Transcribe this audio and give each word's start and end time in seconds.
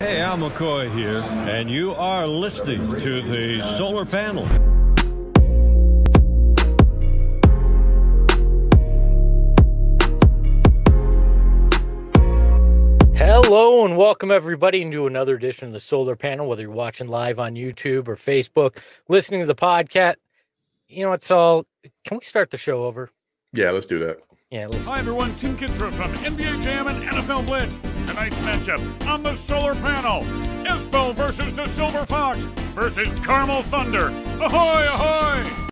Hey, 0.00 0.20
Al 0.20 0.38
McCoy 0.38 0.94
here, 0.94 1.18
and 1.18 1.68
you 1.68 1.92
are 1.92 2.24
listening 2.24 2.88
to 3.00 3.20
the 3.20 3.60
Solar 3.64 4.04
Panel. 4.04 4.46
Hello 13.16 13.84
and 13.84 13.96
welcome 13.96 14.30
everybody 14.30 14.82
into 14.82 15.08
another 15.08 15.34
edition 15.34 15.66
of 15.66 15.72
the 15.72 15.80
Solar 15.80 16.14
Panel. 16.14 16.48
Whether 16.48 16.62
you're 16.62 16.70
watching 16.70 17.08
live 17.08 17.40
on 17.40 17.56
YouTube 17.56 18.06
or 18.06 18.14
Facebook, 18.14 18.76
listening 19.08 19.40
to 19.40 19.48
the 19.48 19.56
podcast, 19.56 20.14
you 20.86 21.04
know 21.04 21.10
it's 21.10 21.32
all. 21.32 21.66
Can 22.04 22.18
we 22.18 22.24
start 22.24 22.52
the 22.52 22.56
show 22.56 22.84
over? 22.84 23.10
Yeah, 23.52 23.72
let's 23.72 23.86
do 23.86 23.98
that. 23.98 24.20
Yeah, 24.50 24.66
let's. 24.66 24.88
Hi 24.88 24.98
everyone, 24.98 25.34
Tim 25.36 25.58
Kitzrow 25.58 25.92
from 25.92 26.10
NBA 26.14 26.62
Jam 26.62 26.86
and 26.86 27.02
NFL 27.02 27.44
Blitz. 27.44 27.76
Tonight's 28.06 28.38
matchup 28.40 29.06
on 29.06 29.22
the 29.22 29.36
Solar 29.36 29.74
Panel: 29.74 30.22
Espo 30.64 31.14
versus 31.14 31.54
the 31.54 31.66
Silver 31.66 32.06
Fox 32.06 32.44
versus 32.74 33.10
Carmel 33.22 33.62
Thunder. 33.64 34.06
Ahoy, 34.40 34.84
ahoy! 34.84 35.68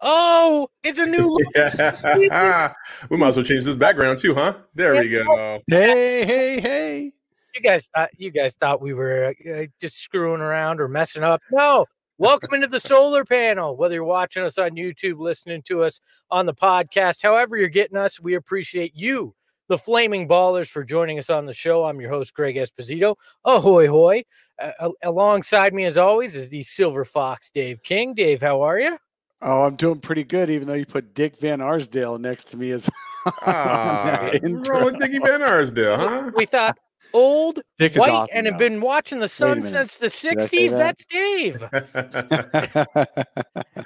Oh, 0.00 0.68
it's 0.84 0.98
a 0.98 1.04
new. 1.04 1.38
Yeah. 1.54 2.72
we 3.10 3.18
might 3.18 3.28
as 3.28 3.36
well 3.36 3.44
change 3.44 3.64
this 3.64 3.76
background 3.76 4.20
too, 4.20 4.34
huh? 4.34 4.54
There 4.74 4.94
we 4.94 5.10
go. 5.10 5.60
Hey, 5.68 6.24
hey, 6.24 6.60
hey. 6.60 7.12
you 7.54 7.60
guys 7.60 7.90
thought 7.94 8.08
you 8.16 8.30
guys 8.30 8.54
thought 8.54 8.80
we 8.80 8.94
were 8.94 9.34
uh, 9.46 9.66
just 9.82 9.98
screwing 9.98 10.40
around 10.40 10.80
or 10.80 10.88
messing 10.88 11.22
up. 11.22 11.42
No. 11.52 11.84
Welcome 12.18 12.54
into 12.54 12.66
the 12.66 12.80
solar 12.80 13.26
panel. 13.26 13.76
Whether 13.76 13.96
you're 13.96 14.04
watching 14.04 14.42
us 14.42 14.56
on 14.56 14.70
YouTube, 14.70 15.18
listening 15.18 15.60
to 15.64 15.82
us 15.82 16.00
on 16.30 16.46
the 16.46 16.54
podcast, 16.54 17.22
however 17.22 17.58
you're 17.58 17.68
getting 17.68 17.98
us, 17.98 18.18
we 18.18 18.36
appreciate 18.36 18.92
you, 18.94 19.34
the 19.68 19.76
Flaming 19.76 20.26
Ballers, 20.26 20.70
for 20.70 20.82
joining 20.82 21.18
us 21.18 21.28
on 21.28 21.44
the 21.44 21.52
show. 21.52 21.84
I'm 21.84 22.00
your 22.00 22.08
host, 22.08 22.32
Greg 22.32 22.56
Esposito. 22.56 23.16
Ahoy, 23.44 23.86
hoy. 23.86 24.24
Uh, 24.58 24.88
alongside 25.04 25.74
me, 25.74 25.84
as 25.84 25.98
always, 25.98 26.34
is 26.34 26.48
the 26.48 26.62
Silver 26.62 27.04
Fox, 27.04 27.50
Dave 27.50 27.82
King. 27.82 28.14
Dave, 28.14 28.40
how 28.40 28.62
are 28.62 28.80
you? 28.80 28.96
Oh, 29.42 29.64
I'm 29.64 29.76
doing 29.76 30.00
pretty 30.00 30.24
good, 30.24 30.48
even 30.48 30.66
though 30.66 30.72
you 30.72 30.86
put 30.86 31.12
Dick 31.12 31.36
Van 31.36 31.60
Arsdale 31.60 32.18
next 32.18 32.44
to 32.44 32.56
me 32.56 32.70
as 32.70 32.88
Ah, 33.42 34.30
what's 34.32 34.68
wrong 34.68 34.84
with 34.86 34.98
Dickie 34.98 35.18
Van 35.18 35.42
Arsdale, 35.42 35.98
huh? 35.98 36.30
We 36.34 36.46
thought 36.46 36.78
old, 37.16 37.60
Dick 37.78 37.94
white, 37.96 38.10
awesome 38.10 38.28
and 38.32 38.46
have 38.46 38.58
been 38.58 38.80
watching 38.80 39.20
the 39.20 39.28
sun 39.28 39.62
since 39.62 39.96
the 39.96 40.08
Did 40.08 40.42
I 40.42 40.46
say 40.46 40.66
60s. 40.66 40.70
that? 40.70 40.78
That's 40.78 41.04
Dave. 41.06 41.62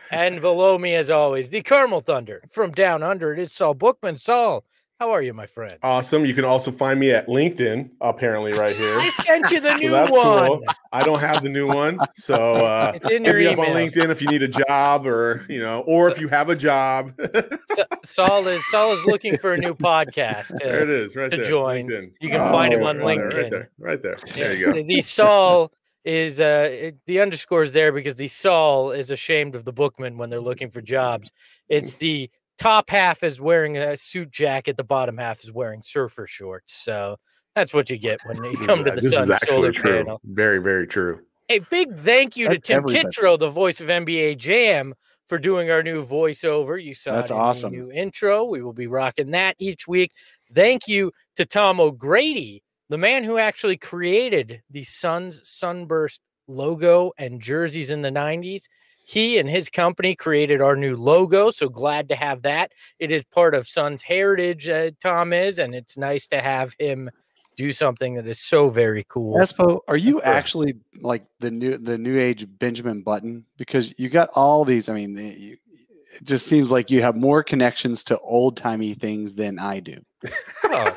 And 0.13 0.41
below 0.41 0.77
me, 0.77 0.97
as 0.97 1.09
always, 1.11 1.51
the 1.51 1.63
Carmel 1.63 2.01
Thunder 2.01 2.43
from 2.51 2.73
down 2.73 3.03
under. 3.03 3.33
It 3.33 3.39
is 3.39 3.53
Saul 3.53 3.75
Bookman. 3.75 4.17
Saul, 4.17 4.65
how 5.01 5.11
are 5.13 5.23
you, 5.23 5.33
my 5.33 5.47
friend? 5.47 5.75
awesome. 5.83 6.27
You 6.27 6.35
can 6.35 6.45
also 6.45 6.71
find 6.71 7.01
me 7.01 7.11
at 7.11 7.27
LinkedIn, 7.27 7.91
apparently, 8.03 8.53
right 8.53 8.77
here. 8.77 8.99
I 8.99 9.09
sent 9.11 9.51
you 9.51 9.59
the 9.59 9.71
So 9.71 9.77
new 9.79 9.91
that's 9.91 10.13
one. 10.13 10.47
cool. 10.49 10.63
I 10.93 11.03
don't 11.03 11.19
have 11.21 11.43
the 11.43 11.49
new 11.49 11.67
one, 11.67 11.99
so 12.15 12.35
uh, 12.57 12.93
hit 13.03 13.23
me 13.23 13.47
up 13.47 13.59
on. 13.59 13.67
LinkedIn 13.69 14.11
if 14.11 14.21
you 14.21 14.29
need 14.29 14.43
a 14.43 14.49
job, 14.49 15.07
or 15.07 15.47
you 15.49 15.61
know, 15.63 15.81
or 15.87 16.11
if 16.11 16.21
you 16.21 16.29
have 16.29 16.51
a 16.51 16.55
job. 16.57 17.15
Sa- 17.71 17.85
Saul 18.05 18.47
is 18.47 18.63
Saul 18.71 18.93
is 18.93 19.05
looking 19.07 19.39
for 19.39 19.55
a 19.55 19.57
new 19.59 19.73
podcast. 19.75 20.53
uh, 20.55 20.59
there 20.65 20.83
it 20.83 20.91
is, 20.91 21.17
right 21.17 21.31
to 21.31 21.37
there. 21.39 21.45
join. 21.47 21.89
LinkedIn. 21.89 22.13
You 22.21 22.29
can 22.29 22.51
find 22.53 22.75
him 22.75 22.83
Oh, 22.83 22.87
on 22.87 22.99
right 22.99 23.17
there, 23.19 23.31
LinkedIn. 23.31 23.35
Right 23.43 23.51
there, 23.51 23.71
right 23.79 24.03
there. 24.03 24.17
There 24.35 24.55
you 24.55 24.67
go. 24.67 24.73
The, 24.75 24.83
the 24.83 25.01
Saul 25.01 25.73
is 26.05 26.41
uh 26.41 26.69
it- 26.71 26.97
the 27.07 27.21
underscore 27.21 27.63
is 27.63 27.73
there 27.73 27.93
because 27.93 28.17
the 28.17 28.29
Saul 28.29 28.91
is 28.91 29.11
ashamed 29.11 29.55
of 29.55 29.65
the 29.65 29.73
bookman 29.73 30.19
when 30.19 30.29
they're 30.31 30.41
looking 30.41 30.69
for 30.71 30.81
jobs. 30.83 31.31
It's 31.69 31.95
the 31.95 32.29
top 32.61 32.91
half 32.91 33.23
is 33.23 33.41
wearing 33.41 33.79
a 33.79 33.97
suit 33.97 34.31
jacket, 34.31 34.77
the 34.77 34.85
bottom 34.85 35.17
half 35.17 35.43
is 35.43 35.51
wearing 35.51 35.83
surfer 35.83 36.27
shorts. 36.27 36.75
So 36.75 37.17
that's 37.55 37.73
what 37.73 37.89
you 37.89 37.97
get 37.97 38.21
when 38.27 38.37
you 38.45 38.57
come 38.67 38.85
to 38.85 38.91
the 38.91 39.01
this 39.01 39.13
Sun 39.13 39.25
is 39.25 39.31
actually 39.31 39.55
Solar 39.55 39.73
true. 39.73 39.97
Panel. 40.05 40.21
Very, 40.25 40.59
very 40.59 40.87
true. 40.87 41.21
A 41.49 41.61
big 41.71 41.97
thank 41.99 42.37
you 42.37 42.49
to 42.49 42.59
Tim 42.59 42.79
everybody. 42.79 43.09
Kitzrow, 43.09 43.39
the 43.39 43.49
voice 43.49 43.81
of 43.81 43.89
NBA 43.89 44.37
Jam, 44.39 44.95
for 45.27 45.39
doing 45.39 45.71
our 45.71 45.83
new 45.83 46.05
voiceover. 46.05 46.83
You 46.83 46.95
saw 46.95 47.13
That's 47.13 47.31
it 47.31 47.35
in 47.35 47.39
the 47.39 47.45
awesome. 47.45 47.73
new 47.73 47.91
intro. 47.91 48.45
We 48.45 48.63
will 48.63 48.73
be 48.73 48.87
rocking 48.87 49.31
that 49.31 49.57
each 49.59 49.89
week. 49.89 50.13
Thank 50.55 50.87
you 50.87 51.13
to 51.37 51.47
Tom 51.47 51.81
O'Grady, 51.81 52.63
the 52.89 52.99
man 52.99 53.25
who 53.25 53.39
actually 53.39 53.79
created 53.79 54.63
the 54.71 54.85
Suns 54.85 55.41
Sunburst 55.49 56.21
logo 56.47 57.13
and 57.17 57.41
jerseys 57.41 57.91
in 57.91 58.03
the 58.03 58.11
90s. 58.11 58.65
He 59.11 59.39
and 59.39 59.51
his 59.51 59.69
company 59.69 60.15
created 60.15 60.61
our 60.61 60.77
new 60.77 60.97
logo. 60.97 61.51
So 61.51 61.69
glad 61.69 62.09
to 62.11 62.15
have 62.15 62.43
that. 62.43 62.71
It 63.01 63.11
is 63.11 63.25
part 63.25 63.57
of 63.57 63.67
Suns 63.67 64.03
heritage, 64.03 64.69
uh, 64.69 64.93
Tom 65.03 65.33
is, 65.33 65.59
and 65.59 65.75
it's 65.75 65.97
nice 65.97 66.29
to 66.29 66.41
have 66.41 66.77
him 66.79 67.11
do 67.57 67.73
something 67.73 68.15
that 68.15 68.29
is 68.29 68.39
so 68.39 68.69
very 68.69 69.05
cool. 69.09 69.37
Espo, 69.37 69.81
are 69.89 69.97
you 69.97 70.23
actually 70.23 70.77
like 71.01 71.25
the 71.41 71.51
new 71.51 71.77
the 71.77 71.99
new 71.99 72.21
age 72.21 72.47
Benjamin 72.61 73.03
Button? 73.03 73.45
Because 73.57 73.93
you 73.99 74.09
got 74.09 74.31
all 74.35 74.65
these. 74.65 74.89
I 74.89 74.95
mean, 74.95 75.17
you, 75.17 75.57
it 76.15 76.23
just 76.23 76.47
seems 76.47 76.71
like 76.71 76.89
you 76.89 77.03
have 77.03 77.17
more 77.17 77.43
connections 77.43 78.05
to 78.05 78.19
old 78.21 78.57
timey 78.57 78.95
things 78.95 79.33
than 79.33 79.59
I 79.59 79.81
do. 79.81 79.97
well, 80.69 80.97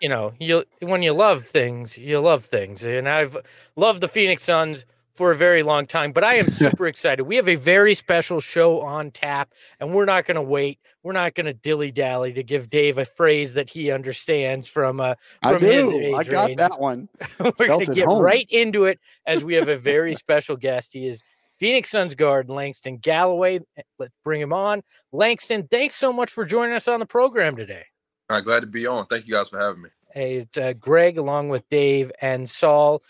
you 0.00 0.08
know, 0.08 0.32
you 0.40 0.64
when 0.80 1.02
you 1.02 1.12
love 1.12 1.44
things, 1.44 1.96
you 1.96 2.18
love 2.18 2.46
things, 2.46 2.82
and 2.82 3.08
I've 3.08 3.36
loved 3.76 4.00
the 4.00 4.08
Phoenix 4.08 4.42
Suns 4.42 4.84
for 5.14 5.30
a 5.30 5.36
very 5.36 5.62
long 5.62 5.86
time. 5.86 6.12
But 6.12 6.24
I 6.24 6.34
am 6.36 6.50
super 6.50 6.86
excited. 6.86 7.22
We 7.22 7.36
have 7.36 7.48
a 7.48 7.54
very 7.54 7.94
special 7.94 8.40
show 8.40 8.80
on 8.80 9.10
tap, 9.10 9.52
and 9.80 9.94
we're 9.94 10.04
not 10.04 10.26
going 10.26 10.34
to 10.36 10.42
wait. 10.42 10.78
We're 11.02 11.12
not 11.12 11.34
going 11.34 11.46
to 11.46 11.54
dilly 11.54 11.92
dally 11.92 12.32
to 12.32 12.42
give 12.42 12.68
Dave 12.68 12.98
a 12.98 13.04
phrase 13.04 13.54
that 13.54 13.70
he 13.70 13.90
understands 13.90 14.68
from 14.68 15.00
uh, 15.00 15.14
I 15.42 15.52
from 15.52 15.62
his 15.62 15.88
do. 15.88 16.14
I 16.14 16.24
got 16.24 16.46
range. 16.46 16.58
that 16.58 16.80
one. 16.80 17.08
we're 17.58 17.66
going 17.66 17.86
to 17.86 17.94
get 17.94 18.06
home. 18.06 18.22
right 18.22 18.46
into 18.50 18.84
it 18.84 18.98
as 19.26 19.44
we 19.44 19.54
have 19.54 19.68
a 19.68 19.76
very 19.76 20.14
special 20.14 20.56
guest. 20.56 20.92
He 20.92 21.06
is 21.06 21.22
Phoenix 21.56 21.90
Suns 21.90 22.14
guard 22.14 22.50
Langston 22.50 22.98
Galloway. 22.98 23.60
Let's 23.98 24.16
bring 24.24 24.40
him 24.40 24.52
on. 24.52 24.82
Langston, 25.12 25.68
thanks 25.68 25.94
so 25.94 26.12
much 26.12 26.30
for 26.30 26.44
joining 26.44 26.74
us 26.74 26.88
on 26.88 27.00
the 27.00 27.06
program 27.06 27.56
today. 27.56 27.84
All 28.30 28.36
right, 28.36 28.44
glad 28.44 28.60
to 28.60 28.66
be 28.66 28.86
on. 28.86 29.06
Thank 29.06 29.26
you 29.26 29.34
guys 29.34 29.50
for 29.50 29.58
having 29.58 29.82
me. 29.82 29.90
Hey, 30.12 30.36
it's 30.36 30.56
uh, 30.56 30.72
Greg 30.74 31.18
along 31.18 31.48
with 31.48 31.68
Dave 31.68 32.10
and 32.20 32.48
Saul 32.48 33.02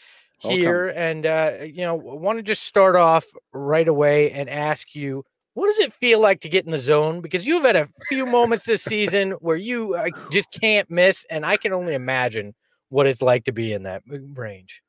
Welcome. 0.44 0.60
here. 0.60 0.92
And, 0.94 1.26
uh, 1.26 1.52
you 1.62 1.82
know, 1.82 1.94
want 1.94 2.38
to 2.38 2.42
just 2.42 2.64
start 2.64 2.96
off 2.96 3.24
right 3.52 3.88
away 3.88 4.30
and 4.32 4.48
ask 4.48 4.94
you, 4.94 5.24
what 5.54 5.66
does 5.66 5.78
it 5.78 5.92
feel 5.94 6.20
like 6.20 6.40
to 6.40 6.48
get 6.48 6.64
in 6.64 6.72
the 6.72 6.78
zone? 6.78 7.20
Because 7.20 7.46
you've 7.46 7.64
had 7.64 7.76
a 7.76 7.88
few 8.08 8.26
moments 8.26 8.64
this 8.64 8.82
season 8.82 9.32
where 9.32 9.56
you 9.56 9.94
uh, 9.94 10.08
just 10.30 10.50
can't 10.50 10.90
miss. 10.90 11.24
And 11.30 11.46
I 11.46 11.56
can 11.56 11.72
only 11.72 11.94
imagine 11.94 12.54
what 12.88 13.06
it's 13.06 13.22
like 13.22 13.44
to 13.44 13.52
be 13.52 13.72
in 13.72 13.84
that 13.84 14.02
uh, 14.12 14.18
range. 14.34 14.82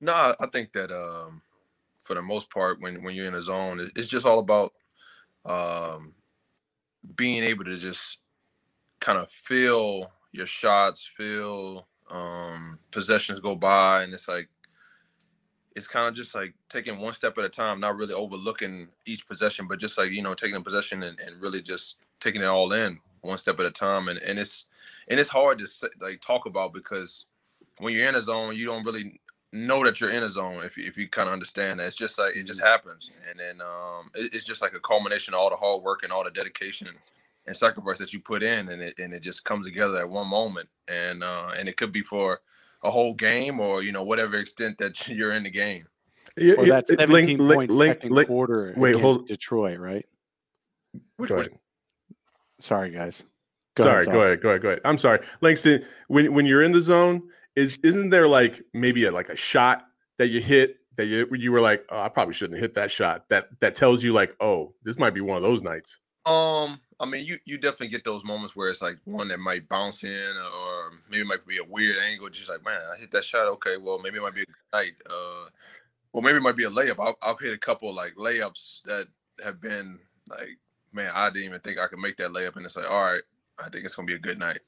No, 0.00 0.12
I 0.12 0.34
I 0.40 0.46
think 0.46 0.72
that 0.72 0.90
um, 0.90 1.42
for 2.02 2.14
the 2.14 2.22
most 2.22 2.50
part, 2.50 2.80
when 2.80 3.02
when 3.02 3.14
you're 3.14 3.26
in 3.26 3.34
a 3.34 3.42
zone, 3.42 3.80
it's 3.96 4.08
just 4.08 4.26
all 4.26 4.38
about 4.38 4.72
um, 5.44 6.14
being 7.16 7.42
able 7.42 7.64
to 7.64 7.76
just 7.76 8.20
kind 9.00 9.18
of 9.18 9.30
feel 9.30 10.10
your 10.32 10.46
shots, 10.46 11.10
feel 11.16 11.88
um, 12.10 12.78
possessions 12.90 13.40
go 13.40 13.54
by, 13.54 14.02
and 14.02 14.12
it's 14.12 14.28
like 14.28 14.48
it's 15.76 15.88
kind 15.88 16.08
of 16.08 16.14
just 16.14 16.34
like 16.34 16.54
taking 16.68 16.98
one 17.00 17.12
step 17.12 17.38
at 17.38 17.44
a 17.44 17.48
time, 17.48 17.80
not 17.80 17.96
really 17.96 18.14
overlooking 18.14 18.88
each 19.06 19.26
possession, 19.28 19.66
but 19.68 19.80
just 19.80 19.98
like 19.98 20.12
you 20.12 20.22
know 20.22 20.34
taking 20.34 20.56
a 20.56 20.60
possession 20.60 21.02
and, 21.02 21.18
and 21.26 21.40
really 21.42 21.62
just 21.62 22.02
taking 22.20 22.42
it 22.42 22.46
all 22.46 22.72
in 22.72 22.98
one 23.22 23.38
step 23.38 23.60
at 23.60 23.66
a 23.66 23.70
time, 23.70 24.08
and 24.08 24.20
and 24.22 24.38
it's 24.38 24.66
and 25.08 25.20
it's 25.20 25.28
hard 25.30 25.58
to 25.60 25.66
say, 25.66 25.88
like 26.00 26.20
talk 26.20 26.46
about 26.46 26.74
because 26.74 27.26
when 27.80 27.94
you're 27.94 28.08
in 28.08 28.14
a 28.14 28.20
zone, 28.20 28.56
you 28.56 28.66
don't 28.66 28.86
really 28.86 29.20
know 29.52 29.84
that 29.84 30.00
you're 30.00 30.10
in 30.10 30.22
a 30.24 30.28
zone 30.28 30.62
if 30.64 30.76
you, 30.76 30.84
if 30.86 30.96
you 30.98 31.08
kind 31.08 31.28
of 31.28 31.32
understand 31.34 31.80
that. 31.80 31.86
It's 31.86 31.96
just 31.96 32.18
like 32.18 32.36
it 32.36 32.46
just 32.46 32.62
happens, 32.62 33.10
and 33.30 33.38
then 33.40 33.60
um, 33.62 34.10
it- 34.14 34.34
it's 34.34 34.44
just 34.44 34.62
like 34.62 34.74
a 34.74 34.80
culmination 34.80 35.34
of 35.34 35.40
all 35.40 35.50
the 35.50 35.56
hard 35.56 35.82
work 35.82 36.02
and 36.02 36.12
all 36.12 36.24
the 36.24 36.30
dedication 36.30 36.88
and, 36.88 36.98
and 37.46 37.56
sacrifice 37.56 37.98
that 37.98 38.12
you 38.12 38.20
put 38.20 38.42
in, 38.42 38.68
and 38.70 38.82
it 38.82 38.98
and 38.98 39.12
it 39.14 39.22
just 39.22 39.44
comes 39.44 39.66
together 39.66 39.98
at 39.98 40.10
one 40.10 40.28
moment, 40.28 40.68
and 40.88 41.22
uh, 41.24 41.52
and 41.58 41.68
it 41.68 41.76
could 41.76 41.92
be 41.92 42.02
for 42.02 42.40
a 42.82 42.90
whole 42.90 43.14
game 43.14 43.60
or 43.60 43.82
you 43.82 43.92
know 43.92 44.02
whatever 44.04 44.38
extent 44.38 44.78
that 44.78 45.08
you're 45.08 45.32
in 45.32 45.42
the 45.42 45.50
game. 45.50 45.84
Yeah, 46.36 46.54
Or 46.54 46.64
yeah, 46.66 46.74
that 46.74 46.88
17 46.88 47.08
link- 47.12 47.40
link- 47.40 47.54
point 47.56 47.70
link- 47.70 47.94
second 47.98 48.12
link- 48.12 48.28
quarter 48.28 48.72
wait, 48.76 48.90
against 48.90 49.02
hold- 49.02 49.26
Detroit, 49.28 49.78
right? 49.80 50.06
Which, 51.16 51.30
which- 51.30 51.48
Sorry, 52.60 52.90
guys. 52.90 53.24
Go 53.76 53.84
sorry, 53.84 54.04
Saul. 54.04 54.12
go 54.14 54.20
ahead, 54.22 54.40
go 54.42 54.48
ahead, 54.50 54.62
go 54.62 54.68
ahead. 54.68 54.80
I'm 54.84 54.98
sorry, 54.98 55.20
Langston. 55.40 55.84
When 56.08 56.32
when 56.34 56.44
you're 56.46 56.62
in 56.62 56.72
the 56.72 56.80
zone, 56.80 57.22
is 57.56 57.78
isn't 57.82 58.10
there 58.10 58.28
like 58.28 58.62
maybe 58.74 59.04
a, 59.04 59.10
like 59.12 59.28
a 59.28 59.36
shot 59.36 59.86
that 60.18 60.28
you 60.28 60.40
hit 60.40 60.76
that 60.96 61.06
you 61.06 61.26
you 61.34 61.52
were 61.52 61.60
like, 61.60 61.84
oh, 61.88 62.00
I 62.00 62.08
probably 62.08 62.34
shouldn't 62.34 62.58
have 62.58 62.62
hit 62.62 62.74
that 62.74 62.90
shot. 62.90 63.28
That 63.30 63.48
that 63.60 63.74
tells 63.74 64.02
you 64.04 64.12
like, 64.12 64.34
oh, 64.40 64.74
this 64.82 64.98
might 64.98 65.14
be 65.14 65.20
one 65.20 65.36
of 65.36 65.42
those 65.42 65.62
nights. 65.62 66.00
Um, 66.26 66.80
I 67.00 67.06
mean, 67.06 67.24
you 67.24 67.38
you 67.46 67.56
definitely 67.56 67.88
get 67.88 68.04
those 68.04 68.24
moments 68.24 68.54
where 68.54 68.68
it's 68.68 68.82
like 68.82 68.98
one 69.04 69.28
that 69.28 69.40
might 69.40 69.68
bounce 69.68 70.04
in, 70.04 70.10
or 70.12 70.92
maybe 71.10 71.22
it 71.22 71.26
might 71.26 71.46
be 71.46 71.56
a 71.58 71.64
weird 71.64 71.96
angle. 71.96 72.28
Just 72.28 72.50
like, 72.50 72.64
man, 72.64 72.78
I 72.94 72.98
hit 72.98 73.10
that 73.12 73.24
shot. 73.24 73.48
Okay, 73.48 73.76
well, 73.78 73.98
maybe 73.98 74.18
it 74.18 74.22
might 74.22 74.34
be 74.34 74.42
a 74.42 74.76
night. 74.76 74.92
Uh, 75.08 75.48
or 76.12 76.22
maybe 76.22 76.36
it 76.36 76.42
might 76.42 76.56
be 76.56 76.64
a 76.64 76.70
layup. 76.70 77.00
I've, 77.00 77.14
I've 77.22 77.38
hit 77.38 77.54
a 77.54 77.58
couple 77.58 77.94
like 77.94 78.14
layups 78.16 78.82
that 78.82 79.06
have 79.42 79.60
been 79.60 79.98
like, 80.28 80.58
man, 80.92 81.10
I 81.14 81.30
didn't 81.30 81.46
even 81.46 81.60
think 81.60 81.78
I 81.78 81.86
could 81.86 82.00
make 82.00 82.16
that 82.16 82.32
layup, 82.32 82.56
and 82.56 82.66
it's 82.66 82.76
like, 82.76 82.90
all 82.90 83.12
right, 83.12 83.22
I 83.64 83.68
think 83.70 83.84
it's 83.84 83.94
gonna 83.94 84.06
be 84.06 84.14
a 84.14 84.18
good 84.18 84.38
night. 84.38 84.58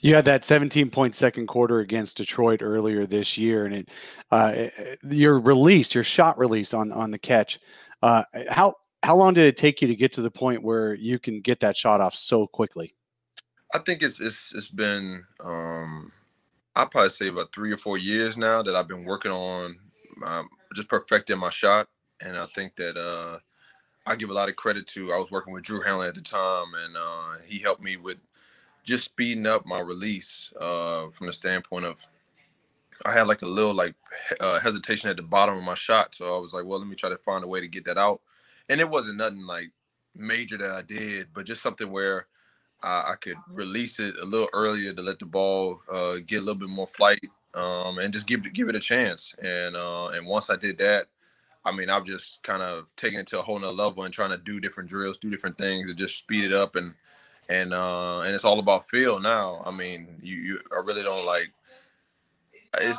You 0.00 0.14
had 0.14 0.24
that 0.26 0.44
17 0.44 0.90
point 0.90 1.14
second 1.14 1.46
quarter 1.46 1.80
against 1.80 2.16
Detroit 2.16 2.62
earlier 2.62 3.06
this 3.06 3.36
year, 3.36 3.66
and 3.66 3.74
it, 3.74 3.88
uh, 4.30 4.68
your 5.10 5.40
release, 5.40 5.94
your 5.94 6.04
shot 6.04 6.38
release 6.38 6.72
on 6.72 6.90
on 6.92 7.10
the 7.10 7.18
catch. 7.18 7.58
Uh, 8.02 8.22
how 8.48 8.74
how 9.06 9.14
long 9.14 9.34
did 9.34 9.44
it 9.44 9.56
take 9.56 9.80
you 9.80 9.86
to 9.86 9.94
get 9.94 10.12
to 10.12 10.20
the 10.20 10.30
point 10.32 10.64
where 10.64 10.94
you 10.94 11.16
can 11.20 11.40
get 11.40 11.60
that 11.60 11.76
shot 11.76 12.00
off 12.00 12.16
so 12.16 12.44
quickly? 12.44 12.92
I 13.72 13.78
think 13.78 14.02
it's 14.02 14.20
it's 14.20 14.52
it's 14.52 14.68
been 14.68 15.24
um, 15.44 16.10
I'd 16.74 16.90
probably 16.90 17.10
say 17.10 17.28
about 17.28 17.54
three 17.54 17.70
or 17.70 17.76
four 17.76 17.98
years 17.98 18.36
now 18.36 18.62
that 18.62 18.74
I've 18.74 18.88
been 18.88 19.04
working 19.04 19.30
on 19.30 19.76
um, 20.26 20.48
just 20.74 20.88
perfecting 20.88 21.38
my 21.38 21.50
shot, 21.50 21.86
and 22.20 22.36
I 22.36 22.46
think 22.46 22.74
that 22.76 22.96
uh, 22.96 23.38
I 24.10 24.16
give 24.16 24.30
a 24.30 24.34
lot 24.34 24.48
of 24.48 24.56
credit 24.56 24.88
to. 24.88 25.12
I 25.12 25.18
was 25.18 25.30
working 25.30 25.54
with 25.54 25.62
Drew 25.62 25.80
Hanlen 25.82 26.08
at 26.08 26.16
the 26.16 26.20
time, 26.20 26.66
and 26.84 26.96
uh, 26.98 27.34
he 27.46 27.62
helped 27.62 27.82
me 27.82 27.96
with 27.96 28.18
just 28.82 29.04
speeding 29.04 29.46
up 29.46 29.64
my 29.66 29.78
release 29.78 30.52
uh, 30.60 31.10
from 31.10 31.28
the 31.28 31.32
standpoint 31.32 31.84
of 31.84 32.04
I 33.04 33.12
had 33.12 33.28
like 33.28 33.42
a 33.42 33.46
little 33.46 33.74
like 33.74 33.94
uh, 34.40 34.58
hesitation 34.58 35.10
at 35.10 35.16
the 35.16 35.22
bottom 35.22 35.56
of 35.56 35.62
my 35.62 35.74
shot, 35.74 36.12
so 36.16 36.36
I 36.36 36.40
was 36.40 36.52
like, 36.52 36.64
well, 36.64 36.80
let 36.80 36.88
me 36.88 36.96
try 36.96 37.10
to 37.10 37.18
find 37.18 37.44
a 37.44 37.48
way 37.48 37.60
to 37.60 37.68
get 37.68 37.84
that 37.84 37.98
out, 37.98 38.20
and 38.68 38.80
it 38.80 38.88
wasn't 38.88 39.18
nothing 39.18 39.46
like 39.46 39.70
major 40.14 40.56
that 40.58 40.72
I 40.72 40.82
did, 40.82 41.28
but 41.34 41.46
just 41.46 41.62
something 41.62 41.90
where 41.90 42.26
I, 42.82 43.12
I 43.12 43.14
could 43.20 43.36
release 43.52 44.00
it 44.00 44.14
a 44.20 44.24
little 44.24 44.48
earlier 44.54 44.92
to 44.92 45.02
let 45.02 45.18
the 45.18 45.26
ball 45.26 45.80
uh, 45.92 46.16
get 46.26 46.38
a 46.42 46.44
little 46.44 46.60
bit 46.60 46.68
more 46.70 46.86
flight 46.86 47.20
um, 47.54 47.98
and 47.98 48.12
just 48.12 48.26
give 48.26 48.46
it 48.46 48.54
give 48.54 48.68
it 48.68 48.76
a 48.76 48.80
chance. 48.80 49.34
And 49.42 49.76
uh, 49.76 50.08
and 50.14 50.26
once 50.26 50.50
I 50.50 50.56
did 50.56 50.78
that, 50.78 51.06
I 51.64 51.72
mean, 51.72 51.90
I've 51.90 52.06
just 52.06 52.42
kind 52.42 52.62
of 52.62 52.94
taken 52.96 53.20
it 53.20 53.26
to 53.28 53.40
a 53.40 53.42
whole 53.42 53.58
nother 53.58 53.72
level 53.72 54.04
and 54.04 54.14
trying 54.14 54.30
to 54.30 54.38
do 54.38 54.60
different 54.60 54.90
drills, 54.90 55.18
do 55.18 55.30
different 55.30 55.58
things 55.58 55.88
to 55.88 55.94
just 55.94 56.18
speed 56.18 56.44
it 56.44 56.52
up 56.52 56.76
and 56.76 56.94
and 57.48 57.74
uh, 57.74 58.20
and 58.22 58.34
it's 58.34 58.44
all 58.44 58.58
about 58.60 58.88
feel 58.88 59.20
now. 59.20 59.62
I 59.66 59.70
mean, 59.72 60.18
you, 60.22 60.36
you 60.36 60.58
I 60.72 60.80
really 60.84 61.02
don't 61.02 61.26
like. 61.26 61.52
It's, 62.80 62.98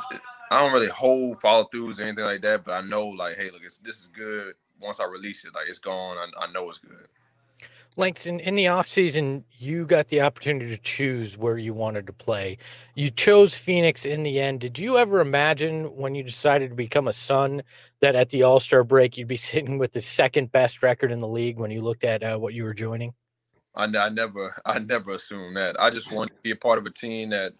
I 0.50 0.60
don't 0.62 0.72
really 0.72 0.88
hold 0.88 1.40
follow 1.40 1.64
throughs 1.64 2.00
or 2.00 2.04
anything 2.04 2.24
like 2.24 2.42
that, 2.42 2.64
but 2.64 2.72
I 2.74 2.86
know 2.86 3.08
like, 3.08 3.36
hey, 3.36 3.50
look, 3.52 3.62
this 3.62 3.80
is 3.84 4.08
good. 4.08 4.54
Once 4.80 5.00
I 5.00 5.06
release 5.06 5.44
it, 5.44 5.54
like 5.54 5.68
it's 5.68 5.78
gone. 5.78 6.16
I, 6.18 6.44
I 6.44 6.52
know 6.52 6.68
it's 6.68 6.78
good. 6.78 7.06
Langston, 7.98 8.38
in 8.38 8.54
the 8.54 8.68
off 8.68 8.86
season, 8.86 9.44
you 9.58 9.84
got 9.84 10.06
the 10.06 10.20
opportunity 10.20 10.68
to 10.68 10.80
choose 10.80 11.36
where 11.36 11.58
you 11.58 11.74
wanted 11.74 12.06
to 12.06 12.12
play. 12.12 12.56
You 12.94 13.10
chose 13.10 13.58
Phoenix 13.58 14.04
in 14.04 14.22
the 14.22 14.38
end. 14.38 14.60
Did 14.60 14.78
you 14.78 14.98
ever 14.98 15.18
imagine 15.18 15.96
when 15.96 16.14
you 16.14 16.22
decided 16.22 16.70
to 16.70 16.76
become 16.76 17.08
a 17.08 17.12
Sun 17.12 17.62
that 17.98 18.14
at 18.14 18.28
the 18.28 18.44
All 18.44 18.60
Star 18.60 18.84
break 18.84 19.18
you'd 19.18 19.26
be 19.26 19.36
sitting 19.36 19.78
with 19.78 19.92
the 19.92 20.00
second 20.00 20.52
best 20.52 20.80
record 20.80 21.10
in 21.10 21.20
the 21.20 21.26
league 21.26 21.58
when 21.58 21.72
you 21.72 21.80
looked 21.80 22.04
at 22.04 22.22
uh, 22.22 22.38
what 22.38 22.54
you 22.54 22.62
were 22.62 22.74
joining? 22.74 23.14
I, 23.74 23.86
I, 23.86 24.08
never, 24.10 24.54
I 24.64 24.78
never 24.78 25.10
assumed 25.12 25.56
that. 25.56 25.74
I 25.80 25.90
just 25.90 26.12
wanted 26.12 26.36
to 26.36 26.42
be 26.42 26.52
a 26.52 26.56
part 26.56 26.78
of 26.78 26.86
a 26.86 26.90
team 26.90 27.30
that 27.30 27.52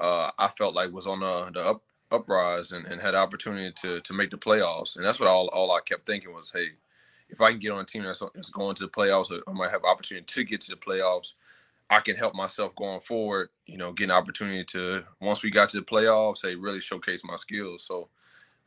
uh, 0.00 0.30
I 0.38 0.46
felt 0.46 0.76
like 0.76 0.92
was 0.92 1.08
on 1.08 1.18
the, 1.18 1.50
the 1.52 1.68
up 1.68 1.82
uprise 2.12 2.72
and, 2.72 2.86
and 2.86 3.00
had 3.00 3.14
opportunity 3.14 3.72
to 3.82 4.00
to 4.00 4.12
make 4.12 4.30
the 4.30 4.38
playoffs. 4.38 4.96
And 4.96 5.04
that's 5.04 5.20
what 5.20 5.28
all, 5.28 5.48
all 5.48 5.72
I 5.72 5.80
kept 5.80 6.06
thinking 6.06 6.32
was, 6.32 6.52
hey 6.52 6.70
if 7.30 7.40
I 7.40 7.50
can 7.50 7.58
get 7.58 7.70
on 7.70 7.80
a 7.80 7.84
team 7.84 8.02
that's, 8.02 8.22
that's 8.34 8.50
going 8.50 8.74
to 8.76 8.84
the 8.84 8.90
playoffs, 8.90 9.32
I 9.48 9.52
might 9.52 9.70
have 9.70 9.84
opportunity 9.84 10.26
to 10.26 10.44
get 10.44 10.60
to 10.62 10.70
the 10.70 10.76
playoffs. 10.76 11.34
I 11.88 12.00
can 12.00 12.16
help 12.16 12.34
myself 12.34 12.74
going 12.76 13.00
forward. 13.00 13.48
You 13.66 13.76
know, 13.76 13.92
get 13.92 14.04
an 14.04 14.10
opportunity 14.10 14.64
to 14.64 15.02
once 15.20 15.42
we 15.42 15.50
got 15.50 15.68
to 15.70 15.78
the 15.78 15.84
playoffs, 15.84 16.46
hey, 16.46 16.54
really 16.54 16.80
showcase 16.80 17.24
my 17.24 17.36
skills. 17.36 17.82
So 17.82 18.08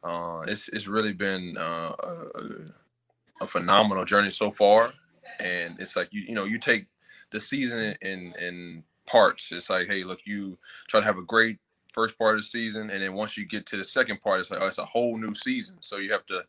uh, 0.04 0.44
it's 0.48 0.68
it's 0.70 0.88
really 0.88 1.14
been 1.14 1.56
uh, 1.58 1.94
a, 2.04 3.44
a, 3.44 3.48
phenomenal 3.48 4.04
journey 4.04 4.30
so 4.30 4.52
far, 4.52 4.92
and 5.40 5.80
it's 5.80 5.96
like 5.96 6.10
you 6.12 6.22
you 6.22 6.36
know 6.36 6.44
you 6.44 6.60
take 6.60 6.88
the 7.32 7.40
season 7.40 7.96
in 8.02 8.34
in 8.42 8.84
parts. 9.06 9.54
It's 9.54 9.70
like 9.70 9.88
hey, 9.88 10.04
look, 10.04 10.20
you 10.26 10.58
try 10.90 11.00
to 11.00 11.06
have 11.06 11.18
a 11.18 11.24
great 11.24 11.60
first 11.94 12.18
part 12.18 12.36
of 12.36 12.42
the 12.42 12.48
season, 12.48 12.90
and 12.90 13.02
then 13.02 13.14
once 13.14 13.38
you 13.38 13.46
get 13.46 13.66
to 13.68 13.78
the 13.78 13.84
second 13.84 14.22
part, 14.22 14.40
it's 14.40 14.52
like 14.52 14.62
oh, 14.62 14.68
it's 14.68 14.78
a 14.78 14.86
whole 14.86 15.18
new 15.18 15.34
season. 15.36 15.78
So 15.80 15.98
you 15.98 16.12
have 16.12 16.26
to 16.28 16.44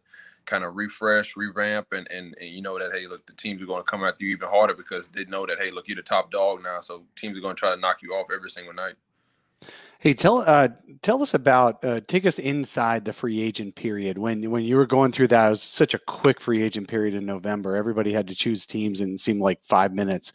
kind 0.46 0.64
of 0.64 0.76
refresh, 0.76 1.36
revamp, 1.36 1.92
and, 1.92 2.10
and 2.12 2.34
and 2.40 2.50
you 2.50 2.62
know 2.62 2.78
that 2.78 2.92
hey, 2.92 3.06
look, 3.06 3.26
the 3.26 3.34
teams 3.34 3.62
are 3.62 3.66
going 3.66 3.80
to 3.80 3.84
come 3.84 4.04
after 4.04 4.24
you 4.24 4.32
even 4.32 4.48
harder 4.48 4.74
because 4.74 5.08
they 5.08 5.24
know 5.26 5.46
that 5.46 5.58
hey, 5.58 5.70
look, 5.70 5.88
you're 5.88 5.96
the 5.96 6.02
top 6.02 6.30
dog 6.30 6.62
now, 6.62 6.80
so 6.80 7.04
teams 7.16 7.38
are 7.38 7.42
going 7.42 7.56
to 7.56 7.60
try 7.60 7.74
to 7.74 7.80
knock 7.80 8.02
you 8.02 8.10
off 8.10 8.26
every 8.34 8.50
single 8.50 8.74
night. 8.74 8.94
Hey, 10.00 10.12
tell 10.12 10.44
uh, 10.46 10.68
tell 11.00 11.22
us 11.22 11.32
about 11.32 11.82
uh, 11.84 12.00
take 12.06 12.26
us 12.26 12.38
inside 12.38 13.04
the 13.04 13.12
free 13.12 13.40
agent 13.40 13.74
period 13.74 14.18
when 14.18 14.50
when 14.50 14.62
you 14.62 14.76
were 14.76 14.86
going 14.86 15.12
through 15.12 15.28
that. 15.28 15.46
It 15.46 15.50
was 15.50 15.62
such 15.62 15.94
a 15.94 15.98
quick 15.98 16.40
free 16.40 16.62
agent 16.62 16.88
period 16.88 17.14
in 17.14 17.24
November. 17.24 17.74
Everybody 17.74 18.12
had 18.12 18.28
to 18.28 18.34
choose 18.34 18.66
teams 18.66 19.00
and 19.00 19.18
seemed 19.18 19.40
like 19.40 19.60
five 19.64 19.94
minutes. 19.94 20.32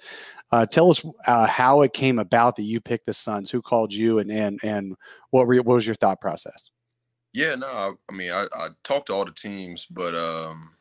Uh, 0.51 0.65
tell 0.65 0.89
us 0.89 1.03
uh, 1.27 1.45
how 1.45 1.81
it 1.81 1.93
came 1.93 2.17
about 2.17 2.55
that 2.55 2.63
you 2.63 2.81
picked 2.81 3.05
the 3.05 3.13
Suns. 3.13 3.51
Who 3.51 3.61
called 3.61 3.93
you, 3.93 4.19
and 4.19 4.31
and 4.31 4.59
and 4.63 4.95
what 5.29 5.47
were, 5.47 5.55
what 5.57 5.75
was 5.75 5.85
your 5.85 5.95
thought 5.95 6.21
process? 6.21 6.71
Yeah, 7.33 7.55
no, 7.55 7.67
I, 7.67 7.91
I 8.09 8.15
mean, 8.15 8.31
I, 8.31 8.45
I, 8.55 8.69
talked 8.83 9.07
to 9.07 9.13
all 9.13 9.23
the 9.23 9.31
teams, 9.31 9.85
but 9.85 10.15
um, 10.15 10.71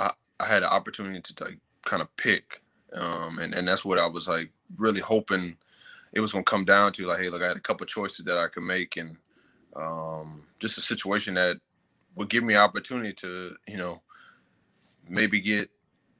I, 0.00 0.10
I 0.40 0.46
had 0.46 0.64
an 0.64 0.70
opportunity 0.70 1.20
to 1.20 1.44
like 1.44 1.58
kind 1.82 2.02
of 2.02 2.14
pick, 2.16 2.60
um, 2.96 3.38
and 3.38 3.54
and 3.54 3.66
that's 3.66 3.84
what 3.84 3.98
I 3.98 4.06
was 4.06 4.26
like 4.26 4.50
really 4.76 5.00
hoping 5.00 5.56
it 6.12 6.20
was 6.20 6.32
going 6.32 6.44
to 6.44 6.50
come 6.50 6.64
down 6.64 6.92
to. 6.92 7.06
Like, 7.06 7.20
hey, 7.20 7.28
look, 7.28 7.42
I 7.42 7.48
had 7.48 7.56
a 7.56 7.60
couple 7.60 7.86
choices 7.86 8.24
that 8.24 8.38
I 8.38 8.48
could 8.48 8.64
make, 8.64 8.96
and 8.96 9.16
um, 9.76 10.44
just 10.58 10.78
a 10.78 10.80
situation 10.80 11.34
that 11.34 11.58
would 12.16 12.28
give 12.28 12.44
me 12.44 12.56
opportunity 12.56 13.12
to, 13.12 13.54
you 13.68 13.76
know, 13.76 14.00
maybe 15.08 15.40
get 15.40 15.70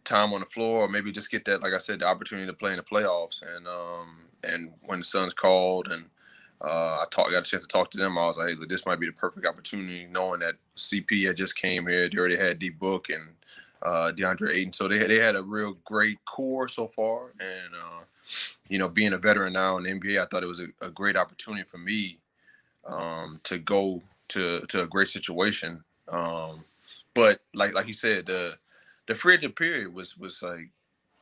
time 0.04 0.32
on 0.32 0.40
the 0.40 0.46
floor, 0.46 0.82
or 0.82 0.88
maybe 0.88 1.12
just 1.12 1.30
get 1.30 1.44
that, 1.46 1.62
like 1.62 1.72
I 1.72 1.78
said, 1.78 2.00
the 2.00 2.06
opportunity 2.06 2.46
to 2.46 2.56
play 2.56 2.70
in 2.70 2.76
the 2.76 2.82
playoffs. 2.82 3.42
And 3.56 3.66
um, 3.66 4.28
and 4.44 4.72
when 4.82 4.98
the 4.98 5.04
Suns 5.04 5.34
called 5.34 5.88
and 5.90 6.08
uh, 6.60 6.98
I 7.02 7.04
talked, 7.10 7.30
got 7.30 7.46
a 7.46 7.48
chance 7.48 7.62
to 7.62 7.68
talk 7.68 7.90
to 7.90 7.98
them. 7.98 8.16
I 8.16 8.24
was 8.24 8.38
like, 8.38 8.50
hey, 8.50 8.54
this 8.68 8.86
might 8.86 9.00
be 9.00 9.06
the 9.06 9.12
perfect 9.12 9.46
opportunity, 9.46 10.06
knowing 10.10 10.40
that 10.40 10.54
CP 10.76 11.26
had 11.26 11.36
just 11.36 11.56
came 11.56 11.86
here. 11.86 12.08
They 12.08 12.18
already 12.18 12.36
had 12.36 12.58
D 12.58 12.70
Book 12.70 13.08
and 13.10 13.34
uh, 13.82 14.12
DeAndre 14.16 14.54
Ayton, 14.54 14.72
so 14.72 14.88
they 14.88 14.98
they 14.98 15.18
had 15.18 15.36
a 15.36 15.42
real 15.42 15.76
great 15.84 16.24
core 16.24 16.68
so 16.68 16.88
far. 16.88 17.32
And 17.40 17.74
uh, 17.82 18.04
you 18.68 18.78
know, 18.78 18.88
being 18.88 19.12
a 19.12 19.18
veteran 19.18 19.52
now 19.52 19.76
in 19.76 19.84
the 19.84 19.90
NBA, 19.90 20.20
I 20.20 20.24
thought 20.24 20.42
it 20.42 20.46
was 20.48 20.60
a, 20.60 20.68
a 20.80 20.90
great 20.90 21.16
opportunity 21.16 21.64
for 21.64 21.78
me 21.78 22.18
um, 22.86 23.40
to 23.44 23.58
go 23.58 24.02
to 24.28 24.60
to 24.60 24.82
a 24.82 24.86
great 24.86 25.08
situation. 25.08 25.84
Um, 26.08 26.60
but 27.14 27.40
like 27.52 27.74
like 27.74 27.86
you 27.86 27.92
said, 27.92 28.26
the 28.26 28.56
the 29.08 29.14
free 29.14 29.34
agent 29.34 29.56
period 29.56 29.92
was 29.92 30.16
was 30.16 30.42
like 30.42 30.70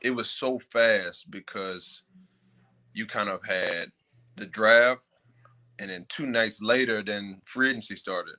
it 0.01 0.15
was 0.15 0.29
so 0.29 0.59
fast 0.59 1.31
because 1.31 2.03
you 2.93 3.05
kind 3.05 3.29
of 3.29 3.43
had 3.45 3.91
the 4.35 4.45
draft 4.45 5.09
and 5.79 5.89
then 5.89 6.05
two 6.07 6.25
nights 6.25 6.61
later, 6.61 7.01
then 7.01 7.41
free 7.45 7.69
agency 7.69 7.95
started, 7.95 8.35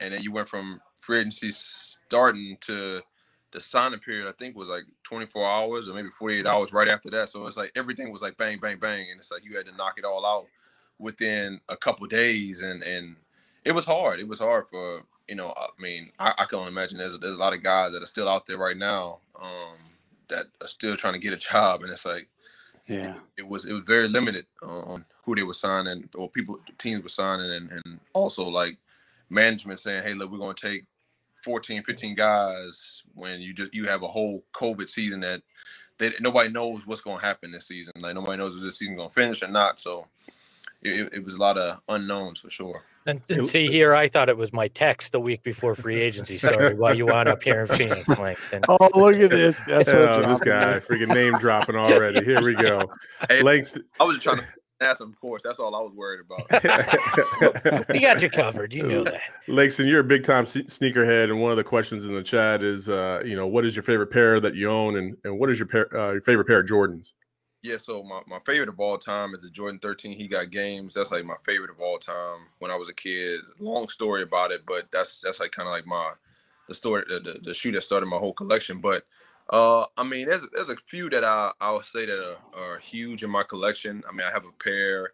and 0.00 0.12
then 0.12 0.22
you 0.22 0.32
went 0.32 0.48
from 0.48 0.80
free 1.00 1.18
agency 1.18 1.50
starting 1.50 2.56
to 2.60 3.02
the 3.52 3.60
signing 3.60 3.98
period. 3.98 4.28
I 4.28 4.32
think 4.38 4.56
was 4.56 4.68
like 4.68 4.84
24 5.04 5.46
hours 5.46 5.88
or 5.88 5.94
maybe 5.94 6.08
48 6.08 6.46
hours 6.46 6.72
right 6.72 6.88
after 6.88 7.10
that. 7.10 7.30
So 7.30 7.46
it's 7.46 7.56
like 7.56 7.72
everything 7.74 8.12
was 8.12 8.22
like 8.22 8.36
bang, 8.36 8.58
bang, 8.58 8.78
bang, 8.78 9.06
and 9.10 9.18
it's 9.18 9.32
like 9.32 9.44
you 9.44 9.56
had 9.56 9.66
to 9.66 9.76
knock 9.76 9.98
it 9.98 10.04
all 10.04 10.26
out 10.26 10.46
within 10.98 11.60
a 11.68 11.76
couple 11.76 12.06
days, 12.06 12.62
and 12.62 12.82
and 12.82 13.16
it 13.68 13.74
was 13.74 13.84
hard. 13.84 14.18
It 14.18 14.26
was 14.26 14.38
hard 14.38 14.66
for 14.68 15.02
you 15.28 15.36
know. 15.36 15.52
I 15.56 15.66
mean, 15.78 16.10
I, 16.18 16.32
I 16.38 16.44
can 16.46 16.58
only 16.58 16.72
imagine 16.72 16.98
there's 16.98 17.14
a, 17.14 17.18
there's 17.18 17.34
a 17.34 17.38
lot 17.38 17.54
of 17.54 17.62
guys 17.62 17.92
that 17.92 18.02
are 18.02 18.06
still 18.06 18.28
out 18.28 18.46
there 18.46 18.56
right 18.58 18.76
now 18.76 19.18
um, 19.40 19.76
that 20.28 20.46
are 20.62 20.68
still 20.68 20.96
trying 20.96 21.12
to 21.12 21.18
get 21.18 21.34
a 21.34 21.36
job, 21.36 21.82
and 21.82 21.92
it's 21.92 22.06
like 22.06 22.28
yeah, 22.86 23.14
it 23.36 23.46
was 23.46 23.66
it 23.66 23.74
was 23.74 23.84
very 23.84 24.08
limited 24.08 24.46
on 24.62 25.04
who 25.24 25.34
they 25.34 25.42
were 25.42 25.52
signing 25.52 26.08
or 26.16 26.30
people 26.30 26.58
teams 26.78 27.02
were 27.02 27.10
signing, 27.10 27.50
and, 27.50 27.70
and 27.70 28.00
also 28.14 28.48
like 28.48 28.78
management 29.28 29.80
saying, 29.80 30.02
hey, 30.02 30.14
look, 30.14 30.32
we're 30.32 30.38
going 30.38 30.54
to 30.54 30.68
take 30.68 30.86
14, 31.44 31.82
15 31.82 32.14
guys 32.14 33.02
when 33.14 33.40
you 33.40 33.52
just 33.52 33.74
you 33.74 33.84
have 33.84 34.02
a 34.02 34.06
whole 34.08 34.42
COVID 34.54 34.88
season 34.88 35.20
that 35.20 35.42
they, 35.98 36.12
nobody 36.20 36.50
knows 36.50 36.86
what's 36.86 37.02
going 37.02 37.18
to 37.18 37.26
happen 37.26 37.50
this 37.50 37.68
season. 37.68 37.92
Like 38.00 38.14
nobody 38.14 38.38
knows 38.38 38.56
if 38.56 38.62
this 38.62 38.78
season 38.78 38.96
going 38.96 39.10
to 39.10 39.14
finish 39.14 39.42
or 39.42 39.48
not. 39.48 39.78
So 39.78 40.06
it, 40.82 41.12
it 41.12 41.24
was 41.24 41.34
a 41.34 41.40
lot 41.40 41.58
of 41.58 41.82
unknowns 41.88 42.38
for 42.40 42.50
sure. 42.50 42.82
And, 43.06 43.22
and, 43.30 43.46
see 43.46 43.66
here, 43.66 43.94
I 43.94 44.08
thought 44.08 44.28
it 44.28 44.36
was 44.36 44.52
my 44.52 44.68
text 44.68 45.12
the 45.12 45.20
week 45.20 45.42
before 45.42 45.74
free 45.74 45.98
agency 45.98 46.36
started 46.36 46.78
while 46.78 46.94
you 46.94 47.06
wound 47.06 47.28
up 47.28 47.42
here 47.42 47.60
in 47.62 47.66
Phoenix, 47.66 48.18
Langston. 48.18 48.62
Oh, 48.68 48.90
look 48.94 49.16
at 49.16 49.30
this. 49.30 49.58
That's 49.66 49.88
oh, 49.88 50.28
this 50.28 50.40
guy 50.40 50.78
freaking 50.80 51.14
name 51.14 51.38
dropping 51.38 51.76
already. 51.76 52.22
Here 52.22 52.42
we 52.42 52.54
go. 52.54 52.90
Hey, 53.28 53.42
Langston. 53.42 53.84
I 53.98 54.04
was 54.04 54.16
just 54.16 54.24
trying 54.24 54.38
to 54.38 54.44
ask 54.80 55.00
him. 55.00 55.08
of 55.08 55.20
course. 55.20 55.42
That's 55.42 55.58
all 55.58 55.74
I 55.74 55.80
was 55.80 55.92
worried 55.94 56.20
about. 56.20 57.88
we 57.88 58.00
got 58.00 58.22
you 58.22 58.30
covered. 58.30 58.72
You 58.72 58.82
know 58.82 59.04
that. 59.04 59.22
Langston, 59.46 59.86
you're 59.86 60.00
a 60.00 60.04
big 60.04 60.24
time 60.24 60.44
sneakerhead, 60.44 61.24
and 61.24 61.40
one 61.40 61.50
of 61.50 61.56
the 61.56 61.64
questions 61.64 62.04
in 62.04 62.14
the 62.14 62.22
chat 62.22 62.62
is, 62.62 62.88
uh, 62.88 63.22
you 63.24 63.36
know, 63.36 63.46
what 63.46 63.64
is 63.64 63.74
your 63.74 63.82
favorite 63.82 64.08
pair 64.08 64.40
that 64.40 64.54
you 64.54 64.70
own, 64.70 64.96
and 64.96 65.16
and 65.24 65.38
what 65.38 65.50
is 65.50 65.58
your 65.58 65.68
pair, 65.68 65.96
uh, 65.96 66.12
your 66.12 66.22
favorite 66.22 66.46
pair 66.46 66.60
of 66.60 66.66
Jordans? 66.66 67.12
Yeah, 67.68 67.76
so 67.76 68.02
my, 68.02 68.22
my 68.26 68.38
favorite 68.38 68.70
of 68.70 68.80
all 68.80 68.96
time 68.96 69.34
is 69.34 69.42
the 69.42 69.50
Jordan 69.50 69.78
13 69.78 70.12
He 70.12 70.26
Got 70.26 70.50
Games. 70.50 70.94
That's 70.94 71.12
like 71.12 71.26
my 71.26 71.36
favorite 71.44 71.70
of 71.70 71.80
all 71.80 71.98
time 71.98 72.46
when 72.60 72.70
I 72.70 72.76
was 72.76 72.88
a 72.88 72.94
kid. 72.94 73.40
Long 73.60 73.88
story 73.88 74.22
about 74.22 74.52
it, 74.52 74.62
but 74.66 74.90
that's 74.90 75.20
that's 75.20 75.38
like 75.38 75.52
kind 75.52 75.68
of 75.68 75.72
like 75.72 75.86
my 75.86 76.12
the 76.66 76.74
story 76.74 77.04
the, 77.08 77.20
the, 77.20 77.38
the 77.42 77.52
shoe 77.52 77.72
that 77.72 77.82
started 77.82 78.06
my 78.06 78.16
whole 78.16 78.32
collection. 78.32 78.78
But 78.78 79.04
Uh, 79.50 79.84
I 79.96 80.04
mean, 80.04 80.28
there's 80.28 80.48
there's 80.54 80.70
a 80.70 80.76
few 80.76 81.10
that 81.10 81.24
I 81.24 81.52
I 81.60 81.72
would 81.72 81.84
say 81.84 82.06
that 82.06 82.18
are, 82.18 82.74
are 82.74 82.78
huge 82.78 83.22
in 83.22 83.30
my 83.30 83.42
collection. 83.42 84.02
I 84.08 84.12
mean, 84.12 84.26
I 84.26 84.30
have 84.30 84.46
a 84.46 84.52
pair 84.62 85.12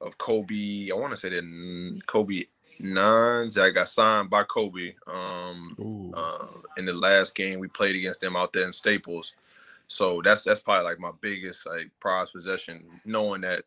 of 0.00 0.18
Kobe. 0.18 0.90
I 0.90 0.94
want 0.94 1.10
to 1.12 1.16
say 1.16 1.30
that 1.30 2.00
Kobe 2.06 2.42
nines 2.80 3.56
that 3.56 3.74
got 3.74 3.88
signed 3.88 4.30
by 4.30 4.44
Kobe. 4.44 4.94
Um, 5.06 5.76
uh, 6.14 6.46
in 6.76 6.84
the 6.86 6.92
last 6.92 7.34
game 7.34 7.58
we 7.58 7.68
played 7.68 7.96
against 7.96 8.20
them 8.20 8.36
out 8.36 8.52
there 8.52 8.66
in 8.66 8.72
Staples. 8.72 9.34
So 9.88 10.20
that's 10.22 10.44
that's 10.44 10.60
probably 10.60 10.84
like 10.84 11.00
my 11.00 11.12
biggest 11.20 11.66
like 11.66 11.90
prize 12.00 12.30
possession, 12.30 12.84
knowing 13.04 13.40
that 13.40 13.64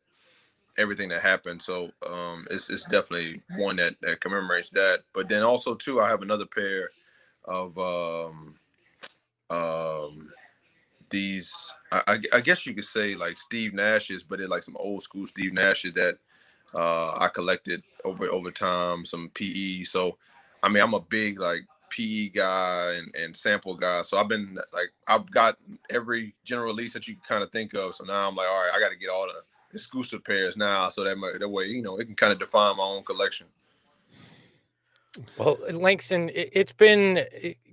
everything 0.77 1.09
that 1.09 1.21
happened. 1.21 1.61
So 1.61 1.91
um, 2.07 2.47
it's 2.49 2.69
it's 2.69 2.85
definitely 2.85 3.41
one 3.57 3.75
that 3.77 3.95
that 4.01 4.21
commemorates 4.21 4.69
that. 4.71 4.99
But 5.13 5.29
then 5.29 5.43
also 5.43 5.75
too, 5.75 5.99
I 5.99 6.09
have 6.09 6.21
another 6.21 6.45
pair 6.45 6.91
of 7.45 7.77
um, 7.77 8.55
um, 9.49 10.31
these. 11.09 11.73
I, 11.91 12.19
I 12.31 12.41
guess 12.41 12.65
you 12.65 12.73
could 12.73 12.85
say 12.85 13.15
like 13.15 13.37
Steve 13.37 13.73
Nash's, 13.73 14.23
but 14.23 14.39
they're 14.39 14.47
like 14.47 14.63
some 14.63 14.77
old 14.77 15.03
school 15.03 15.27
Steve 15.27 15.53
Nash's 15.53 15.93
that 15.93 16.17
uh, 16.73 17.17
I 17.17 17.29
collected 17.33 17.83
over 18.05 18.25
over 18.27 18.51
time. 18.51 19.05
Some 19.05 19.29
PE. 19.33 19.83
So 19.83 20.17
I 20.63 20.69
mean, 20.69 20.83
I'm 20.83 20.93
a 20.93 21.01
big 21.01 21.39
like 21.39 21.63
PE 21.91 22.29
guy 22.29 22.95
and, 22.97 23.15
and 23.15 23.35
sample 23.35 23.75
guy. 23.75 24.01
So 24.01 24.17
I've 24.17 24.27
been 24.27 24.55
like 24.73 24.91
I've 25.07 25.29
got 25.29 25.57
every 25.89 26.33
general 26.43 26.67
release 26.67 26.93
that 26.93 27.07
you 27.07 27.15
kind 27.27 27.43
of 27.43 27.51
think 27.51 27.73
of. 27.73 27.93
So 27.93 28.05
now 28.05 28.27
I'm 28.27 28.35
like, 28.35 28.47
all 28.47 28.63
right, 28.63 28.71
I 28.73 28.79
got 28.79 28.91
to 28.91 28.97
get 28.97 29.09
all 29.09 29.27
the 29.27 29.41
exclusive 29.73 30.23
pairs 30.23 30.57
now, 30.57 30.89
so 30.89 31.03
that 31.03 31.17
that 31.39 31.49
way 31.49 31.65
you 31.65 31.81
know 31.81 31.97
it 31.97 32.05
can 32.05 32.15
kind 32.15 32.33
of 32.33 32.39
define 32.39 32.77
my 32.77 32.83
own 32.83 33.03
collection. 33.03 33.47
Well, 35.37 35.57
Langston, 35.71 36.31
it, 36.33 36.55
has 36.55 36.71
been 36.71 37.25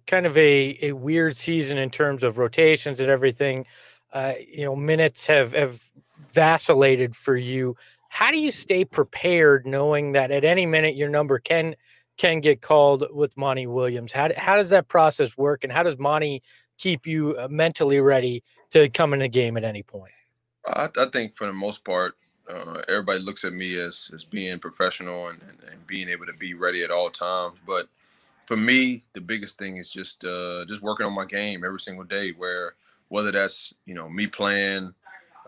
kind 0.09 0.27
of 0.27 0.37
a, 0.37 0.77
a 0.83 0.93
weird 0.93 1.37
season 1.37 1.79
in 1.79 1.89
terms 1.89 2.25
of 2.25 2.37
rotations 2.37 2.99
and 2.99 3.09
everything. 3.09 3.65
Uh, 4.13 4.35
you 4.51 4.65
know, 4.65 4.75
minutes 4.75 5.27
have 5.27 5.53
have 5.53 5.81
vacillated 6.33 7.15
for 7.15 7.37
you. 7.37 7.77
How 8.09 8.31
do 8.31 8.41
you 8.41 8.51
stay 8.51 8.85
prepared, 8.85 9.67
knowing 9.67 10.13
that 10.13 10.31
at 10.31 10.45
any 10.45 10.67
minute 10.67 10.97
your 10.97 11.09
number 11.09 11.39
can 11.39 11.77
can 12.19 12.41
get 12.41 12.61
called 12.61 13.05
with 13.13 13.37
Monty 13.37 13.67
Williams? 13.67 14.13
How 14.13 14.29
how 14.37 14.57
does 14.57 14.71
that 14.71 14.89
process 14.89 15.37
work, 15.37 15.65
and 15.65 15.73
how 15.73 15.83
does 15.83 15.99
Monty 15.99 16.43
keep 16.77 17.07
you 17.07 17.37
uh, 17.39 17.49
mentally 17.51 18.01
ready 18.01 18.43
to 18.71 18.89
come 18.91 19.15
in 19.15 19.23
a 19.23 19.29
game 19.29 19.57
at 19.57 19.65
any 19.65 19.83
point? 19.83 20.13
I, 20.67 20.89
I 20.99 21.07
think 21.07 21.35
for 21.35 21.47
the 21.47 21.53
most 21.53 21.85
part, 21.85 22.15
uh, 22.49 22.83
everybody 22.89 23.21
looks 23.21 23.45
at 23.45 23.53
me 23.53 23.79
as 23.79 24.11
as 24.15 24.25
being 24.25 24.59
professional 24.59 25.29
and, 25.29 25.41
and, 25.43 25.73
and, 25.73 25.87
being 25.87 26.09
able 26.09 26.27
to 26.27 26.33
be 26.35 26.55
ready 26.55 26.83
at 26.83 26.91
all 26.91 27.11
times. 27.11 27.57
But 27.67 27.89
for 28.47 28.57
me, 28.57 29.03
the 29.13 29.21
biggest 29.21 29.59
thing 29.59 29.77
is 29.77 29.91
just 29.91 30.25
uh, 30.25 30.65
just 30.67 30.83
working 30.83 31.07
on 31.07 31.15
my 31.15 31.25
game 31.25 31.65
every 31.65 31.81
single 31.81 32.05
day. 32.05 32.33
Where 32.33 32.75
whether 33.09 33.31
that's 33.31 33.75
you 33.87 33.95
know 33.95 34.09
me 34.09 34.27
playing 34.27 34.95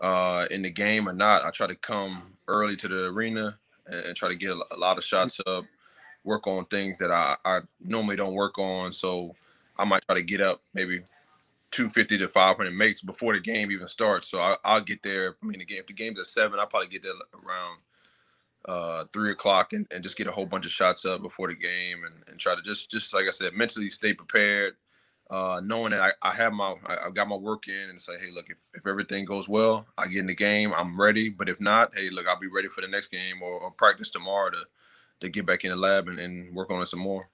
uh, 0.01 0.47
in 0.51 0.61
the 0.61 0.71
game 0.71 1.07
or 1.07 1.13
not, 1.13 1.43
I 1.43 1.51
try 1.51 1.67
to 1.67 1.75
come 1.75 2.37
early 2.47 2.75
to 2.77 2.87
the 2.87 3.07
arena 3.07 3.57
and, 3.87 4.05
and 4.05 4.15
try 4.15 4.29
to 4.29 4.35
get 4.35 4.51
a, 4.51 4.77
lot 4.77 4.97
of 4.97 5.03
shots 5.03 5.39
up. 5.45 5.65
Work 6.23 6.47
on 6.47 6.65
things 6.65 6.99
that 6.99 7.11
I, 7.11 7.35
I 7.43 7.59
normally 7.79 8.15
don't 8.15 8.35
work 8.35 8.59
on. 8.59 8.93
So 8.93 9.35
I 9.77 9.85
might 9.85 10.05
try 10.05 10.15
to 10.15 10.21
get 10.21 10.41
up 10.41 10.61
maybe 10.73 10.99
250 11.71 12.17
to 12.19 12.27
500 12.27 12.71
makes 12.71 13.01
before 13.01 13.33
the 13.33 13.39
game 13.39 13.71
even 13.71 13.87
starts. 13.87 14.27
So 14.27 14.39
I, 14.39 14.57
will 14.73 14.81
get 14.81 15.01
there. 15.03 15.35
I 15.41 15.45
mean, 15.45 15.59
the 15.59 15.65
game, 15.65 15.79
if 15.79 15.87
the 15.87 15.93
game's 15.93 16.19
at 16.19 16.25
seven, 16.27 16.59
I'll 16.59 16.67
probably 16.67 16.89
get 16.89 17.03
there 17.03 17.13
around 17.33 17.79
uh, 18.65 19.05
three 19.11 19.31
o'clock 19.31 19.73
and, 19.73 19.87
and 19.89 20.03
just 20.03 20.17
get 20.17 20.27
a 20.27 20.31
whole 20.31 20.45
bunch 20.45 20.65
of 20.65 20.71
shots 20.71 21.05
up 21.05 21.21
before 21.21 21.47
the 21.47 21.55
game 21.55 22.03
and, 22.03 22.15
and 22.29 22.39
try 22.39 22.55
to 22.55 22.61
just, 22.61 22.91
just 22.91 23.13
like 23.13 23.27
I 23.27 23.31
said, 23.31 23.53
mentally 23.53 23.89
stay 23.89 24.13
prepared, 24.13 24.75
uh, 25.29 25.61
knowing 25.63 25.91
that 25.91 26.01
I, 26.01 26.29
I 26.29 26.33
have 26.33 26.51
my, 26.53 26.75
I, 26.85 26.97
have 27.05 27.13
got 27.13 27.29
my 27.29 27.37
work 27.37 27.67
in 27.69 27.89
and 27.89 27.99
say, 27.99 28.13
hey, 28.19 28.31
look, 28.31 28.49
if, 28.49 28.59
if 28.73 28.85
everything 28.85 29.23
goes 29.23 29.47
well, 29.47 29.87
I 29.97 30.07
get 30.07 30.19
in 30.19 30.27
the 30.27 30.35
game, 30.35 30.73
I'm 30.75 30.99
ready. 30.99 31.29
But 31.29 31.49
if 31.49 31.59
not, 31.61 31.97
hey, 31.97 32.09
look, 32.09 32.27
I'll 32.27 32.39
be 32.39 32.47
ready 32.47 32.67
for 32.67 32.81
the 32.81 32.87
next 32.87 33.07
game 33.07 33.41
or, 33.41 33.59
or 33.59 33.71
practice 33.71 34.09
tomorrow 34.09 34.51
to, 34.51 34.57
to 35.21 35.29
get 35.29 35.45
back 35.45 35.63
in 35.63 35.71
the 35.71 35.77
lab 35.77 36.07
and, 36.07 36.19
and 36.19 36.53
work 36.53 36.69
on 36.69 36.81
it 36.81 36.87
some 36.87 36.99
more. 36.99 37.29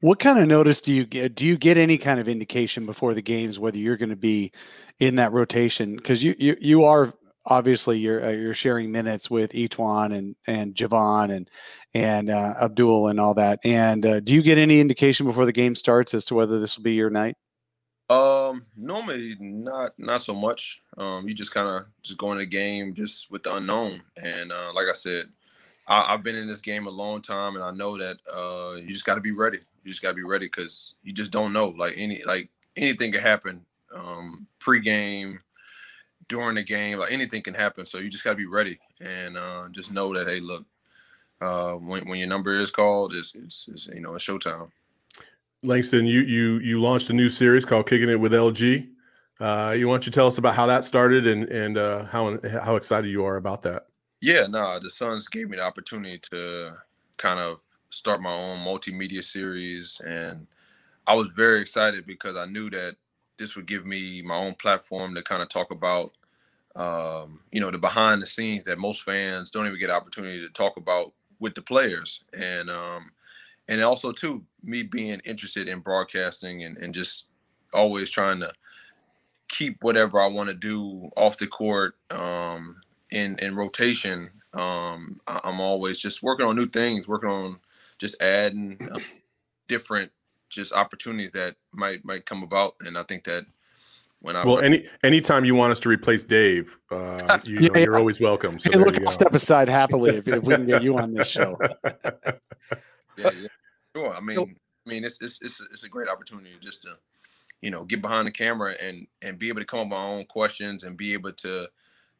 What 0.00 0.18
kind 0.18 0.38
of 0.38 0.48
notice 0.48 0.80
do 0.80 0.92
you 0.92 1.04
get? 1.04 1.36
Do 1.36 1.44
you 1.44 1.56
get 1.56 1.76
any 1.76 1.96
kind 1.96 2.18
of 2.18 2.28
indication 2.28 2.86
before 2.86 3.14
the 3.14 3.22
games 3.22 3.60
whether 3.60 3.78
you're 3.78 3.96
going 3.96 4.10
to 4.10 4.16
be 4.16 4.50
in 4.98 5.14
that 5.16 5.32
rotation? 5.32 5.94
Because 5.94 6.24
you, 6.24 6.34
you 6.38 6.56
you 6.60 6.84
are 6.84 7.12
obviously 7.46 7.98
you're 7.98 8.24
uh, 8.24 8.30
you're 8.30 8.54
sharing 8.54 8.90
minutes 8.90 9.30
with 9.30 9.52
E'Twaun 9.52 10.12
and 10.16 10.34
and 10.48 10.74
Javon 10.74 11.32
and 11.32 11.48
and 11.94 12.30
uh, 12.30 12.54
Abdel 12.60 13.08
and 13.08 13.20
all 13.20 13.34
that. 13.34 13.60
And 13.64 14.04
uh, 14.04 14.20
do 14.20 14.32
you 14.32 14.42
get 14.42 14.58
any 14.58 14.80
indication 14.80 15.24
before 15.24 15.46
the 15.46 15.52
game 15.52 15.76
starts 15.76 16.14
as 16.14 16.24
to 16.26 16.34
whether 16.34 16.58
this 16.58 16.76
will 16.76 16.84
be 16.84 16.94
your 16.94 17.10
night? 17.10 17.36
Um, 18.10 18.66
normally 18.76 19.36
not 19.38 19.92
not 19.98 20.22
so 20.22 20.34
much. 20.34 20.82
Um, 20.98 21.28
you 21.28 21.34
just 21.34 21.54
kind 21.54 21.68
of 21.68 21.86
just 22.02 22.18
go 22.18 22.32
in 22.32 22.38
the 22.38 22.46
game 22.46 22.92
just 22.94 23.30
with 23.30 23.42
the 23.42 23.54
unknown. 23.54 24.02
And 24.22 24.52
uh, 24.52 24.72
like 24.74 24.86
I 24.88 24.94
said, 24.94 25.26
I, 25.86 26.12
have 26.12 26.22
been 26.22 26.36
in 26.36 26.46
this 26.46 26.60
game 26.60 26.86
a 26.86 26.90
long 26.90 27.20
time, 27.20 27.56
and 27.56 27.64
I 27.64 27.70
know 27.72 27.98
that 27.98 28.18
uh, 28.32 28.76
you 28.76 28.88
just 28.88 29.04
got 29.04 29.16
to 29.16 29.20
be 29.20 29.32
ready. 29.32 29.58
You 29.84 29.90
just 29.90 30.02
gotta 30.02 30.14
be 30.14 30.22
ready 30.22 30.46
because 30.46 30.96
you 31.02 31.12
just 31.12 31.32
don't 31.32 31.52
know. 31.52 31.68
Like 31.68 31.94
any 31.96 32.22
like 32.24 32.50
anything 32.76 33.12
can 33.12 33.20
happen. 33.20 33.64
Um, 33.94 34.46
pre-game, 34.58 35.40
during 36.28 36.54
the 36.54 36.62
game, 36.62 36.98
like 36.98 37.12
anything 37.12 37.42
can 37.42 37.54
happen. 37.54 37.84
So 37.84 37.98
you 37.98 38.08
just 38.08 38.24
gotta 38.24 38.36
be 38.36 38.46
ready 38.46 38.78
and 39.00 39.36
uh, 39.36 39.68
just 39.72 39.92
know 39.92 40.14
that 40.14 40.28
hey, 40.28 40.40
look, 40.40 40.64
uh, 41.40 41.74
when 41.74 42.08
when 42.08 42.18
your 42.18 42.28
number 42.28 42.52
is 42.52 42.70
called, 42.70 43.14
it's 43.14 43.34
it's, 43.34 43.68
it's 43.68 43.88
you 43.88 44.00
know 44.00 44.14
it's 44.14 44.24
showtime. 44.24 44.70
Langston, 45.62 46.06
you 46.06 46.20
you 46.20 46.58
you 46.58 46.80
launched 46.80 47.10
a 47.10 47.12
new 47.12 47.28
series 47.28 47.64
called 47.64 47.88
Kicking 47.88 48.08
It 48.08 48.18
with 48.18 48.32
LG. 48.32 48.88
Uh, 49.40 49.74
you 49.76 49.88
want 49.88 50.06
you 50.06 50.12
tell 50.12 50.26
us 50.26 50.38
about 50.38 50.54
how 50.54 50.66
that 50.66 50.84
started 50.84 51.26
and 51.26 51.44
and 51.50 51.76
uh, 51.76 52.04
how 52.04 52.38
how 52.62 52.76
excited 52.76 53.10
you 53.10 53.24
are 53.24 53.36
about 53.36 53.62
that? 53.62 53.86
Yeah, 54.22 54.42
no, 54.46 54.62
nah, 54.62 54.78
the 54.80 54.88
Suns 54.90 55.28
gave 55.28 55.50
me 55.50 55.56
the 55.58 55.64
opportunity 55.64 56.18
to 56.30 56.76
kind 57.18 57.40
of 57.40 57.62
start 57.90 58.22
my 58.22 58.32
own 58.32 58.60
multimedia 58.60 59.24
series 59.24 60.00
and 60.06 60.46
I 61.06 61.14
was 61.16 61.28
very 61.30 61.60
excited 61.60 62.06
because 62.06 62.36
I 62.36 62.46
knew 62.46 62.70
that 62.70 62.96
this 63.38 63.56
would 63.56 63.66
give 63.66 63.86
me 63.86 64.22
my 64.22 64.36
own 64.36 64.54
platform 64.54 65.14
to 65.16 65.22
kind 65.22 65.42
of 65.42 65.48
talk 65.50 65.70
about 65.72 66.12
um, 66.76 67.40
you 67.52 67.60
know 67.60 67.70
the 67.70 67.78
behind 67.78 68.22
the 68.22 68.26
scenes 68.26 68.64
that 68.64 68.78
most 68.78 69.02
fans 69.02 69.50
don't 69.50 69.66
even 69.66 69.78
get 69.80 69.90
opportunity 69.90 70.40
to 70.40 70.50
talk 70.50 70.76
about 70.78 71.12
with 71.40 71.54
the 71.54 71.62
players. 71.62 72.24
And 72.38 72.70
um, 72.70 73.12
and 73.68 73.82
also 73.82 74.12
too 74.12 74.44
me 74.64 74.82
being 74.84 75.20
interested 75.26 75.68
in 75.68 75.80
broadcasting 75.80 76.64
and, 76.64 76.78
and 76.78 76.94
just 76.94 77.28
always 77.74 78.10
trying 78.10 78.40
to 78.40 78.52
keep 79.48 79.82
whatever 79.82 80.20
I 80.20 80.26
want 80.26 80.48
to 80.48 80.54
do 80.54 81.10
off 81.16 81.38
the 81.38 81.46
court 81.46 81.96
um, 82.10 82.76
in 83.12 83.38
in 83.40 83.54
rotation 83.54 84.30
um, 84.54 85.20
I'm 85.26 85.60
always 85.60 85.98
just 85.98 86.22
working 86.22 86.46
on 86.46 86.56
new 86.56 86.66
things 86.66 87.06
working 87.06 87.30
on 87.30 87.58
just 87.98 88.20
adding 88.20 88.76
uh, 88.92 88.98
different 89.68 90.10
just 90.52 90.72
opportunities 90.72 91.32
that 91.32 91.56
might 91.72 92.04
might 92.04 92.26
come 92.26 92.42
about. 92.42 92.74
And 92.80 92.96
I 92.96 93.02
think 93.02 93.24
that 93.24 93.44
when 94.20 94.36
I 94.36 94.44
well, 94.44 94.60
any 94.60 94.86
anytime 95.02 95.44
you 95.44 95.54
want 95.54 95.72
us 95.72 95.80
to 95.80 95.88
replace 95.88 96.22
Dave, 96.22 96.78
uh, 96.90 97.38
you 97.44 97.60
know, 97.60 97.68
yeah, 97.74 97.80
you're 97.80 97.96
always 97.96 98.20
welcome. 98.20 98.58
So 98.58 98.70
hey, 98.70 98.78
look, 98.78 99.00
I'll 99.00 99.08
step 99.08 99.34
aside 99.34 99.68
happily 99.68 100.16
if, 100.16 100.28
if, 100.28 100.42
we 100.44 100.54
can 100.54 100.66
get 100.66 100.82
you 100.82 100.96
on 100.98 101.14
this 101.14 101.28
show. 101.28 101.58
yeah, 103.16 103.30
yeah, 103.30 103.48
sure. 103.96 104.14
I 104.14 104.20
mean, 104.20 104.38
I 104.38 104.90
mean, 104.90 105.04
it's, 105.04 105.20
it's 105.20 105.42
it's 105.42 105.60
it's 105.72 105.84
a 105.84 105.88
great 105.88 106.08
opportunity 106.08 106.50
just 106.60 106.82
to 106.82 106.96
you 107.62 107.70
know 107.70 107.84
get 107.84 108.02
behind 108.02 108.28
the 108.28 108.32
camera 108.32 108.74
and 108.80 109.06
and 109.22 109.38
be 109.38 109.48
able 109.48 109.60
to 109.60 109.66
come 109.66 109.80
up 109.80 109.86
with 109.86 109.92
my 109.92 110.04
own 110.04 110.24
questions 110.26 110.84
and 110.84 110.96
be 110.96 111.14
able 111.14 111.32
to 111.32 111.68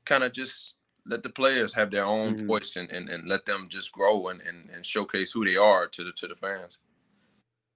kind 0.05 0.25
of 0.25 0.33
just 0.33 0.77
let 1.07 1.23
the 1.23 1.31
players 1.31 1.75
have 1.75 1.91
their 1.91 2.05
own 2.05 2.35
mm-hmm. 2.35 2.47
voice 2.47 2.77
and, 2.77 2.91
and, 2.91 3.09
and 3.09 3.29
let 3.29 3.45
them 3.45 3.67
just 3.69 3.93
grow 3.93 4.29
and, 4.29 4.41
and, 4.47 4.71
and 4.71 4.87
showcase 4.87 5.33
who 5.33 5.45
they 5.45 5.57
are 5.57 5.87
to 5.89 6.05
the 6.05 6.13
to 6.13 6.29
the 6.29 6.35
fans. 6.35 6.79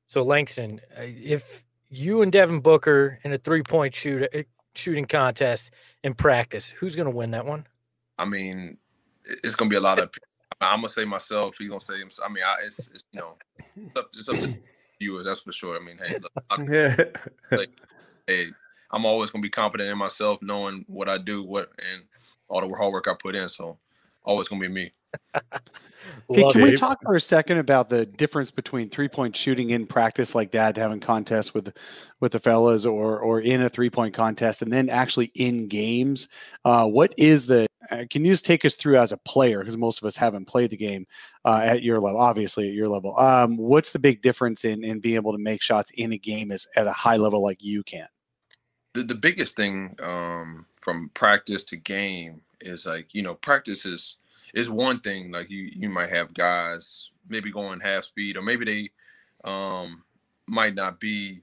So 0.06 0.22
Langston, 0.22 0.80
uh, 0.96 1.02
if 1.02 1.64
you 1.88 2.22
and 2.22 2.30
Devin 2.30 2.60
Booker 2.60 3.18
in 3.24 3.32
a 3.32 3.38
three 3.38 3.62
point 3.62 3.94
shoot 3.94 4.28
uh, 4.34 4.42
shooting 4.74 5.06
contest 5.06 5.72
in 6.04 6.14
practice, 6.14 6.70
who's 6.70 6.94
going 6.94 7.10
to 7.10 7.14
win 7.14 7.32
that 7.32 7.46
one? 7.46 7.66
I 8.18 8.24
mean, 8.24 8.78
it's 9.24 9.54
going 9.54 9.68
to 9.68 9.74
be 9.74 9.78
a 9.78 9.80
lot 9.80 9.98
of. 9.98 10.10
I'm 10.58 10.80
gonna 10.80 10.88
say 10.88 11.04
myself. 11.04 11.58
He's 11.58 11.68
gonna 11.68 11.82
say 11.82 11.98
him. 11.98 12.08
I 12.24 12.28
mean, 12.30 12.42
I, 12.42 12.56
it's, 12.64 12.88
it's 12.88 13.04
you 13.12 13.20
know, 13.20 13.36
it's 13.76 13.94
up, 13.98 14.08
it's 14.14 14.26
up 14.26 14.38
to 14.38 14.56
you. 15.00 15.22
That's 15.22 15.42
for 15.42 15.52
sure. 15.52 15.76
I 15.76 15.84
mean, 15.84 15.98
hey, 15.98 16.16
look, 16.18 16.32
I, 16.48 17.54
like, 17.56 17.68
hey, 18.26 18.46
I'm 18.90 19.04
always 19.04 19.28
gonna 19.28 19.42
be 19.42 19.50
confident 19.50 19.90
in 19.90 19.98
myself, 19.98 20.40
knowing 20.40 20.86
what 20.88 21.10
I 21.10 21.18
do, 21.18 21.44
what 21.44 21.72
and 21.92 22.04
all 22.48 22.60
the 22.60 22.74
hard 22.74 22.92
work 22.92 23.08
I 23.08 23.14
put 23.14 23.34
in. 23.34 23.48
So 23.48 23.78
always 24.24 24.48
gonna 24.48 24.60
be 24.60 24.68
me. 24.68 24.92
Hey, 26.32 26.52
can 26.52 26.62
we 26.62 26.76
talk 26.76 27.02
for 27.02 27.14
a 27.14 27.20
second 27.20 27.58
about 27.58 27.88
the 27.88 28.06
difference 28.06 28.50
between 28.50 28.88
three 28.88 29.08
point 29.08 29.34
shooting 29.34 29.70
in 29.70 29.86
practice 29.86 30.34
like 30.34 30.52
that, 30.52 30.76
having 30.76 31.00
contests 31.00 31.52
with 31.52 31.72
with 32.20 32.32
the 32.32 32.38
fellas, 32.38 32.86
or 32.86 33.18
or 33.18 33.40
in 33.40 33.62
a 33.62 33.68
three 33.68 33.90
point 33.90 34.14
contest, 34.14 34.62
and 34.62 34.72
then 34.72 34.88
actually 34.88 35.32
in 35.34 35.66
games? 35.66 36.28
Uh, 36.64 36.86
what 36.86 37.12
is 37.16 37.46
the? 37.46 37.66
Uh, 37.90 38.04
can 38.10 38.24
you 38.24 38.32
just 38.32 38.44
take 38.44 38.64
us 38.64 38.76
through 38.76 38.96
as 38.96 39.12
a 39.12 39.16
player, 39.18 39.60
because 39.60 39.76
most 39.76 40.00
of 40.00 40.06
us 40.06 40.16
haven't 40.16 40.44
played 40.44 40.70
the 40.70 40.76
game 40.76 41.06
uh, 41.44 41.60
at 41.64 41.82
your 41.82 42.00
level, 42.00 42.20
obviously 42.20 42.68
at 42.68 42.74
your 42.74 42.88
level. 42.88 43.18
Um, 43.18 43.56
what's 43.56 43.90
the 43.90 43.98
big 43.98 44.22
difference 44.22 44.64
in 44.64 44.84
in 44.84 45.00
being 45.00 45.16
able 45.16 45.32
to 45.32 45.38
make 45.38 45.62
shots 45.62 45.90
in 45.92 46.12
a 46.12 46.18
game 46.18 46.52
as 46.52 46.66
at 46.76 46.86
a 46.86 46.92
high 46.92 47.16
level 47.16 47.42
like 47.42 47.62
you 47.62 47.82
can? 47.82 48.06
the, 48.96 49.02
the 49.02 49.14
biggest 49.14 49.56
thing 49.56 49.94
um, 50.02 50.66
from 50.86 51.10
practice 51.14 51.64
to 51.64 51.76
game 51.76 52.40
is 52.60 52.86
like 52.86 53.08
you 53.10 53.20
know 53.20 53.34
practice 53.34 53.84
is 53.84 54.18
is 54.54 54.70
one 54.70 55.00
thing 55.00 55.32
like 55.32 55.50
you 55.50 55.68
you 55.74 55.88
might 55.88 56.10
have 56.10 56.32
guys 56.32 57.10
maybe 57.28 57.50
going 57.50 57.80
half 57.80 58.04
speed 58.04 58.36
or 58.36 58.42
maybe 58.42 58.64
they 58.64 59.50
um, 59.50 60.04
might 60.46 60.76
not 60.76 61.00
be 61.00 61.40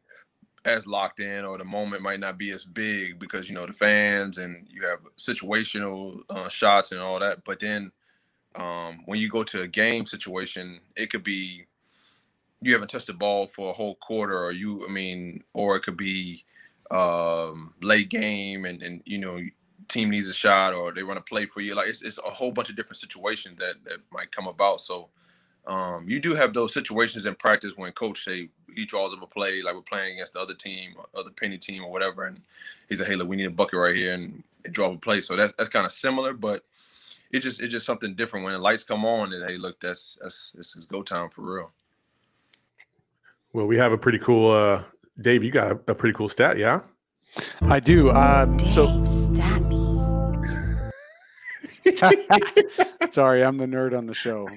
as 0.63 0.87
locked 0.87 1.19
in 1.19 1.43
or 1.43 1.57
the 1.57 1.65
moment 1.65 2.01
might 2.01 2.21
not 2.21 2.37
be 2.37 2.51
as 2.51 2.63
big 2.63 3.19
because 3.19 3.49
you 3.49 3.55
know 3.55 3.65
the 3.65 3.73
fans 3.73 4.37
and 4.37 4.65
you 4.69 4.81
have 4.87 4.99
situational 5.17 6.21
uh, 6.29 6.47
shots 6.47 6.93
and 6.93 7.01
all 7.01 7.19
that. 7.19 7.43
But 7.43 7.59
then 7.59 7.91
um, 8.55 9.01
when 9.07 9.19
you 9.19 9.27
go 9.27 9.43
to 9.43 9.59
a 9.59 9.67
game 9.67 10.05
situation 10.05 10.79
it 10.95 11.09
could 11.09 11.25
be 11.25 11.65
you 12.61 12.71
haven't 12.71 12.91
touched 12.91 13.07
the 13.07 13.13
ball 13.13 13.47
for 13.47 13.71
a 13.71 13.73
whole 13.73 13.95
quarter 13.95 14.41
or 14.41 14.53
you 14.53 14.87
i 14.87 14.91
mean 14.91 15.43
or 15.53 15.75
it 15.75 15.81
could 15.81 15.97
be 15.97 16.45
um, 16.91 17.73
late 17.81 18.09
game 18.09 18.65
and 18.65 18.81
and 18.81 19.01
you 19.05 19.17
know 19.17 19.39
team 19.87 20.09
needs 20.09 20.29
a 20.29 20.33
shot 20.33 20.73
or 20.73 20.91
they 20.91 21.03
want 21.03 21.17
to 21.17 21.29
play 21.29 21.45
for 21.45 21.61
you 21.61 21.75
like 21.75 21.87
it's, 21.87 22.01
it's 22.01 22.17
a 22.19 22.29
whole 22.29 22.51
bunch 22.51 22.69
of 22.69 22.75
different 22.75 22.97
situations 22.97 23.57
that 23.59 23.75
that 23.83 23.99
might 24.11 24.31
come 24.31 24.47
about 24.47 24.81
so 24.81 25.09
um, 25.65 26.09
you 26.09 26.19
do 26.19 26.35
have 26.35 26.53
those 26.53 26.73
situations 26.73 27.25
in 27.25 27.35
practice 27.35 27.77
when 27.77 27.91
coach 27.93 28.25
say 28.25 28.49
he 28.75 28.85
draws 28.85 29.13
up 29.13 29.21
a 29.21 29.27
play 29.27 29.61
like 29.61 29.75
we're 29.75 29.81
playing 29.81 30.15
against 30.15 30.33
the 30.33 30.39
other 30.39 30.53
team, 30.53 30.93
or 30.97 31.05
other 31.17 31.31
penny 31.31 31.57
team 31.57 31.83
or 31.83 31.91
whatever, 31.91 32.25
and 32.25 32.41
he's 32.89 32.99
like, 32.99 33.07
"Hey, 33.07 33.15
look, 33.15 33.29
we 33.29 33.37
need 33.37 33.45
a 33.45 33.51
bucket 33.51 33.79
right 33.79 33.95
here," 33.95 34.13
and 34.13 34.43
draw 34.71 34.87
up 34.87 34.95
a 34.95 34.97
play. 34.97 35.21
So 35.21 35.35
that's 35.35 35.53
that's 35.55 35.69
kind 35.69 35.85
of 35.85 35.93
similar, 35.93 36.33
but 36.33 36.63
it's 37.31 37.43
just 37.43 37.61
it's 37.61 37.71
just 37.71 37.85
something 37.85 38.13
different 38.13 38.43
when 38.43 38.53
the 38.53 38.59
lights 38.59 38.83
come 38.83 39.05
on 39.05 39.31
and 39.31 39.49
hey, 39.49 39.57
look, 39.57 39.79
that's 39.79 40.17
that's 40.21 40.51
this 40.51 40.75
is 40.75 40.85
go 40.85 41.01
time 41.01 41.29
for 41.29 41.41
real. 41.41 41.71
Well, 43.53 43.67
we 43.67 43.77
have 43.77 43.93
a 43.93 43.97
pretty 43.97 44.19
cool 44.19 44.51
uh 44.51 44.83
Dave, 45.21 45.43
you 45.43 45.51
got 45.51 45.71
a, 45.71 45.91
a 45.91 45.95
pretty 45.95 46.13
cool 46.13 46.29
stat, 46.29 46.57
yeah? 46.57 46.81
I 47.61 47.79
do. 47.79 48.11
Um, 48.11 48.59
so 48.59 49.03
Sorry, 53.09 53.43
I'm 53.43 53.57
the 53.57 53.65
nerd 53.65 53.97
on 53.97 54.07
the 54.07 54.13
show. 54.13 54.47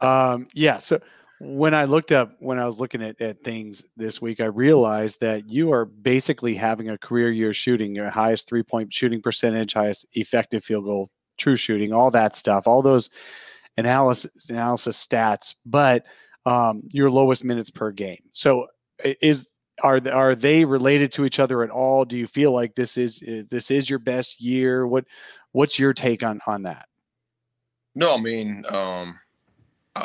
um, 0.00 0.48
yeah. 0.54 0.78
So 0.78 1.00
when 1.40 1.74
I 1.74 1.84
looked 1.84 2.12
up, 2.12 2.36
when 2.38 2.58
I 2.58 2.66
was 2.66 2.80
looking 2.80 3.02
at, 3.02 3.20
at 3.20 3.42
things 3.44 3.84
this 3.96 4.22
week, 4.22 4.40
I 4.40 4.46
realized 4.46 5.20
that 5.20 5.50
you 5.50 5.72
are 5.72 5.84
basically 5.84 6.54
having 6.54 6.88
a 6.88 6.98
career 6.98 7.30
year 7.30 7.52
shooting, 7.52 7.94
your 7.94 8.10
highest 8.10 8.48
three 8.48 8.62
point 8.62 8.92
shooting 8.92 9.20
percentage, 9.20 9.74
highest 9.74 10.16
effective 10.16 10.64
field 10.64 10.84
goal, 10.84 11.10
true 11.38 11.56
shooting, 11.56 11.92
all 11.92 12.10
that 12.10 12.36
stuff, 12.36 12.66
all 12.66 12.82
those 12.82 13.10
analysis 13.76 14.48
analysis 14.48 15.04
stats, 15.04 15.54
but 15.66 16.04
um, 16.46 16.82
your 16.90 17.10
lowest 17.10 17.44
minutes 17.44 17.70
per 17.70 17.90
game. 17.90 18.22
So 18.32 18.66
is 19.20 19.48
are 19.82 20.00
are 20.12 20.34
they 20.34 20.64
related 20.64 21.12
to 21.12 21.24
each 21.24 21.38
other 21.38 21.62
at 21.62 21.70
all? 21.70 22.04
Do 22.04 22.16
you 22.16 22.26
feel 22.26 22.52
like 22.52 22.74
this 22.74 22.96
is 22.96 23.22
this 23.50 23.70
is 23.70 23.88
your 23.88 23.98
best 23.98 24.40
year? 24.40 24.86
What 24.86 25.04
what's 25.52 25.78
your 25.78 25.92
take 25.92 26.22
on 26.22 26.40
on 26.46 26.62
that? 26.62 26.86
No, 27.94 28.14
I 28.14 28.18
mean, 28.18 28.64
um, 28.70 29.18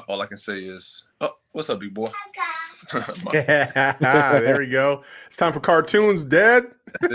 all 0.07 0.21
I 0.21 0.27
can 0.27 0.38
say 0.38 0.59
is, 0.59 1.07
oh, 1.21 1.31
what's 1.51 1.69
up, 1.69 1.79
big 1.79 1.93
boy? 1.93 2.12
yeah, 3.33 3.95
there 4.39 4.59
we 4.59 4.67
go. 4.67 5.03
It's 5.25 5.38
time 5.38 5.53
for 5.53 5.59
cartoons, 5.59 6.24
Dad. 6.24 6.65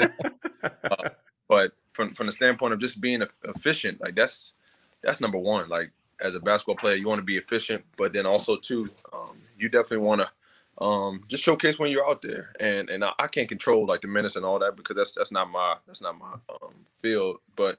uh, 0.85 1.09
but 1.49 1.73
from 1.93 2.11
from 2.11 2.27
the 2.27 2.33
standpoint 2.33 2.73
of 2.73 2.81
just 2.81 3.01
being 3.01 3.23
efficient, 3.23 4.01
like 4.01 4.15
that's 4.15 4.55
that's 5.03 5.21
number 5.21 5.39
one. 5.39 5.69
Like 5.69 5.91
as 6.21 6.35
a 6.35 6.41
basketball 6.41 6.77
player, 6.77 6.97
you 6.97 7.09
want 7.09 7.19
to 7.19 7.25
be 7.25 7.37
efficient, 7.37 7.85
but 7.97 8.13
then 8.13 8.27
also 8.27 8.57
too, 8.57 8.89
um, 9.13 9.37
you 9.59 9.69
definitely 9.69 10.07
want 10.07 10.21
to 10.21 10.31
um, 10.83 11.23
just 11.29 11.43
showcase 11.43 11.79
when 11.79 11.91
you're 11.91 12.09
out 12.09 12.23
there. 12.23 12.53
And 12.61 12.91
and 12.91 13.05
I, 13.05 13.13
I, 13.19 13.29
can't 13.29 13.49
control 13.49 13.87
like 13.87 14.01
the 14.01 14.09
minutes 14.09 14.37
and 14.37 14.45
all 14.45 14.59
that 14.59 14.77
because 14.77 14.97
that's 14.97 15.13
that's 15.13 15.33
not 15.33 15.49
my 15.49 15.77
that's 15.87 16.03
not 16.03 16.19
my 16.19 16.33
um, 16.51 16.75
field. 16.95 17.37
But 17.57 17.79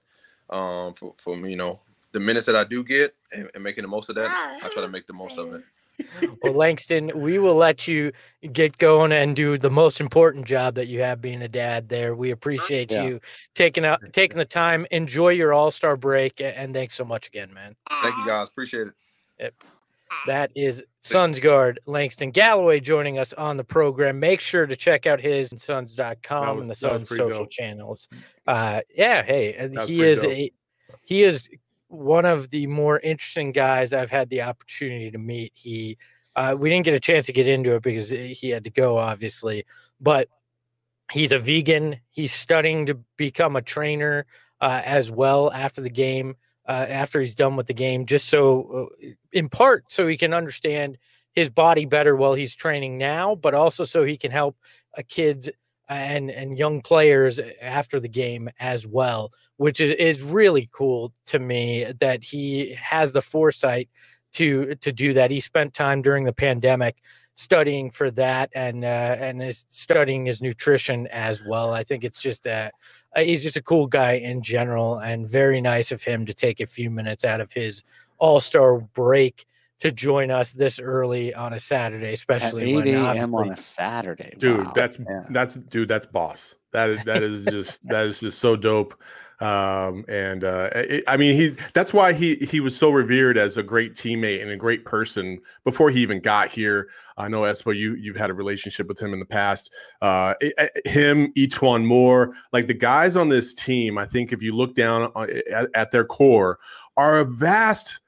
um, 0.49 0.93
for 0.93 1.13
for 1.17 1.35
me, 1.35 1.51
you 1.51 1.57
know, 1.57 1.81
the 2.13 2.19
minutes 2.19 2.45
that 2.45 2.55
I 2.55 2.63
do 2.63 2.83
get 2.83 3.13
and, 3.35 3.49
and 3.53 3.63
making 3.63 3.81
the 3.81 3.89
most 3.89 4.09
of 4.09 4.15
that, 4.15 4.59
I 4.63 4.69
try 4.69 4.81
to 4.81 4.87
make 4.87 5.05
the 5.05 5.13
most 5.13 5.37
of 5.37 5.53
it. 5.53 5.63
well, 6.41 6.53
Langston, 6.53 7.11
we 7.13 7.37
will 7.37 7.55
let 7.55 7.87
you 7.87 8.11
get 8.51 8.77
going 8.79 9.11
and 9.11 9.35
do 9.35 9.57
the 9.57 9.69
most 9.69 10.01
important 10.01 10.45
job 10.45 10.73
that 10.75 10.87
you 10.87 11.01
have 11.01 11.21
being 11.21 11.41
a 11.41 11.47
dad 11.47 11.89
there. 11.89 12.15
We 12.15 12.31
appreciate 12.31 12.91
yeah. 12.91 13.03
you 13.03 13.19
taking 13.53 13.85
out 13.85 14.01
taking 14.13 14.37
the 14.37 14.45
time. 14.45 14.87
Enjoy 14.91 15.29
your 15.29 15.53
all-star 15.53 15.97
break 15.97 16.41
and 16.41 16.73
thanks 16.73 16.95
so 16.95 17.03
much 17.03 17.27
again, 17.27 17.53
man. 17.53 17.75
Thank 18.01 18.17
you 18.17 18.25
guys. 18.25 18.47
Appreciate 18.47 18.87
it. 18.87 18.93
Yep. 19.39 19.53
That 20.27 20.51
is 20.55 20.83
Suns 21.03 21.39
guard 21.39 21.81
Langston 21.85 22.31
Galloway 22.31 22.79
joining 22.79 23.19
us 23.19 23.33
on 23.33 23.57
the 23.57 23.63
program. 23.63 24.19
Make 24.19 24.39
sure 24.39 24.65
to 24.65 24.75
check 24.75 25.05
out 25.05 25.19
his 25.19 25.53
suns.com 25.57 26.59
and 26.59 26.69
the 26.69 26.75
Suns 26.75 27.09
social 27.09 27.29
dope. 27.29 27.49
channels. 27.49 28.07
Uh, 28.47 28.81
yeah, 28.95 29.21
hey, 29.21 29.69
he 29.85 30.01
is 30.01 30.21
dope. 30.21 30.31
a 30.31 30.51
he 31.03 31.23
is 31.23 31.49
one 31.89 32.25
of 32.25 32.49
the 32.51 32.67
more 32.67 32.99
interesting 33.01 33.51
guys 33.51 33.91
I've 33.91 34.11
had 34.11 34.29
the 34.29 34.43
opportunity 34.43 35.11
to 35.11 35.17
meet. 35.17 35.51
He 35.55 35.97
uh, 36.37 36.55
we 36.57 36.69
didn't 36.69 36.85
get 36.85 36.93
a 36.93 36.99
chance 37.01 37.25
to 37.25 37.33
get 37.33 37.47
into 37.47 37.75
it 37.75 37.83
because 37.83 38.09
he 38.09 38.49
had 38.49 38.63
to 38.63 38.71
go, 38.71 38.97
obviously, 38.97 39.65
but 39.99 40.29
he's 41.11 41.33
a 41.33 41.39
vegan. 41.39 41.97
He's 42.09 42.31
studying 42.31 42.85
to 42.85 42.95
become 43.17 43.57
a 43.57 43.61
trainer 43.61 44.25
uh, 44.61 44.81
as 44.85 45.11
well 45.11 45.51
after 45.51 45.81
the 45.81 45.89
game 45.89 46.37
uh, 46.67 46.85
after 46.89 47.19
he's 47.19 47.35
done 47.35 47.55
with 47.55 47.67
the 47.67 47.73
game, 47.73 48.05
just 48.05 48.29
so, 48.29 48.89
uh, 49.03 49.07
in 49.31 49.49
part, 49.49 49.91
so 49.91 50.07
he 50.07 50.17
can 50.17 50.33
understand 50.33 50.97
his 51.33 51.49
body 51.49 51.85
better 51.85 52.15
while 52.15 52.33
he's 52.33 52.55
training 52.55 52.97
now, 52.97 53.35
but 53.35 53.53
also 53.53 53.83
so 53.83 54.03
he 54.03 54.17
can 54.17 54.31
help 54.31 54.55
kids 55.09 55.49
and 55.89 56.31
and 56.31 56.57
young 56.57 56.81
players 56.81 57.39
after 57.61 57.99
the 57.99 58.07
game 58.07 58.49
as 58.59 58.87
well, 58.87 59.31
which 59.57 59.81
is 59.81 59.91
is 59.91 60.21
really 60.21 60.69
cool 60.71 61.13
to 61.25 61.39
me 61.39 61.85
that 61.99 62.23
he 62.23 62.73
has 62.73 63.11
the 63.11 63.21
foresight 63.21 63.89
to 64.33 64.75
to 64.75 64.91
do 64.91 65.13
that. 65.13 65.31
He 65.31 65.39
spent 65.39 65.73
time 65.73 66.01
during 66.01 66.23
the 66.23 66.33
pandemic 66.33 66.97
studying 67.35 67.89
for 67.89 68.11
that 68.11 68.49
and 68.53 68.83
uh, 68.83 69.15
and 69.19 69.41
is 69.41 69.65
studying 69.69 70.25
his 70.25 70.41
nutrition 70.41 71.07
as 71.07 71.43
well. 71.43 71.73
I 71.73 71.83
think 71.83 72.03
it's 72.03 72.21
just 72.21 72.45
a 72.45 72.71
uh, 73.15 73.21
he's 73.21 73.43
just 73.43 73.57
a 73.57 73.61
cool 73.61 73.87
guy 73.87 74.13
in 74.13 74.41
general 74.41 74.99
and 74.99 75.27
very 75.27 75.61
nice 75.61 75.91
of 75.91 76.01
him 76.01 76.25
to 76.25 76.33
take 76.33 76.59
a 76.59 76.65
few 76.65 76.89
minutes 76.89 77.25
out 77.25 77.41
of 77.41 77.51
his 77.51 77.83
All 78.17 78.39
Star 78.39 78.79
break 78.79 79.45
to 79.79 79.91
join 79.91 80.31
us 80.31 80.53
this 80.53 80.79
early 80.79 81.33
on 81.33 81.53
a 81.53 81.59
Saturday, 81.59 82.13
especially 82.13 82.77
at 82.77 82.87
8 82.87 82.93
a.m. 82.93 83.35
on 83.35 83.51
a 83.51 83.57
Saturday. 83.57 84.33
Dude, 84.37 84.65
wow. 84.65 84.71
that's 84.73 84.97
yeah. 84.97 85.25
that's 85.29 85.55
dude, 85.55 85.89
that's 85.89 86.05
boss. 86.05 86.55
That 86.71 86.89
is 86.89 87.03
that 87.03 87.21
is 87.21 87.45
just 87.45 87.85
that 87.87 88.07
is 88.07 88.19
just 88.19 88.39
so 88.39 88.55
dope. 88.55 88.95
Um, 89.43 90.05
and 90.07 90.45
uh, 90.45 90.69
it, 90.73 91.03
I 91.05 91.17
mean, 91.17 91.35
he 91.35 91.53
that's 91.73 91.93
why 91.93 92.13
he 92.13 92.35
he 92.35 92.61
was 92.61 92.77
so 92.77 92.89
revered 92.91 93.37
as 93.37 93.57
a 93.57 93.63
great 93.63 93.93
teammate 93.93 94.41
and 94.41 94.49
a 94.49 94.55
great 94.55 94.85
person 94.85 95.37
before 95.65 95.91
he 95.91 95.99
even 95.99 96.21
got 96.21 96.47
here. 96.47 96.87
I 97.17 97.27
know 97.27 97.41
Espo, 97.41 97.75
you 97.75 97.95
you've 97.95 98.15
had 98.15 98.29
a 98.29 98.33
relationship 98.33 98.87
with 98.87 98.97
him 98.99 99.11
in 99.11 99.19
the 99.19 99.25
past. 99.25 99.69
Uh, 100.01 100.33
it, 100.39 100.87
him, 100.87 101.33
E'Twaun 101.33 101.83
Moore, 101.83 102.33
like 102.53 102.67
the 102.67 102.73
guys 102.73 103.17
on 103.17 103.27
this 103.27 103.53
team. 103.53 103.97
I 103.97 104.05
think 104.05 104.31
if 104.31 104.41
you 104.41 104.55
look 104.55 104.75
down 104.75 105.11
at, 105.51 105.67
at 105.75 105.91
their 105.91 106.05
core, 106.05 106.57
are 106.95 107.19
a 107.19 107.25
vast 107.25 107.99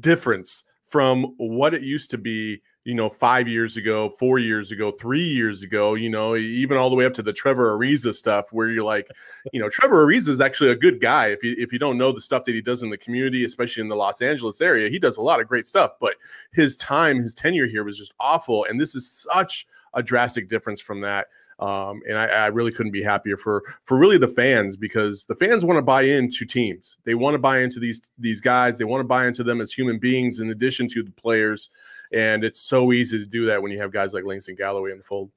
difference 0.00 0.64
from 0.84 1.34
what 1.38 1.72
it 1.72 1.82
used 1.82 2.10
to 2.10 2.18
be 2.18 2.60
you 2.86 2.94
know, 2.94 3.10
five 3.10 3.48
years 3.48 3.76
ago, 3.76 4.08
four 4.10 4.38
years 4.38 4.70
ago, 4.70 4.92
three 4.92 5.24
years 5.24 5.64
ago, 5.64 5.94
you 5.94 6.08
know, 6.08 6.36
even 6.36 6.76
all 6.76 6.88
the 6.88 6.94
way 6.94 7.04
up 7.04 7.12
to 7.14 7.22
the 7.22 7.32
Trevor 7.32 7.76
Ariza 7.76 8.14
stuff, 8.14 8.52
where 8.52 8.68
you're 8.68 8.84
like, 8.84 9.08
you 9.52 9.60
know, 9.60 9.68
Trevor 9.68 10.06
Ariza 10.06 10.28
is 10.28 10.40
actually 10.40 10.70
a 10.70 10.76
good 10.76 11.00
guy. 11.00 11.26
If 11.26 11.42
you 11.42 11.56
if 11.58 11.72
you 11.72 11.80
don't 11.80 11.98
know 11.98 12.12
the 12.12 12.20
stuff 12.20 12.44
that 12.44 12.54
he 12.54 12.62
does 12.62 12.84
in 12.84 12.90
the 12.90 12.96
community, 12.96 13.44
especially 13.44 13.80
in 13.80 13.88
the 13.88 13.96
Los 13.96 14.22
Angeles 14.22 14.60
area, 14.60 14.88
he 14.88 15.00
does 15.00 15.16
a 15.16 15.22
lot 15.22 15.40
of 15.40 15.48
great 15.48 15.66
stuff. 15.66 15.92
But 16.00 16.14
his 16.52 16.76
time, 16.76 17.16
his 17.16 17.34
tenure 17.34 17.66
here 17.66 17.82
was 17.82 17.98
just 17.98 18.14
awful, 18.20 18.64
and 18.66 18.80
this 18.80 18.94
is 18.94 19.10
such 19.10 19.66
a 19.94 20.02
drastic 20.02 20.48
difference 20.48 20.80
from 20.80 21.00
that. 21.00 21.26
Um, 21.58 22.02
and 22.06 22.18
I, 22.18 22.26
I, 22.26 22.46
really 22.48 22.70
couldn't 22.70 22.92
be 22.92 23.02
happier 23.02 23.38
for 23.38 23.62
for 23.84 23.96
really 23.96 24.18
the 24.18 24.28
fans 24.28 24.76
because 24.76 25.24
the 25.24 25.34
fans 25.34 25.64
want 25.64 25.78
to 25.78 25.82
buy 25.82 26.02
into 26.02 26.44
teams. 26.44 26.98
They 27.04 27.14
want 27.14 27.32
to 27.32 27.38
buy 27.38 27.60
into 27.60 27.80
these 27.80 28.10
these 28.18 28.42
guys. 28.42 28.76
They 28.76 28.84
want 28.84 29.00
to 29.00 29.08
buy 29.08 29.26
into 29.26 29.42
them 29.42 29.62
as 29.62 29.72
human 29.72 29.98
beings 29.98 30.40
in 30.40 30.50
addition 30.50 30.86
to 30.88 31.02
the 31.02 31.12
players. 31.12 31.70
And 32.12 32.44
it's 32.44 32.60
so 32.60 32.92
easy 32.92 33.18
to 33.18 33.26
do 33.26 33.46
that 33.46 33.62
when 33.62 33.72
you 33.72 33.78
have 33.78 33.92
guys 33.92 34.14
like 34.14 34.24
Langston 34.24 34.54
Galloway 34.54 34.92
in 34.92 34.98
the 34.98 35.04
fold. 35.04 35.30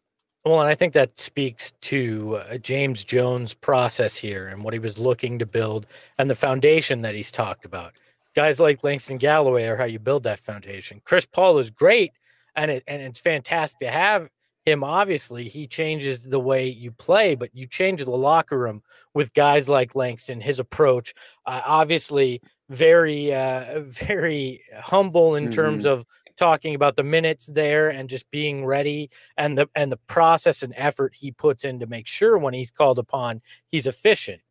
Well, 0.45 0.62
and 0.62 0.69
I 0.69 0.75
think 0.75 0.93
that 0.93 1.19
speaks 1.19 1.71
to 1.82 2.38
uh, 2.38 2.58
James 2.60 3.03
Jones' 3.03 3.53
process 3.53 4.15
here 4.15 4.47
and 4.47 4.63
what 4.63 4.73
he 4.73 4.79
was 4.79 4.97
looking 4.97 5.38
to 5.39 5.45
build 5.45 5.86
and 6.17 6.29
the 6.29 6.36
foundation 6.36 7.01
that 7.01 7.13
he's 7.13 7.32
talked 7.32 7.65
about. 7.65 7.93
Guys 8.36 8.60
like 8.60 8.84
Langston 8.84 9.17
Galloway 9.17 9.65
are 9.65 9.75
how 9.75 9.84
you 9.84 9.99
build 9.99 10.23
that 10.23 10.39
foundation. 10.39 11.01
Chris 11.03 11.25
Paul 11.25 11.58
is 11.58 11.69
great, 11.69 12.13
and 12.55 12.71
it 12.71 12.84
and 12.88 13.01
it's 13.01 13.19
fantastic 13.19 13.79
to 13.79 13.91
have 13.91 14.29
him. 14.65 14.84
Obviously, 14.84 15.43
he 15.43 15.67
changes 15.67 16.23
the 16.23 16.39
way 16.39 16.67
you 16.67 16.91
play, 16.91 17.36
but 17.36 17.53
you 17.53 17.67
change 17.67 18.03
the 18.03 18.12
locker 18.12 18.58
room 18.58 18.82
with 19.13 19.34
guys 19.34 19.69
like 19.69 19.95
Langston. 19.95 20.39
His 20.39 20.60
approach, 20.60 21.13
uh, 21.45 21.62
obviously, 21.65 22.41
very 22.69 23.34
uh, 23.34 23.82
very 23.86 24.62
humble 24.79 25.36
in 25.36 25.45
mm-hmm. 25.45 25.53
terms 25.53 25.86
of 25.86 26.05
talking 26.39 26.73
about 26.73 26.95
the 26.95 27.04
minutes 27.04 27.47
there 27.47 27.89
and 27.89 28.10
just 28.10 28.30
being 28.32 28.65
ready 28.65 29.10
and 29.38 29.58
the 29.58 29.69
and 29.75 29.91
the 29.91 29.97
process 30.08 30.63
and 30.63 30.73
effort 30.78 31.13
he 31.13 31.32
puts 31.32 31.65
in 31.65 31.78
to 31.80 31.86
make 31.86 32.08
sure 32.08 32.38
when 32.38 32.54
he's 32.54 32.71
called 32.71 32.97
upon 32.97 33.41
he's 33.67 33.86
efficient. 33.86 34.41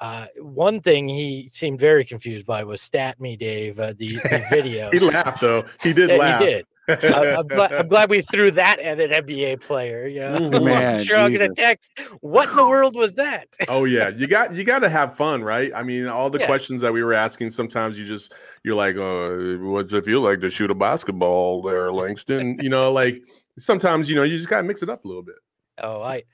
Uh, 0.00 0.26
one 0.40 0.80
thing 0.80 1.08
he 1.08 1.48
seemed 1.50 1.78
very 1.80 2.04
confused 2.04 2.44
by 2.44 2.64
was 2.64 2.82
"Stat 2.82 3.18
Me, 3.20 3.36
Dave." 3.36 3.78
Uh, 3.78 3.94
the, 3.96 4.06
the 4.06 4.44
video. 4.50 4.90
he 4.90 4.98
laughed 4.98 5.40
though. 5.40 5.64
He 5.82 5.92
did 5.92 6.10
Yeah, 6.10 6.16
laugh. 6.16 6.40
He 6.40 6.46
did. 6.46 6.66
I- 6.88 7.36
I'm, 7.38 7.46
glad, 7.46 7.72
I'm 7.72 7.88
glad 7.88 8.10
we 8.10 8.22
threw 8.22 8.50
that 8.52 8.78
at 8.78 8.98
an 9.00 9.10
NBA 9.10 9.60
player. 9.62 10.06
Yeah, 10.06 10.40
Ooh, 10.40 10.46
I'm 10.56 10.64
man, 10.64 11.04
sure 11.04 11.16
I'm 11.16 11.32
gonna 11.34 11.54
text. 11.54 11.92
What 12.20 12.48
in 12.50 12.56
the 12.56 12.66
world 12.66 12.96
was 12.96 13.14
that? 13.14 13.48
oh 13.68 13.84
yeah, 13.84 14.08
you 14.08 14.26
got 14.26 14.54
you 14.54 14.64
got 14.64 14.80
to 14.80 14.88
have 14.88 15.16
fun, 15.16 15.42
right? 15.42 15.70
I 15.74 15.82
mean, 15.82 16.06
all 16.06 16.30
the 16.30 16.38
Yeah. 16.38 16.46
questions 16.46 16.80
that 16.80 16.92
we 16.92 17.02
were 17.02 17.14
asking, 17.14 17.50
sometimes 17.50 17.98
you 17.98 18.04
just 18.04 18.32
you're 18.64 18.74
like, 18.74 18.96
uh, 18.96 19.58
"What's 19.62 19.92
it 19.92 20.04
feel 20.04 20.20
like 20.20 20.40
to 20.40 20.50
shoot 20.50 20.70
a 20.70 20.74
basketball 20.74 21.62
there, 21.62 21.92
Langston?" 21.92 22.58
you 22.62 22.68
know, 22.70 22.92
like 22.92 23.22
sometimes 23.58 24.08
you 24.08 24.16
know 24.16 24.22
you 24.22 24.36
just 24.36 24.48
got 24.48 24.58
to 24.58 24.62
mix 24.64 24.82
it 24.82 24.88
up 24.88 25.04
a 25.04 25.08
little 25.08 25.22
bit. 25.22 25.36
Oh, 25.82 26.00
I, 26.02 26.24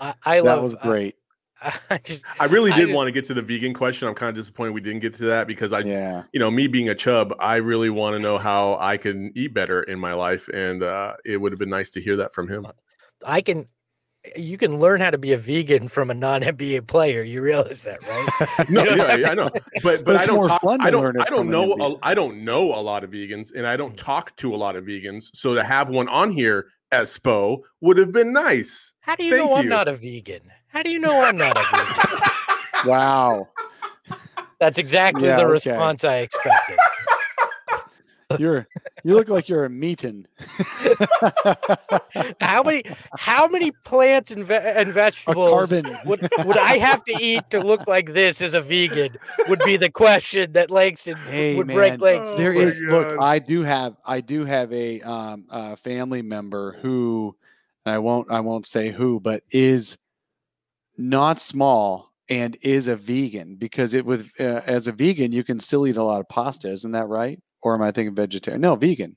I, 0.00 0.14
I 0.24 0.36
that 0.36 0.44
love. 0.44 0.64
was 0.64 0.74
great. 0.82 1.16
I, 1.64 1.74
I 1.90 1.98
just 1.98 2.24
I 2.38 2.44
really 2.46 2.72
I 2.72 2.76
did 2.76 2.86
just- 2.88 2.96
want 2.96 3.08
to 3.08 3.12
get 3.12 3.24
to 3.26 3.34
the 3.34 3.42
vegan 3.42 3.74
question. 3.74 4.06
I'm 4.08 4.14
kind 4.14 4.28
of 4.28 4.34
disappointed 4.34 4.72
we 4.72 4.80
didn't 4.80 5.00
get 5.00 5.14
to 5.14 5.24
that 5.26 5.46
because 5.46 5.72
I, 5.72 5.80
yeah. 5.80 6.24
you 6.32 6.40
know, 6.40 6.50
me 6.50 6.66
being 6.66 6.88
a 6.88 6.94
chub, 6.94 7.34
I 7.38 7.56
really 7.56 7.90
want 7.90 8.14
to 8.14 8.20
know 8.20 8.38
how 8.38 8.76
I 8.80 8.96
can 8.96 9.32
eat 9.34 9.54
better 9.54 9.82
in 9.82 9.98
my 9.98 10.12
life, 10.12 10.48
and 10.52 10.82
uh, 10.82 11.14
it 11.24 11.38
would 11.38 11.52
have 11.52 11.58
been 11.58 11.70
nice 11.70 11.90
to 11.92 12.00
hear 12.00 12.16
that 12.16 12.34
from 12.34 12.48
him. 12.48 12.66
I 13.24 13.40
can. 13.40 13.66
You 14.36 14.56
can 14.56 14.78
learn 14.78 15.02
how 15.02 15.10
to 15.10 15.18
be 15.18 15.32
a 15.32 15.36
vegan 15.36 15.86
from 15.88 16.08
a 16.10 16.14
non 16.14 16.40
NBA 16.40 16.86
player. 16.86 17.22
You 17.22 17.42
realize 17.42 17.82
that, 17.82 17.98
right? 18.08 18.66
No, 18.70 18.82
You 18.82 18.96
know 18.96 18.96
yeah, 18.96 19.02
I 19.12 19.14
yeah, 19.16 19.30
I 19.30 19.34
know, 19.34 19.50
but 19.82 20.02
but, 20.04 20.14
it's 20.14 20.24
I 20.24 20.26
don't 20.26 20.48
talk. 20.48 20.62
I 20.80 20.90
don't. 20.90 21.20
I 21.20 21.24
don't 21.26 21.50
know. 21.50 21.72
A, 21.72 21.76
NBA. 21.76 21.98
I 22.02 22.14
don't 22.14 22.42
know 22.42 22.72
a 22.74 22.80
lot 22.80 23.04
of 23.04 23.10
vegans, 23.10 23.52
and 23.54 23.66
I 23.66 23.76
don't 23.76 23.96
talk 23.98 24.34
to 24.36 24.54
a 24.54 24.56
lot 24.56 24.76
of 24.76 24.84
vegans. 24.84 25.24
So 25.34 25.54
to 25.54 25.62
have 25.62 25.90
one 25.90 26.08
on 26.08 26.30
here, 26.30 26.68
Espo, 26.90 27.58
would 27.82 27.98
have 27.98 28.12
been 28.12 28.32
nice. 28.32 28.94
How 29.00 29.14
do 29.14 29.26
you 29.26 29.30
Thank 29.36 29.50
know 29.50 29.56
I'm 29.56 29.64
you. 29.64 29.70
not 29.70 29.88
a 29.88 29.92
vegan? 29.92 30.50
How 30.74 30.82
do 30.82 30.90
you 30.90 30.98
know 30.98 31.22
I'm 31.22 31.38
not 31.38 31.56
a 31.56 31.60
vegan? 31.60 31.86
Wow. 32.86 33.48
That's 34.60 34.78
exactly 34.78 35.28
Yeah, 35.28 35.36
the 35.36 35.44
okay. 35.46 35.52
response 35.52 36.04
I 36.04 36.16
expected. 36.18 36.78
You're 38.38 38.66
you 39.04 39.14
look 39.14 39.28
like 39.28 39.48
you're 39.48 39.64
a 39.64 39.70
meatin. 39.70 40.26
how 42.40 42.62
many 42.62 42.82
how 43.16 43.48
many 43.48 43.70
plants 43.84 44.32
and, 44.32 44.44
ve- 44.44 44.54
and 44.54 44.90
a 44.90 44.92
vegetables 44.92 45.70
carbon. 45.70 45.98
would, 46.04 46.28
would 46.44 46.58
I 46.58 46.78
have 46.78 47.02
to 47.04 47.12
eat 47.12 47.48
to 47.50 47.60
look 47.60 47.86
like 47.86 48.12
this 48.12 48.42
as 48.42 48.54
a 48.54 48.60
vegan? 48.60 49.16
Would 49.48 49.64
be 49.64 49.76
the 49.76 49.90
question 49.90 50.52
that 50.52 50.70
Langston 50.70 51.16
Hey, 51.16 51.56
would 51.56 51.68
break 51.68 51.92
man, 51.92 52.00
Langston. 52.00 52.38
there 52.38 52.52
Oh 52.52 52.56
my 52.56 52.60
is 52.62 52.80
look 52.90 53.20
i 53.20 53.38
do 53.38 53.62
have 53.62 53.96
i 54.04 54.20
do 54.20 54.44
have 54.44 54.72
a 54.72 55.00
um 55.02 55.46
a 55.50 55.76
family 55.76 56.22
member 56.22 56.76
who 56.82 57.34
and 57.86 57.94
i 57.94 57.98
won't 57.98 58.30
i 58.30 58.40
won't 58.40 58.66
say 58.66 58.90
who 58.90 59.20
but 59.20 59.42
is 59.50 59.96
not 60.96 61.40
small 61.40 62.12
and 62.28 62.56
is 62.62 62.88
a 62.88 62.96
vegan 62.96 63.56
because 63.56 63.92
it 63.94 64.04
with 64.06 64.28
uh, 64.40 64.60
as 64.66 64.86
a 64.86 64.92
vegan 64.92 65.32
you 65.32 65.44
can 65.44 65.60
still 65.60 65.86
eat 65.86 65.96
a 65.96 66.02
lot 66.02 66.20
of 66.20 66.28
pasta 66.28 66.68
isn't 66.68 66.92
that 66.92 67.06
right 67.08 67.38
or 67.62 67.74
am 67.74 67.82
i 67.82 67.90
thinking 67.90 68.14
vegetarian 68.14 68.60
no 68.60 68.74
vegan 68.76 69.14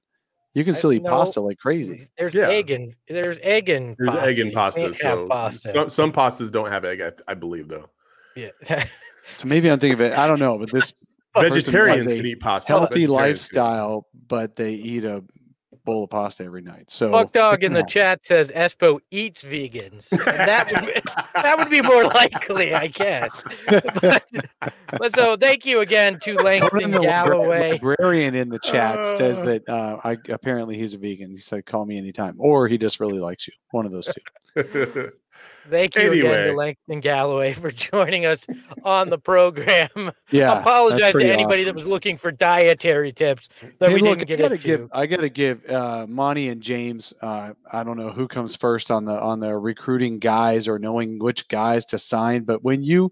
you 0.54 0.64
can 0.66 0.74
I- 0.74 0.78
still 0.78 0.92
eat 0.92 1.04
no, 1.04 1.12
pasta 1.12 1.40
like 1.40 1.58
crazy 1.58 2.10
There's 2.18 2.34
Yeah. 2.36 2.50
egg 2.50 2.72
in 2.72 2.94
there's 3.08 3.40
egg 3.42 3.70
in 3.70 3.96
There's 3.98 4.10
pasta. 4.12 4.28
egg 4.30 4.40
and 4.40 4.54
pasta. 4.54 4.80
can't 4.82 4.96
have 5.04 5.20
So 5.20 5.28
pasta. 5.28 5.72
Some, 5.74 5.90
some 5.90 6.12
pastas 6.12 6.52
don't 6.52 6.70
have 6.70 6.84
egg. 6.84 7.00
I, 7.02 7.12
I 7.32 7.34
believe 7.36 7.68
though. 7.70 7.86
yeah. 8.36 8.50
so 9.38 9.48
maybe 9.48 9.70
i'm 9.72 9.80
thinking 9.80 9.94
of 9.94 10.02
it 10.02 10.18
i 10.18 10.28
don't 10.28 10.40
know 10.40 10.58
but 10.58 10.70
this 10.72 10.92
person 11.36 11.54
Vegetarians 11.54 12.12
can 12.12 12.26
eat 12.26 12.40
pasta. 12.40 12.72
healthy 12.72 13.06
Vegetarians 13.06 13.08
can 13.08 13.14
eat- 13.26 13.30
lifestyle 13.30 14.08
but 14.28 14.56
they 14.56 14.74
eat 14.74 15.06
a 15.06 15.24
bowl 15.88 16.04
of 16.04 16.10
pasta 16.10 16.44
every 16.44 16.62
night 16.62 16.84
so 16.92 17.10
Buck 17.10 17.32
Dog 17.32 17.64
in 17.64 17.72
the 17.72 17.82
chat 17.88 18.26
says 18.26 18.52
Espo 18.52 19.00
eats 19.10 19.42
vegans. 19.44 20.10
That 20.26 20.70
would 20.70 20.94
be, 20.94 21.02
that 21.34 21.58
would 21.58 21.70
be 21.70 21.82
more 21.82 22.04
likely, 22.04 22.74
I 22.74 22.88
guess. 22.88 23.42
but, 23.70 24.26
but 25.00 25.16
so 25.16 25.38
thank 25.38 25.66
you 25.66 25.80
again 25.80 26.20
to 26.24 26.36
Langston 26.36 26.92
The 26.92 27.00
Galloway. 27.00 27.72
librarian 27.82 28.36
in 28.36 28.50
the 28.50 28.60
chat 28.60 29.06
says 29.18 29.40
Uh. 29.42 29.46
that 29.46 29.70
uh, 29.70 29.98
I, 30.04 30.18
apparently 30.30 30.78
he's 30.78 30.94
a 30.94 30.98
vegan. 30.98 31.30
He 31.30 31.38
said, 31.38 31.66
"Call 31.66 31.86
me 31.86 31.98
anytime," 31.98 32.36
or 32.38 32.68
he 32.68 32.78
just 32.78 33.00
really 33.00 33.20
likes 33.20 33.48
you. 33.48 33.54
One 33.72 33.86
of 33.86 33.94
those 33.94 34.08
two. 34.08 35.12
Thank 35.70 35.96
you 35.96 36.12
again 36.12 36.48
to 36.48 36.54
Langston 36.54 37.00
Galloway 37.02 37.54
for 37.54 37.72
joining 37.92 38.26
us 38.26 38.48
on 38.84 39.10
the 39.10 39.18
program. 39.18 40.12
Yeah, 40.30 40.60
apologize 40.60 41.14
to 41.14 41.30
anybody 41.30 41.64
that 41.66 41.76
was 41.76 41.88
looking 41.88 42.18
for 42.18 42.32
dietary 42.32 43.12
tips 43.12 43.50
that 43.80 43.90
Hey, 43.90 43.96
we 43.96 44.02
look, 44.02 44.20
didn't 44.20 44.28
get 44.28 44.40
I 44.40 44.44
gotta 44.44 44.58
give. 44.58 44.90
I 44.94 45.06
gotta 45.06 45.30
give 45.30 45.70
uh, 45.70 46.06
Monty 46.08 46.50
and 46.50 46.62
James. 46.62 47.14
Uh, 47.22 47.54
I 47.72 47.84
don't 47.84 47.98
know 47.98 48.12
who 48.12 48.28
comes 48.28 48.56
first 48.56 48.92
on 48.92 49.06
the 49.06 49.20
on 49.20 49.40
the 49.40 49.56
recruiting 49.58 50.20
guys 50.20 50.68
or 50.68 50.80
knowing 50.80 51.20
which 51.20 51.48
guys 51.50 51.86
to 51.88 52.00
sign, 52.00 52.44
but 52.44 52.64
when 52.64 52.82
you 52.82 53.12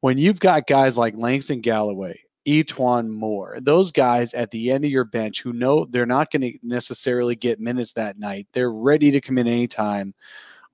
when 0.00 0.18
you've 0.18 0.40
got 0.40 0.66
guys 0.66 0.98
like 0.98 1.14
Langston 1.16 1.60
Galloway, 1.60 2.18
E'Twaun 2.46 3.08
Moore, 3.08 3.58
those 3.60 3.92
guys 3.92 4.34
at 4.34 4.50
the 4.50 4.70
end 4.70 4.84
of 4.84 4.90
your 4.90 5.04
bench 5.04 5.40
who 5.40 5.52
know 5.52 5.84
they're 5.84 6.06
not 6.06 6.30
going 6.32 6.42
to 6.42 6.58
necessarily 6.62 7.36
get 7.36 7.60
minutes 7.60 7.92
that 7.92 8.18
night, 8.18 8.48
they're 8.52 8.72
ready 8.72 9.12
to 9.12 9.20
come 9.20 9.38
in 9.38 9.46
anytime, 9.46 10.12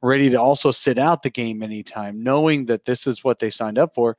ready 0.02 0.30
to 0.30 0.36
also 0.36 0.70
sit 0.70 0.98
out 0.98 1.22
the 1.22 1.30
game 1.30 1.62
anytime, 1.62 2.22
knowing 2.22 2.66
that 2.66 2.84
this 2.84 3.06
is 3.06 3.24
what 3.24 3.38
they 3.38 3.50
signed 3.50 3.78
up 3.78 3.94
for, 3.94 4.16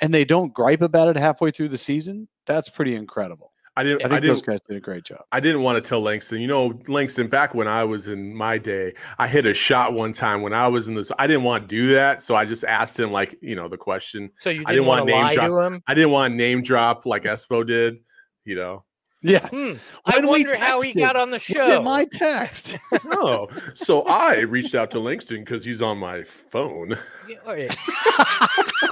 and 0.00 0.12
they 0.12 0.24
don't 0.24 0.52
gripe 0.52 0.82
about 0.82 1.08
it 1.08 1.16
halfway 1.16 1.50
through 1.50 1.68
the 1.68 1.78
season. 1.78 2.28
That's 2.46 2.68
pretty 2.68 2.94
incredible. 2.94 3.52
I 3.76 3.84
didn't. 3.84 4.02
I 4.02 4.06
I, 4.06 4.08
think 4.08 4.22
didn't. 4.22 4.34
those 4.34 4.42
guys 4.42 4.60
did 4.62 4.76
a 4.76 4.80
great 4.80 5.04
job. 5.04 5.20
I 5.30 5.38
didn't 5.38 5.62
want 5.62 5.82
to 5.82 5.88
tell 5.88 6.00
Langston. 6.00 6.40
You 6.40 6.48
know, 6.48 6.78
Langston. 6.88 7.28
Back 7.28 7.54
when 7.54 7.68
I 7.68 7.84
was 7.84 8.08
in 8.08 8.34
my 8.34 8.58
day, 8.58 8.92
I 9.18 9.28
hit 9.28 9.46
a 9.46 9.54
shot 9.54 9.94
one 9.94 10.12
time 10.12 10.42
when 10.42 10.52
I 10.52 10.66
was 10.66 10.88
in 10.88 10.94
this. 10.94 11.12
I 11.18 11.26
didn't 11.26 11.44
want 11.44 11.68
to 11.68 11.68
do 11.68 11.86
that, 11.94 12.20
so 12.20 12.34
I 12.34 12.44
just 12.44 12.64
asked 12.64 12.98
him, 12.98 13.12
like, 13.12 13.36
you 13.40 13.54
know, 13.54 13.68
the 13.68 13.78
question. 13.78 14.30
so 14.36 14.50
you 14.50 14.62
I 14.66 14.72
didn't, 14.72 14.74
didn't 14.74 14.86
want 14.86 15.00
wanna 15.02 15.12
name 15.12 15.22
lie 15.22 15.34
drop- 15.34 15.50
to 15.50 15.60
him? 15.60 15.82
I 15.86 15.94
didn't 15.94 16.10
want 16.10 16.32
to 16.32 16.36
name 16.36 16.62
drop 16.62 17.06
like 17.06 17.22
Espo 17.22 17.64
did. 17.66 17.98
You 18.44 18.56
know. 18.56 18.84
Yeah. 19.22 19.46
Hmm. 19.48 19.74
I 20.06 20.16
When 20.16 20.24
we 20.24 20.30
wonder 20.44 20.56
how 20.56 20.80
he 20.80 20.94
got 20.94 21.14
on 21.14 21.30
the 21.30 21.34
Was 21.34 21.42
show. 21.42 21.80
it 21.80 21.84
my 21.84 22.06
text? 22.06 22.76
Oh, 23.12 23.48
so 23.74 24.02
I 24.02 24.40
reached 24.40 24.74
out 24.74 24.90
to 24.92 24.98
Langston 25.00 25.40
because 25.40 25.64
he's 25.64 25.82
on 25.82 25.98
my 25.98 26.22
phone. 26.24 26.96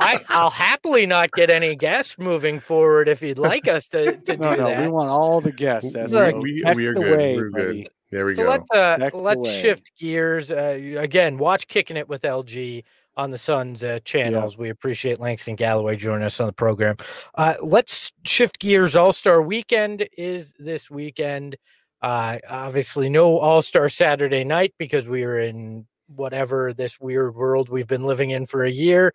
I, 0.01 0.21
I'll 0.29 0.51
happily 0.51 1.07
not 1.07 1.31
get 1.33 1.51
any 1.51 1.75
guests 1.75 2.19
moving 2.19 2.61
forward 2.61 3.09
if 3.09 3.23
you'd 3.23 3.39
like 3.39 3.67
us 3.69 3.89
to, 3.89 4.17
to 4.19 4.37
no, 4.37 4.51
do 4.53 4.57
no, 4.59 4.67
that. 4.69 4.81
we 4.83 4.89
want 4.89 5.09
all 5.09 5.41
the 5.41 5.53
guests. 5.53 5.95
As 5.95 6.13
Look, 6.13 6.37
we, 6.37 6.63
we, 6.65 6.75
we 6.75 6.87
are 6.87 6.95
good. 6.95 7.13
away, 7.15 7.37
We're 7.37 7.51
buddy. 7.51 7.83
good. 7.85 7.89
There 8.11 8.27
we 8.27 8.35
so 8.35 8.45
go. 8.45 8.49
let's 8.51 8.71
uh, 8.71 9.11
let's 9.15 9.51
shift 9.53 9.93
gears. 9.99 10.51
Uh, 10.51 10.79
again, 10.99 11.37
watch 11.39 11.69
kicking 11.69 11.97
it 11.97 12.09
with 12.09 12.23
LG 12.23 12.85
on 13.19 13.31
the 13.31 13.37
Suns 13.37 13.83
uh, 13.83 13.99
channels. 14.05 14.57
We 14.57 14.71
appreciate 14.71 15.21
Langston 15.21 15.57
Galloway 15.57 15.97
joining 15.97 16.25
us 16.25 16.41
on 16.41 16.47
the 16.47 16.53
program. 16.53 16.97
Uh, 17.35 17.55
let's 17.61 18.13
shift 18.25 18.61
gears. 18.61 18.97
All 18.97 19.13
Star 19.13 19.43
Weekend 19.43 20.09
is 20.17 20.55
this 20.59 20.89
weekend. 20.89 21.57
Uh, 22.01 22.39
obviously, 22.49 23.11
no 23.11 23.39
All 23.39 23.61
Star 23.61 23.89
Saturday 23.89 24.45
night 24.45 24.73
because 24.79 25.09
we 25.09 25.25
are 25.25 25.39
in 25.39 25.87
whatever 26.07 26.73
this 26.73 26.99
weird 26.99 27.35
world 27.35 27.69
we've 27.69 27.89
been 27.89 28.05
living 28.05 28.31
in 28.31 28.47
for 28.47 28.65
a 28.65 28.71
year 28.71 29.13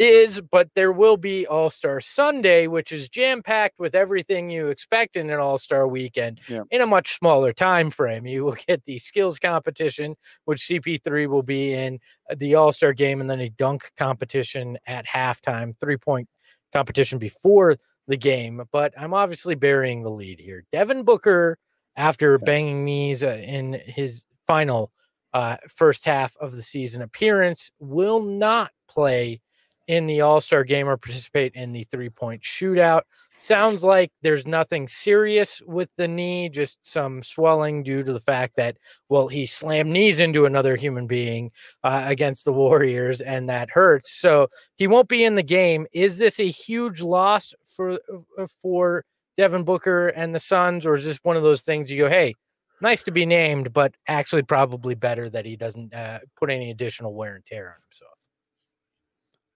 is, 0.00 0.40
but 0.40 0.68
there 0.74 0.90
will 0.92 1.16
be 1.18 1.46
All 1.46 1.68
Star 1.70 2.00
Sunday, 2.00 2.66
which 2.66 2.90
is 2.90 3.08
jam 3.08 3.42
packed 3.42 3.78
with 3.78 3.94
everything 3.94 4.50
you 4.50 4.68
expect 4.68 5.14
in 5.16 5.28
an 5.30 5.38
All 5.38 5.58
Star 5.58 5.86
weekend 5.86 6.40
Yeah. 6.48 6.62
in 6.70 6.80
a 6.80 6.86
much 6.86 7.16
smaller 7.16 7.52
time 7.52 7.90
frame. 7.90 8.26
You 8.26 8.44
will 8.44 8.56
get 8.66 8.84
the 8.84 8.98
skills 8.98 9.38
competition, 9.38 10.16
which 10.46 10.60
CP3 10.60 11.28
will 11.28 11.42
be 11.42 11.74
in 11.74 11.98
uh, 12.30 12.34
the 12.38 12.54
All 12.54 12.72
Star 12.72 12.92
game, 12.94 13.20
and 13.20 13.28
then 13.28 13.40
a 13.40 13.50
dunk 13.50 13.90
competition 13.96 14.78
at 14.86 15.06
halftime, 15.06 15.78
three 15.78 15.98
point 15.98 16.28
competition 16.72 17.18
before 17.18 17.76
the 18.08 18.16
game. 18.16 18.62
But 18.72 18.94
I'm 18.98 19.12
obviously 19.14 19.54
burying 19.54 20.02
the 20.02 20.10
lead 20.10 20.40
here. 20.40 20.64
Devin 20.72 21.02
Booker, 21.04 21.58
after 21.96 22.32
Yeah. 22.40 22.44
banging 22.46 22.84
knees 22.86 23.22
uh, 23.22 23.38
in 23.44 23.74
his 23.84 24.24
final 24.46 24.90
uh, 25.34 25.58
first 25.68 26.04
half 26.06 26.34
of 26.38 26.52
the 26.52 26.62
season 26.62 27.02
appearance, 27.02 27.70
will 27.78 28.20
not 28.22 28.70
play 28.88 29.40
in 29.90 30.06
the 30.06 30.20
All 30.20 30.40
Star 30.40 30.62
game 30.62 30.88
or 30.88 30.96
participate 30.96 31.52
in 31.54 31.72
the 31.72 31.82
three 31.82 32.10
point 32.10 32.42
shootout. 32.42 33.02
Sounds 33.38 33.82
like 33.82 34.12
there's 34.22 34.46
nothing 34.46 34.86
serious 34.86 35.60
with 35.66 35.90
the 35.96 36.06
knee, 36.06 36.48
just 36.48 36.78
some 36.82 37.24
swelling 37.24 37.82
due 37.82 38.04
to 38.04 38.12
the 38.12 38.20
fact 38.20 38.54
that, 38.56 38.76
well, 39.08 39.26
he 39.26 39.46
slammed 39.46 39.90
knees 39.90 40.20
into 40.20 40.44
another 40.44 40.76
human 40.76 41.08
being 41.08 41.50
uh, 41.82 42.04
against 42.06 42.44
the 42.44 42.52
Warriors, 42.52 43.20
and 43.20 43.48
that 43.48 43.70
hurts. 43.70 44.12
So 44.12 44.46
he 44.76 44.86
won't 44.86 45.08
be 45.08 45.24
in 45.24 45.34
the 45.34 45.42
game. 45.42 45.88
Is 45.92 46.18
this 46.18 46.38
a 46.38 46.48
huge 46.48 47.00
loss 47.02 47.52
for 47.64 47.98
uh, 48.38 48.46
for 48.62 49.04
Devin 49.36 49.64
Booker 49.64 50.08
and 50.08 50.32
the 50.32 50.38
Suns, 50.38 50.86
or 50.86 50.94
is 50.94 51.04
this 51.04 51.18
one 51.24 51.36
of 51.36 51.42
those 51.42 51.62
things 51.62 51.90
you 51.90 51.98
go, 51.98 52.08
hey, 52.08 52.36
nice 52.80 53.02
to 53.02 53.10
be 53.10 53.26
named, 53.26 53.72
but 53.72 53.92
actually 54.06 54.42
probably 54.42 54.94
better 54.94 55.28
that 55.30 55.46
he 55.46 55.56
doesn't 55.56 55.92
uh, 55.92 56.20
put 56.38 56.48
any 56.48 56.70
additional 56.70 57.12
wear 57.12 57.34
and 57.34 57.44
tear 57.44 57.70
on 57.70 57.82
himself? 57.88 58.19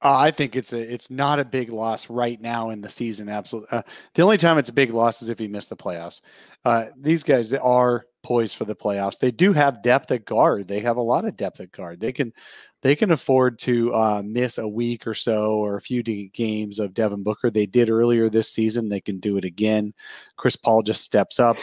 Uh, 0.04 0.18
I 0.18 0.30
think 0.30 0.54
it's 0.54 0.74
a 0.74 0.92
it's 0.92 1.10
not 1.10 1.40
a 1.40 1.44
big 1.44 1.70
loss 1.70 2.10
right 2.10 2.38
now 2.38 2.70
in 2.70 2.82
the 2.82 2.90
season. 2.90 3.30
Absolutely, 3.30 3.78
uh, 3.78 3.82
the 4.12 4.22
only 4.22 4.36
time 4.36 4.58
it's 4.58 4.68
a 4.68 4.74
big 4.74 4.90
loss 4.90 5.22
is 5.22 5.30
if 5.30 5.38
he 5.38 5.48
missed 5.48 5.70
the 5.70 5.76
playoffs. 5.76 6.20
Uh, 6.66 6.86
these 6.96 7.22
guys 7.22 7.54
are 7.54 8.04
poised 8.22 8.56
for 8.56 8.66
the 8.66 8.76
playoffs. 8.76 9.18
They 9.18 9.30
do 9.30 9.54
have 9.54 9.82
depth 9.82 10.10
at 10.10 10.26
guard. 10.26 10.68
They 10.68 10.80
have 10.80 10.98
a 10.98 11.02
lot 11.02 11.24
of 11.24 11.38
depth 11.38 11.60
at 11.60 11.72
guard. 11.72 12.00
They 12.00 12.12
can 12.12 12.34
they 12.82 12.94
can 12.94 13.12
afford 13.12 13.58
to 13.60 13.94
uh, 13.94 14.22
miss 14.22 14.58
a 14.58 14.68
week 14.68 15.06
or 15.06 15.14
so 15.14 15.54
or 15.56 15.76
a 15.76 15.80
few 15.80 16.02
games 16.02 16.78
of 16.78 16.92
Devin 16.92 17.22
Booker. 17.22 17.50
They 17.50 17.64
did 17.64 17.88
earlier 17.88 18.28
this 18.28 18.50
season. 18.50 18.90
They 18.90 19.00
can 19.00 19.20
do 19.20 19.38
it 19.38 19.46
again. 19.46 19.94
Chris 20.36 20.54
Paul 20.54 20.82
just 20.82 21.02
steps 21.02 21.40
up. 21.40 21.56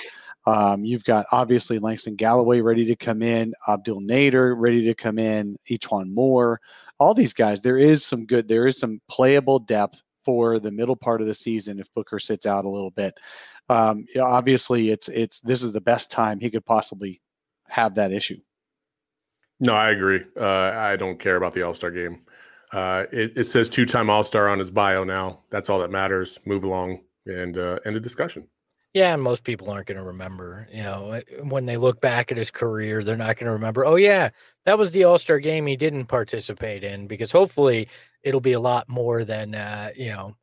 Um, 0.47 0.83
you've 0.83 1.03
got 1.03 1.27
obviously 1.31 1.77
Langston 1.77 2.15
Galloway 2.15 2.61
ready 2.61 2.85
to 2.85 2.95
come 2.95 3.21
in, 3.21 3.53
Abdel 3.67 4.01
Nader 4.01 4.55
ready 4.57 4.83
to 4.85 4.95
come 4.95 5.19
in, 5.19 5.55
E'Twaun 5.69 6.11
Moore, 6.11 6.59
all 7.01 7.15
these 7.15 7.33
guys. 7.33 7.61
There 7.61 7.79
is 7.79 8.05
some 8.05 8.27
good, 8.27 8.47
there 8.47 8.67
is 8.67 8.77
some 8.77 9.01
playable 9.09 9.57
depth 9.57 10.03
for 10.23 10.59
the 10.59 10.69
middle 10.69 10.95
part 10.95 11.19
of 11.19 11.25
the 11.25 11.33
season 11.33 11.79
if 11.79 11.91
Booker 11.95 12.19
sits 12.19 12.45
out 12.45 12.63
a 12.63 12.69
little 12.69 12.91
bit. 12.91 13.15
Um, 13.69 14.05
obviously, 14.21 14.91
it's 14.91 15.09
it's 15.09 15.39
this 15.39 15.63
is 15.63 15.71
the 15.71 15.81
best 15.81 16.11
time 16.11 16.39
he 16.39 16.51
could 16.51 16.63
possibly 16.63 17.19
have 17.67 17.95
that 17.95 18.11
issue. 18.11 18.37
No, 19.59 19.73
I 19.73 19.89
agree. 19.89 20.21
Uh, 20.39 20.73
I 20.75 20.95
don't 20.95 21.17
care 21.17 21.37
about 21.37 21.53
the 21.53 21.63
All 21.63 21.73
Star 21.73 21.89
game. 21.89 22.21
Uh, 22.71 23.05
it, 23.11 23.35
it, 23.35 23.43
says 23.45 23.67
two 23.67 23.85
time 23.85 24.09
All 24.11 24.23
Star 24.23 24.47
on 24.47 24.59
his 24.59 24.69
bio 24.69 25.03
now. 25.03 25.41
That's 25.49 25.71
all 25.71 25.79
that 25.79 25.89
matters. 25.89 26.39
Move 26.45 26.63
along 26.63 26.99
and 27.25 27.57
uh, 27.57 27.79
end 27.83 27.95
of 27.95 28.03
discussion. 28.03 28.47
Yeah, 28.93 29.13
and 29.13 29.23
most 29.23 29.45
people 29.45 29.69
aren't 29.69 29.87
going 29.87 29.97
to 29.97 30.03
remember. 30.03 30.67
You 30.71 30.83
know, 30.83 31.11
eh, 31.11 31.21
when 31.43 31.65
they 31.65 31.77
look 31.77 32.01
back 32.01 32.31
at 32.31 32.37
his 32.37 32.51
career, 32.51 33.03
they're 33.03 33.15
not 33.15 33.37
going 33.37 33.45
to 33.45 33.53
remember. 33.53 33.85
Oh 33.85 33.95
yeah, 33.95 34.29
that 34.65 34.77
was 34.77 34.91
the 34.91 35.05
All 35.05 35.17
Star 35.17 35.39
game 35.39 35.65
he 35.65 35.77
didn't 35.77 36.05
participate 36.05 36.83
in 36.83 37.07
because 37.07 37.31
hopefully 37.31 37.87
it'll 38.23 38.41
be 38.41 38.51
a 38.51 38.59
lot 38.59 38.89
more 38.89 39.23
than 39.23 39.55
uh, 39.55 39.91
you 39.95 40.09
know 40.09 40.35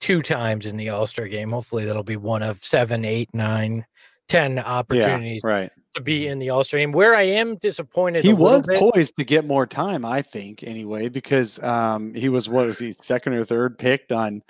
two 0.00 0.20
times 0.20 0.66
in 0.66 0.76
the 0.76 0.88
All 0.88 1.06
Star 1.06 1.28
game. 1.28 1.52
Hopefully 1.52 1.84
that'll 1.84 2.02
be 2.02 2.16
one 2.16 2.42
of 2.42 2.62
seven, 2.64 3.04
eight, 3.04 3.30
nine, 3.32 3.86
ten 4.28 4.58
opportunities 4.58 5.42
yeah, 5.44 5.50
right. 5.50 5.70
to 5.94 6.02
be 6.02 6.26
in 6.26 6.40
the 6.40 6.50
All 6.50 6.64
Star 6.64 6.80
game. 6.80 6.90
Where 6.90 7.14
I 7.14 7.22
am 7.22 7.56
disappointed, 7.58 8.24
he 8.24 8.32
was 8.32 8.62
bit, 8.62 8.80
poised 8.80 9.16
to 9.16 9.24
get 9.24 9.46
more 9.46 9.66
time, 9.66 10.04
I 10.04 10.20
think, 10.20 10.64
anyway, 10.64 11.08
because 11.08 11.62
um, 11.62 12.12
he 12.12 12.28
was 12.28 12.48
what 12.48 12.66
was 12.66 12.80
he 12.80 12.92
second 12.92 13.34
or 13.34 13.44
third 13.44 13.78
picked 13.78 14.10
on. 14.10 14.42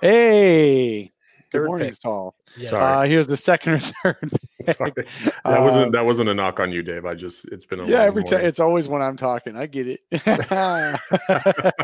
Hey, 0.00 1.11
Good 1.52 1.66
morning, 1.66 1.90
pick. 1.90 2.00
Saul. 2.00 2.34
Yes. 2.56 2.72
Uh, 2.72 3.02
he 3.02 3.16
was 3.16 3.28
the 3.28 3.36
second 3.36 3.74
or 3.74 3.78
third. 3.78 4.32
that 4.64 4.80
wasn't 5.44 5.88
uh, 5.88 5.90
that 5.90 6.06
wasn't 6.06 6.30
a 6.30 6.34
knock 6.34 6.60
on 6.60 6.72
you, 6.72 6.82
Dave. 6.82 7.04
I 7.04 7.14
just 7.14 7.46
it's 7.48 7.66
been 7.66 7.80
a 7.80 7.86
yeah. 7.86 8.02
Every 8.02 8.24
time 8.24 8.40
it's 8.40 8.58
always 8.58 8.88
when 8.88 9.02
I'm 9.02 9.16
talking. 9.16 9.56
I 9.56 9.66
get 9.66 9.86
it. 9.86 10.00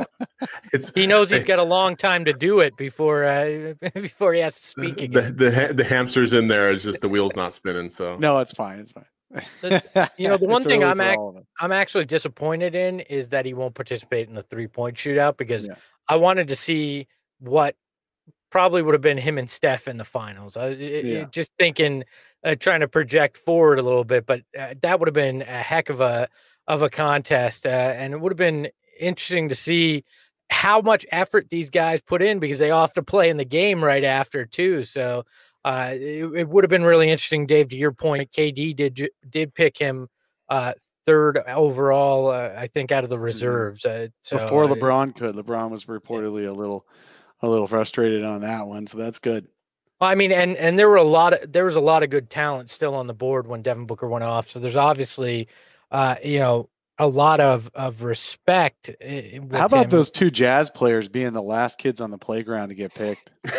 it's 0.72 0.92
he 0.94 1.07
knows 1.07 1.31
he's 1.31 1.44
got 1.44 1.59
a 1.59 1.64
long 1.64 1.96
time 1.96 2.24
to 2.24 2.33
do 2.33 2.61
it 2.61 2.76
before 2.76 3.24
uh, 3.24 3.74
before 3.94 4.33
he 4.33 4.40
has 4.40 4.59
to 4.59 4.66
speak 4.66 5.02
again. 5.02 5.37
The, 5.37 5.50
the, 5.50 5.74
the 5.74 5.85
hamster's 5.85 6.33
in 6.33 6.48
there. 6.48 6.70
It's 6.70 6.85
just 6.85 7.02
the 7.02 7.09
wheel's 7.09 7.37
not 7.37 7.52
spinning. 7.52 7.90
So 7.90 8.16
no, 8.16 8.38
it's 8.38 8.52
fine. 8.52 8.78
It's 8.78 8.90
fine. 8.90 9.04
The, 9.61 10.11
you 10.16 10.28
know, 10.28 10.38
the 10.38 10.46
one 10.46 10.62
thing 10.62 10.83
I'm 10.83 11.02
ac- 11.02 11.44
I'm 11.61 11.72
actually 11.72 12.07
disappointed 12.07 12.74
in 12.74 13.00
is 13.00 13.28
that 13.28 13.44
he 13.44 13.52
won't 13.52 13.74
participate 13.74 14.28
in 14.28 14.35
the 14.35 14.42
three 14.42 14.66
point 14.66 14.96
shootout 14.96 15.37
because 15.37 15.66
yeah. 15.66 15.74
I 16.09 16.16
wanted 16.16 16.48
to 16.48 16.57
see 16.57 17.07
what 17.38 17.76
probably 18.50 18.82
would 18.82 18.94
have 18.94 19.02
been 19.02 19.18
him 19.18 19.38
and 19.38 19.50
Steph 19.50 19.88
in 19.88 19.96
the 19.96 20.04
finals. 20.04 20.56
I, 20.56 20.70
yeah. 20.70 21.24
just 21.30 21.52
thinking, 21.58 22.04
uh, 22.44 22.54
trying 22.54 22.80
to 22.80 22.88
project 22.88 23.37
forward 23.37 23.78
a 23.78 23.82
little 23.82 24.04
bit, 24.04 24.26
but 24.26 24.42
uh, 24.58 24.74
that 24.82 24.98
would 24.98 25.08
have 25.08 25.14
been 25.14 25.42
a 25.42 25.44
heck 25.44 25.90
of 25.90 26.00
a 26.00 26.28
of 26.66 26.82
a 26.82 26.90
contest, 26.90 27.66
uh, 27.66 27.70
and 27.70 28.12
it 28.12 28.20
would 28.20 28.32
have 28.32 28.37
been 28.37 28.68
interesting 29.00 29.48
to 29.48 29.54
see 29.54 30.04
how 30.50 30.80
much 30.80 31.06
effort 31.11 31.50
these 31.50 31.70
guys 31.70 32.00
put 32.00 32.22
in 32.22 32.38
because 32.38 32.58
they 32.58 32.68
have 32.68 32.92
to 32.94 33.02
play 33.02 33.30
in 33.30 33.37
the 33.37 33.44
game 33.44 33.84
right 33.84 34.04
after 34.04 34.46
too. 34.46 34.82
So 34.82 35.24
uh, 35.64 35.90
it, 35.92 36.24
it, 36.34 36.48
would 36.48 36.64
have 36.64 36.70
been 36.70 36.84
really 36.84 37.11
interesting, 37.11 37.46
Dave. 37.46 37.68
To 37.68 37.76
your 37.76 37.92
point, 37.92 38.32
KD 38.32 38.74
did 38.74 39.08
did 39.28 39.54
pick 39.54 39.78
him 39.78 40.08
uh, 40.48 40.72
third 41.04 41.38
overall, 41.46 42.28
uh, 42.28 42.52
I 42.56 42.66
think, 42.66 42.92
out 42.92 43.04
of 43.04 43.11
the 43.11 43.16
mm-hmm. 43.16 43.24
reserves. 43.24 43.84
Uh, 43.84 44.08
so, 44.22 44.38
Before 44.38 44.66
LeBron 44.66 45.16
could, 45.16 45.37
LeBron 45.37 45.70
was 45.70 45.87
reportedly 45.87 46.48
a 46.48 46.52
little 46.52 46.87
a 47.40 47.48
little 47.48 47.66
frustrated 47.66 48.24
on 48.24 48.40
that 48.42 48.66
one. 48.66 48.87
So 48.87 48.98
that's 48.98 49.18
good. 49.18 49.46
Well, 50.01 50.11
I 50.11 50.14
mean, 50.14 50.31
and 50.33 50.57
and 50.57 50.79
there 50.79 50.88
were 50.88 50.96
a 50.96 51.03
lot 51.03 51.33
of 51.33 51.53
there 51.53 51.64
was 51.64 51.77
a 51.77 51.81
lot 51.81 52.03
of 52.03 52.11
good 52.11 52.31
talent 52.31 52.70
still 52.70 52.94
on 52.94 53.07
the 53.07 53.14
board 53.14 53.46
when 53.46 53.62
Devin 53.62 53.87
Booker 53.87 54.09
went 54.09 54.24
off. 54.24 54.48
So 54.48 54.61
there's 54.61 54.77
obviously, 54.77 55.48
uh, 55.90 56.16
you 56.22 56.38
know, 56.38 56.68
a 56.98 57.07
lot 57.07 57.40
of 57.40 57.68
of 57.74 58.03
respect. 58.05 58.90
Eh, 59.01 59.40
How 59.53 59.66
about 59.66 59.85
him. 59.85 59.90
those 59.90 60.11
two 60.11 60.31
Jazz 60.31 60.70
players 60.70 61.09
being 61.09 61.33
the 61.33 61.42
last 61.42 61.79
kids 61.79 62.01
on 62.01 62.11
the 62.12 62.18
playground 62.18 62.68
to 62.68 62.74
get 62.77 62.94
picked? 62.94 63.31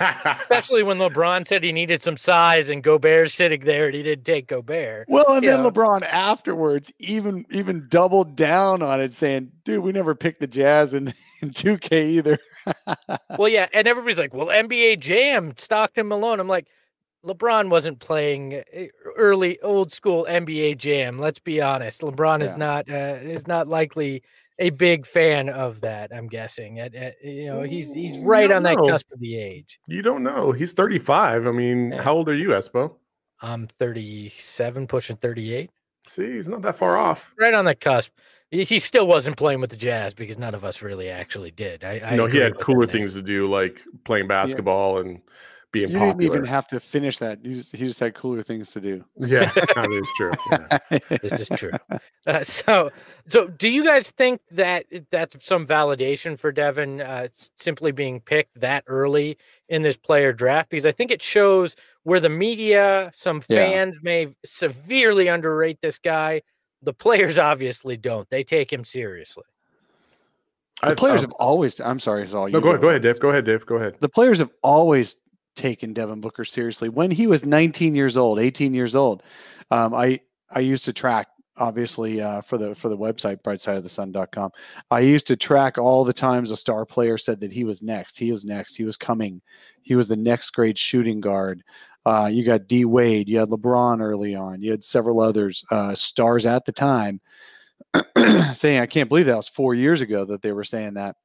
Especially 0.00 0.82
when 0.82 0.98
LeBron 0.98 1.46
said 1.46 1.64
he 1.64 1.72
needed 1.72 2.02
some 2.02 2.16
size 2.16 2.68
and 2.68 2.82
Gobert's 2.82 3.32
sitting 3.32 3.60
there 3.60 3.86
and 3.86 3.94
he 3.94 4.02
didn't 4.02 4.24
take 4.24 4.48
Gobert. 4.48 5.06
Well, 5.08 5.24
and 5.28 5.46
then 5.46 5.62
know. 5.62 5.70
LeBron 5.70 6.02
afterwards 6.02 6.92
even 6.98 7.46
even 7.50 7.86
doubled 7.88 8.36
down 8.36 8.82
on 8.82 9.00
it, 9.00 9.12
saying, 9.12 9.52
"Dude, 9.64 9.84
we 9.84 9.92
never 9.92 10.14
picked 10.14 10.40
the 10.40 10.46
Jazz 10.46 10.94
in 10.94 11.14
in 11.42 11.50
2K 11.50 11.92
either." 12.10 12.38
well, 13.38 13.48
yeah, 13.48 13.68
and 13.72 13.86
everybody's 13.86 14.18
like, 14.18 14.34
"Well, 14.34 14.46
NBA 14.46 15.00
Jam, 15.00 15.54
Stockton 15.56 16.08
Malone." 16.08 16.40
I'm 16.40 16.48
like, 16.48 16.68
LeBron 17.24 17.70
wasn't 17.70 17.98
playing 17.98 18.62
eh, 18.72 18.88
early 19.16 19.60
old 19.60 19.92
school 19.92 20.26
NBA 20.28 20.78
Jam. 20.78 21.18
Let's 21.18 21.38
be 21.38 21.60
honest. 21.60 22.00
LeBron 22.00 22.40
yeah. 22.40 22.44
is 22.44 22.56
not 22.56 22.90
uh, 22.90 23.18
is 23.22 23.46
not 23.46 23.68
likely 23.68 24.22
a 24.58 24.70
big 24.70 25.04
fan 25.06 25.48
of 25.48 25.80
that. 25.82 26.12
I'm 26.14 26.28
guessing. 26.28 26.78
At, 26.78 26.94
at, 26.94 27.16
you 27.22 27.46
know, 27.46 27.62
he's 27.62 27.92
he's 27.92 28.18
right 28.20 28.50
on 28.50 28.62
know. 28.62 28.70
that 28.70 28.90
cusp 28.90 29.12
of 29.12 29.20
the 29.20 29.36
age. 29.36 29.80
You 29.86 30.02
don't 30.02 30.22
know. 30.22 30.52
He's 30.52 30.72
35. 30.72 31.46
I 31.46 31.52
mean, 31.52 31.92
yeah. 31.92 32.02
how 32.02 32.14
old 32.14 32.28
are 32.28 32.34
you, 32.34 32.48
Espo? 32.48 32.94
I'm 33.42 33.66
37, 33.78 34.86
pushing 34.86 35.16
38. 35.16 35.70
See, 36.08 36.32
he's 36.32 36.48
not 36.48 36.62
that 36.62 36.76
far 36.76 36.96
off. 36.96 37.34
Right 37.38 37.52
on 37.52 37.64
that 37.66 37.80
cusp 37.80 38.12
he 38.50 38.78
still 38.78 39.06
wasn't 39.06 39.36
playing 39.36 39.60
with 39.60 39.70
the 39.70 39.76
Jazz 39.76 40.14
because 40.14 40.38
none 40.38 40.54
of 40.54 40.64
us 40.64 40.82
really 40.82 41.08
actually 41.08 41.50
did. 41.50 41.82
I, 41.82 42.00
I 42.04 42.16
know 42.16 42.26
he 42.26 42.38
had 42.38 42.58
cooler 42.58 42.86
things 42.86 43.12
to 43.14 43.22
do, 43.22 43.48
like 43.48 43.80
playing 44.04 44.28
basketball 44.28 44.94
yeah. 44.94 45.00
and 45.00 45.20
being 45.72 45.90
you 45.90 45.98
popular. 45.98 46.14
didn't 46.14 46.34
even 46.34 46.44
have 46.46 46.66
to 46.68 46.80
finish 46.80 47.18
that. 47.18 47.40
He 47.42 47.54
just, 47.54 47.74
he 47.74 47.86
just 47.86 48.00
had 48.00 48.14
cooler 48.14 48.42
things 48.42 48.70
to 48.70 48.80
do. 48.80 49.04
Yeah, 49.16 49.50
that 49.74 49.88
is 49.90 50.08
true. 50.16 50.32
Yeah. 50.50 51.18
this 51.22 51.40
is 51.40 51.48
true. 51.58 51.72
Uh, 52.26 52.42
so, 52.42 52.90
so 53.28 53.48
do 53.48 53.68
you 53.68 53.84
guys 53.84 54.10
think 54.12 54.40
that 54.52 54.86
that's 55.10 55.44
some 55.44 55.66
validation 55.66 56.38
for 56.38 56.52
Devin 56.52 57.00
uh, 57.00 57.28
simply 57.56 57.92
being 57.92 58.20
picked 58.20 58.60
that 58.60 58.84
early 58.86 59.36
in 59.68 59.82
this 59.82 59.96
player 59.96 60.32
draft? 60.32 60.70
Because 60.70 60.86
I 60.86 60.92
think 60.92 61.10
it 61.10 61.20
shows 61.20 61.76
where 62.04 62.20
the 62.20 62.30
media, 62.30 63.10
some 63.14 63.40
fans 63.40 63.96
yeah. 63.96 64.00
may 64.02 64.34
severely 64.44 65.28
underrate 65.28 65.80
this 65.82 65.98
guy 65.98 66.42
the 66.82 66.92
players 66.92 67.38
obviously 67.38 67.96
don't. 67.96 68.28
They 68.30 68.44
take 68.44 68.72
him 68.72 68.84
seriously. 68.84 69.44
The 70.82 70.94
players 70.94 71.20
um, 71.20 71.30
have 71.30 71.32
always. 71.32 71.80
I'm 71.80 71.98
sorry, 71.98 72.22
it's 72.22 72.34
all 72.34 72.48
you. 72.48 72.52
No, 72.52 72.60
go 72.60 72.70
ahead, 72.70 72.82
go 72.82 72.88
ahead, 72.90 73.02
Dave. 73.02 73.18
Go 73.18 73.30
ahead, 73.30 73.44
Dave. 73.46 73.64
Go 73.64 73.76
ahead. 73.76 73.96
The 74.00 74.08
players 74.08 74.38
have 74.38 74.50
always 74.62 75.16
taken 75.54 75.94
Devin 75.94 76.20
Booker 76.20 76.44
seriously. 76.44 76.90
When 76.90 77.10
he 77.10 77.26
was 77.26 77.44
19 77.46 77.94
years 77.94 78.16
old, 78.16 78.38
18 78.38 78.74
years 78.74 78.94
old, 78.94 79.22
um, 79.70 79.94
I 79.94 80.20
I 80.50 80.60
used 80.60 80.84
to 80.84 80.92
track 80.92 81.28
obviously 81.56 82.20
uh, 82.20 82.42
for 82.42 82.58
the 82.58 82.74
for 82.74 82.88
the 82.88 82.98
website 82.98 83.42
brightsideofthesun.com. 83.42 84.50
I 84.90 85.00
used 85.00 85.26
to 85.28 85.36
track 85.36 85.78
all 85.78 86.04
the 86.04 86.12
times 86.12 86.50
a 86.50 86.56
star 86.56 86.84
player 86.84 87.18
said 87.18 87.40
that 87.40 87.52
he 87.52 87.64
was 87.64 87.82
next. 87.82 88.18
He 88.18 88.30
was 88.30 88.44
next. 88.44 88.76
He 88.76 88.84
was 88.84 88.96
coming. 88.96 89.40
He 89.82 89.94
was 89.94 90.08
the 90.08 90.16
next 90.16 90.50
great 90.50 90.78
shooting 90.78 91.20
guard. 91.20 91.62
Uh, 92.06 92.28
you 92.28 92.44
got 92.44 92.68
D 92.68 92.84
Wade, 92.84 93.28
you 93.28 93.36
had 93.36 93.48
LeBron 93.48 94.00
early 94.00 94.36
on, 94.36 94.62
you 94.62 94.70
had 94.70 94.84
several 94.84 95.20
others, 95.20 95.64
uh, 95.72 95.92
stars 95.96 96.46
at 96.46 96.64
the 96.64 96.70
time, 96.70 97.20
saying, 98.54 98.78
I 98.80 98.86
can't 98.86 99.08
believe 99.08 99.26
that 99.26 99.36
was 99.36 99.48
four 99.48 99.74
years 99.74 100.00
ago 100.00 100.24
that 100.26 100.40
they 100.40 100.52
were 100.52 100.62
saying 100.62 100.94
that. 100.94 101.16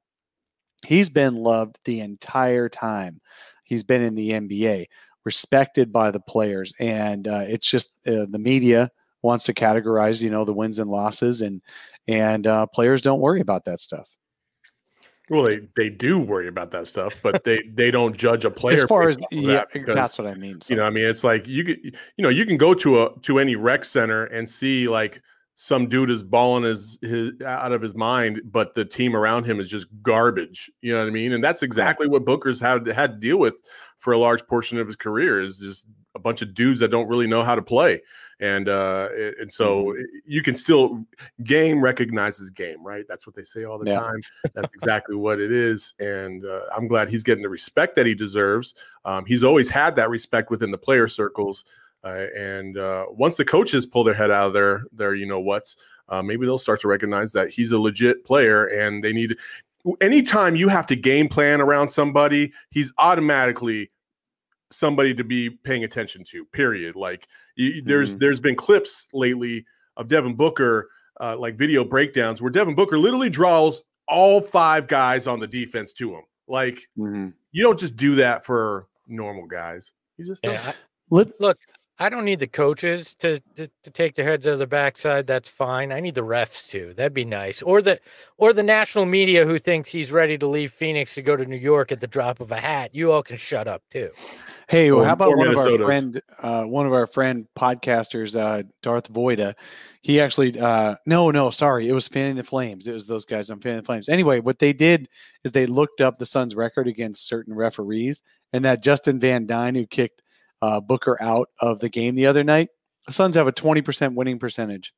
He's 0.85 1.07
been 1.07 1.35
loved 1.35 1.79
the 1.85 2.01
entire 2.01 2.67
time. 2.67 3.21
He's 3.63 3.83
been 3.83 4.01
in 4.01 4.15
the 4.15 4.31
NBA, 4.31 4.87
respected 5.23 5.93
by 5.93 6.09
the 6.09 6.19
players. 6.19 6.73
And 6.79 7.27
uh, 7.27 7.43
it's 7.45 7.69
just 7.69 7.93
uh, 8.07 8.25
the 8.27 8.39
media 8.39 8.89
wants 9.21 9.45
to 9.45 9.53
categorize, 9.53 10.19
you 10.19 10.31
know, 10.31 10.45
the 10.45 10.53
wins 10.53 10.79
and 10.79 10.89
losses, 10.89 11.41
and 11.41 11.61
and 12.07 12.47
uh, 12.47 12.65
players 12.65 13.01
don't 13.01 13.21
worry 13.21 13.41
about 13.41 13.65
that 13.65 13.79
stuff. 13.79 14.09
Well, 15.31 15.43
they, 15.43 15.61
they 15.77 15.89
do 15.89 16.19
worry 16.19 16.49
about 16.49 16.71
that 16.71 16.89
stuff, 16.89 17.15
but 17.23 17.45
they, 17.45 17.63
they 17.73 17.89
don't 17.89 18.15
judge 18.17 18.43
a 18.43 18.51
player. 18.51 18.75
As 18.75 18.83
far 18.83 19.07
as 19.07 19.17
yeah, 19.31 19.53
that 19.53 19.71
because, 19.71 19.95
that's 19.95 20.17
what 20.17 20.27
I 20.27 20.33
mean. 20.33 20.59
So. 20.59 20.73
You 20.73 20.77
know, 20.77 20.85
I 20.85 20.89
mean, 20.89 21.05
it's 21.05 21.23
like 21.23 21.47
you 21.47 21.63
could, 21.63 21.79
you 21.85 22.23
know, 22.23 22.27
you 22.27 22.45
can 22.45 22.57
go 22.57 22.73
to 22.73 23.03
a 23.03 23.19
to 23.21 23.39
any 23.39 23.55
rec 23.55 23.85
center 23.85 24.25
and 24.25 24.47
see 24.47 24.89
like 24.89 25.21
some 25.55 25.87
dude 25.87 26.09
is 26.09 26.21
balling 26.21 26.63
his, 26.63 26.97
his 27.01 27.31
out 27.45 27.71
of 27.71 27.81
his 27.81 27.95
mind, 27.95 28.41
but 28.43 28.73
the 28.73 28.83
team 28.83 29.15
around 29.15 29.45
him 29.45 29.61
is 29.61 29.69
just 29.69 29.87
garbage. 30.01 30.69
You 30.81 30.91
know 30.91 30.99
what 30.99 31.07
I 31.07 31.11
mean? 31.11 31.31
And 31.31 31.41
that's 31.41 31.63
exactly 31.63 32.07
what 32.07 32.25
Booker's 32.25 32.59
had 32.59 32.85
had 32.87 33.13
to 33.13 33.17
deal 33.17 33.37
with 33.37 33.61
for 33.99 34.11
a 34.11 34.17
large 34.17 34.45
portion 34.47 34.79
of 34.79 34.87
his 34.87 34.97
career 34.97 35.39
is 35.39 35.59
just 35.59 35.85
a 36.13 36.19
bunch 36.19 36.41
of 36.41 36.53
dudes 36.53 36.81
that 36.81 36.91
don't 36.91 37.07
really 37.07 37.27
know 37.27 37.43
how 37.43 37.55
to 37.55 37.61
play, 37.61 38.01
and 38.41 38.67
uh, 38.67 39.07
and 39.39 39.51
so 39.51 39.85
Mm-hmm. 39.85 40.01
you 40.25 40.41
can 40.41 40.55
still 40.55 41.05
game 41.43 41.81
recognizes 41.81 42.49
game, 42.49 42.83
right? 42.83 43.05
That's 43.07 43.25
what 43.25 43.35
they 43.35 43.43
say 43.43 43.63
all 43.63 43.77
the 43.77 43.85
Yeah. 43.89 43.99
time. 43.99 44.21
That's 44.53 44.73
exactly 44.73 45.15
what 45.15 45.39
it 45.39 45.51
is, 45.51 45.93
and 45.99 46.43
uh, 46.43 46.61
I'm 46.75 46.87
glad 46.87 47.07
he's 47.07 47.23
getting 47.23 47.43
the 47.43 47.49
respect 47.49 47.95
that 47.95 48.05
he 48.07 48.15
deserves. 48.15 48.73
Um, 49.05 49.25
he's 49.25 49.43
always 49.43 49.69
had 49.69 49.95
that 49.95 50.09
respect 50.09 50.49
within 50.49 50.71
the 50.71 50.77
player 50.77 51.07
circles, 51.07 51.63
uh, 52.03 52.25
and 52.35 52.77
uh, 52.77 53.05
once 53.11 53.37
the 53.37 53.45
coaches 53.45 53.85
pull 53.85 54.03
their 54.03 54.15
head 54.15 54.31
out 54.31 54.47
of 54.47 54.53
their 54.53 54.83
their 54.91 55.13
you 55.13 55.27
know 55.27 55.39
what's, 55.39 55.77
uh, 56.09 56.23
maybe 56.23 56.45
they'll 56.47 56.57
start 56.57 56.81
to 56.81 56.87
recognize 56.87 57.31
that 57.33 57.49
he's 57.49 57.71
a 57.71 57.79
legit 57.79 58.25
player, 58.25 58.65
and 58.65 59.03
they 59.03 59.13
need. 59.13 59.37
Anytime 59.99 60.55
you 60.55 60.67
have 60.67 60.87
to 60.87 60.95
game 60.95 61.27
plan 61.27 61.61
around 61.61 61.89
somebody, 61.89 62.53
he's 62.71 62.91
automatically 62.97 63.90
somebody 64.71 65.13
to 65.13 65.23
be 65.23 65.49
paying 65.49 65.83
attention 65.83 66.23
to. 66.25 66.45
Period. 66.45 66.95
Like 66.95 67.27
you, 67.55 67.81
there's 67.81 68.15
Mhm. 68.15 68.19
there's 68.19 68.39
been 68.39 68.55
clips 68.55 69.07
lately 69.13 69.65
of 69.97 70.07
Devin 70.07 70.35
Booker, 70.35 70.89
uh, 71.19 71.37
like 71.37 71.55
video 71.55 71.83
breakdowns 71.83 72.41
where 72.41 72.51
Devin 72.51 72.75
Booker 72.75 72.97
literally 72.97 73.29
draws 73.29 73.83
all 74.07 74.41
five 74.41 74.87
guys 74.87 75.27
on 75.27 75.39
the 75.39 75.47
defense 75.47 75.93
to 75.93 76.13
him. 76.15 76.23
Like 76.47 76.87
Mhm. 76.97 77.33
you 77.51 77.63
don't 77.63 77.79
just 77.79 77.95
do 77.95 78.15
that 78.15 78.45
for 78.45 78.87
normal 79.07 79.45
guys. 79.47 79.93
You 80.17 80.25
just 80.25 80.43
don't. 80.43 80.53
Yeah, 80.53 80.69
I- 80.69 80.75
Let- 81.09 81.39
look, 81.41 81.57
I 82.01 82.09
don't 82.09 82.25
need 82.25 82.39
the 82.39 82.47
coaches 82.47 83.13
to, 83.15 83.39
to 83.55 83.69
to 83.83 83.91
take 83.91 84.15
their 84.15 84.25
heads 84.25 84.47
out 84.47 84.53
of 84.53 84.59
the 84.59 84.65
backside. 84.65 85.27
That's 85.27 85.47
fine. 85.47 85.91
I 85.91 85.99
need 85.99 86.15
the 86.15 86.21
refs 86.21 86.67
too. 86.67 86.95
That'd 86.95 87.13
be 87.13 87.25
nice. 87.25 87.61
Or 87.61 87.79
the 87.79 87.99
or 88.39 88.53
the 88.53 88.63
national 88.63 89.05
media 89.05 89.45
who 89.45 89.59
thinks 89.59 89.89
he's 89.89 90.11
ready 90.11 90.35
to 90.39 90.47
leave 90.47 90.71
Phoenix 90.71 91.13
to 91.13 91.21
go 91.21 91.35
to 91.35 91.45
New 91.45 91.57
York 91.57 91.91
at 91.91 92.01
the 92.01 92.07
drop 92.07 92.39
of 92.39 92.51
a 92.51 92.57
hat. 92.57 92.95
You 92.95 93.11
all 93.11 93.21
can 93.21 93.37
shut 93.37 93.67
up 93.67 93.83
too. 93.91 94.09
Hey, 94.67 94.91
well, 94.91 95.03
how 95.03 95.13
about 95.13 95.29
or 95.29 95.37
one 95.37 95.49
of 95.49 95.57
our 95.57 95.77
friend, 95.77 96.21
uh, 96.39 96.63
one 96.63 96.87
of 96.87 96.93
our 96.93 97.05
friend 97.05 97.45
podcasters, 97.55 98.35
uh, 98.35 98.63
Darth 98.81 99.07
Vader? 99.07 99.53
He 100.01 100.19
actually, 100.19 100.57
uh, 100.59 100.95
no, 101.05 101.29
no, 101.29 101.51
sorry, 101.51 101.87
it 101.87 101.93
was 101.93 102.07
fanning 102.07 102.35
the 102.35 102.43
flames. 102.43 102.87
It 102.87 102.93
was 102.93 103.05
those 103.05 103.25
guys 103.25 103.51
on 103.51 103.59
fanning 103.59 103.79
the 103.79 103.85
flames. 103.85 104.09
Anyway, 104.09 104.39
what 104.39 104.57
they 104.57 104.73
did 104.73 105.07
is 105.43 105.51
they 105.51 105.67
looked 105.67 106.01
up 106.01 106.17
the 106.17 106.25
Suns' 106.25 106.55
record 106.55 106.87
against 106.87 107.27
certain 107.27 107.53
referees, 107.53 108.23
and 108.53 108.65
that 108.65 108.81
Justin 108.81 109.19
Van 109.19 109.45
Duyne, 109.45 109.75
who 109.75 109.85
kicked 109.85 110.23
uh, 110.61 110.79
Booker 110.79 111.21
out 111.21 111.49
of 111.59 111.79
the 111.79 111.89
game 111.89 112.15
the 112.15 112.27
other 112.27 112.43
night, 112.43 112.69
the 113.05 113.13
Suns 113.13 113.35
have 113.35 113.47
a 113.47 113.51
twenty 113.51 113.81
percent 113.81 114.15
winning 114.15 114.39
percentage 114.39 114.93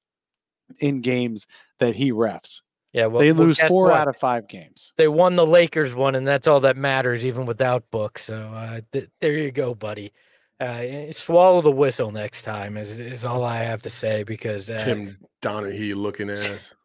in 0.79 1.01
games 1.01 1.47
that 1.79 1.95
he 1.95 2.11
refs. 2.11 2.61
Yeah, 2.93 3.07
well, 3.07 3.19
they 3.19 3.31
lose 3.31 3.57
guess 3.57 3.71
four 3.71 3.85
what? 3.85 3.95
out 3.95 4.07
of 4.07 4.15
five 4.17 4.47
games. 4.47 4.93
They 4.97 5.07
won 5.07 5.35
the 5.35 5.45
Lakers 5.45 5.95
one, 5.95 6.13
and 6.13 6.27
that's 6.27 6.47
all 6.47 6.59
that 6.59 6.77
matters, 6.77 7.25
even 7.25 7.47
without 7.47 7.89
Book. 7.89 8.19
So 8.19 8.35
uh, 8.35 8.81
th- 8.91 9.09
there 9.19 9.33
you 9.33 9.51
go, 9.51 9.73
buddy. 9.73 10.13
Uh, 10.59 11.11
swallow 11.11 11.61
the 11.61 11.71
whistle 11.71 12.11
next 12.11 12.43
time 12.43 12.77
is, 12.77 12.99
is 12.99 13.25
all 13.25 13.43
I 13.43 13.57
have 13.63 13.81
to 13.81 13.89
say 13.89 14.23
because 14.23 14.69
uh, 14.69 14.77
Tim 14.77 15.17
Donaghy 15.41 15.95
looking 15.95 16.29
ass. 16.29 16.75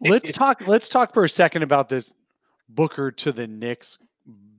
let's 0.00 0.32
talk. 0.32 0.66
Let's 0.66 0.88
talk 0.88 1.14
for 1.14 1.24
a 1.24 1.28
second 1.28 1.62
about 1.62 1.88
this 1.88 2.12
Booker 2.68 3.12
to 3.12 3.30
the 3.30 3.46
Knicks 3.46 3.98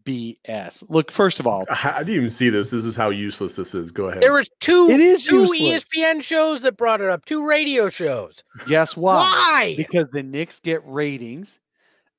BS. 0.05 0.83
Look, 0.89 1.11
first 1.11 1.39
of 1.39 1.47
all, 1.47 1.65
I, 1.69 1.93
I 1.95 1.99
didn't 1.99 2.15
even 2.15 2.29
see 2.29 2.49
this. 2.49 2.71
This 2.71 2.85
is 2.85 2.95
how 2.95 3.09
useless 3.09 3.55
this 3.55 3.73
is. 3.73 3.91
Go 3.91 4.05
ahead. 4.05 4.21
there 4.21 4.33
was 4.33 4.49
two 4.59 4.87
It 4.89 4.99
is 4.99 5.25
two 5.25 5.41
useless. 5.41 5.85
ESPN 5.85 6.21
shows 6.21 6.61
that 6.61 6.77
brought 6.77 7.01
it 7.01 7.09
up, 7.09 7.25
two 7.25 7.47
radio 7.47 7.89
shows. 7.89 8.43
guess 8.67 8.95
why? 8.95 9.21
Why? 9.21 9.73
Because 9.77 10.07
the 10.11 10.23
Knicks 10.23 10.59
get 10.59 10.81
ratings 10.85 11.59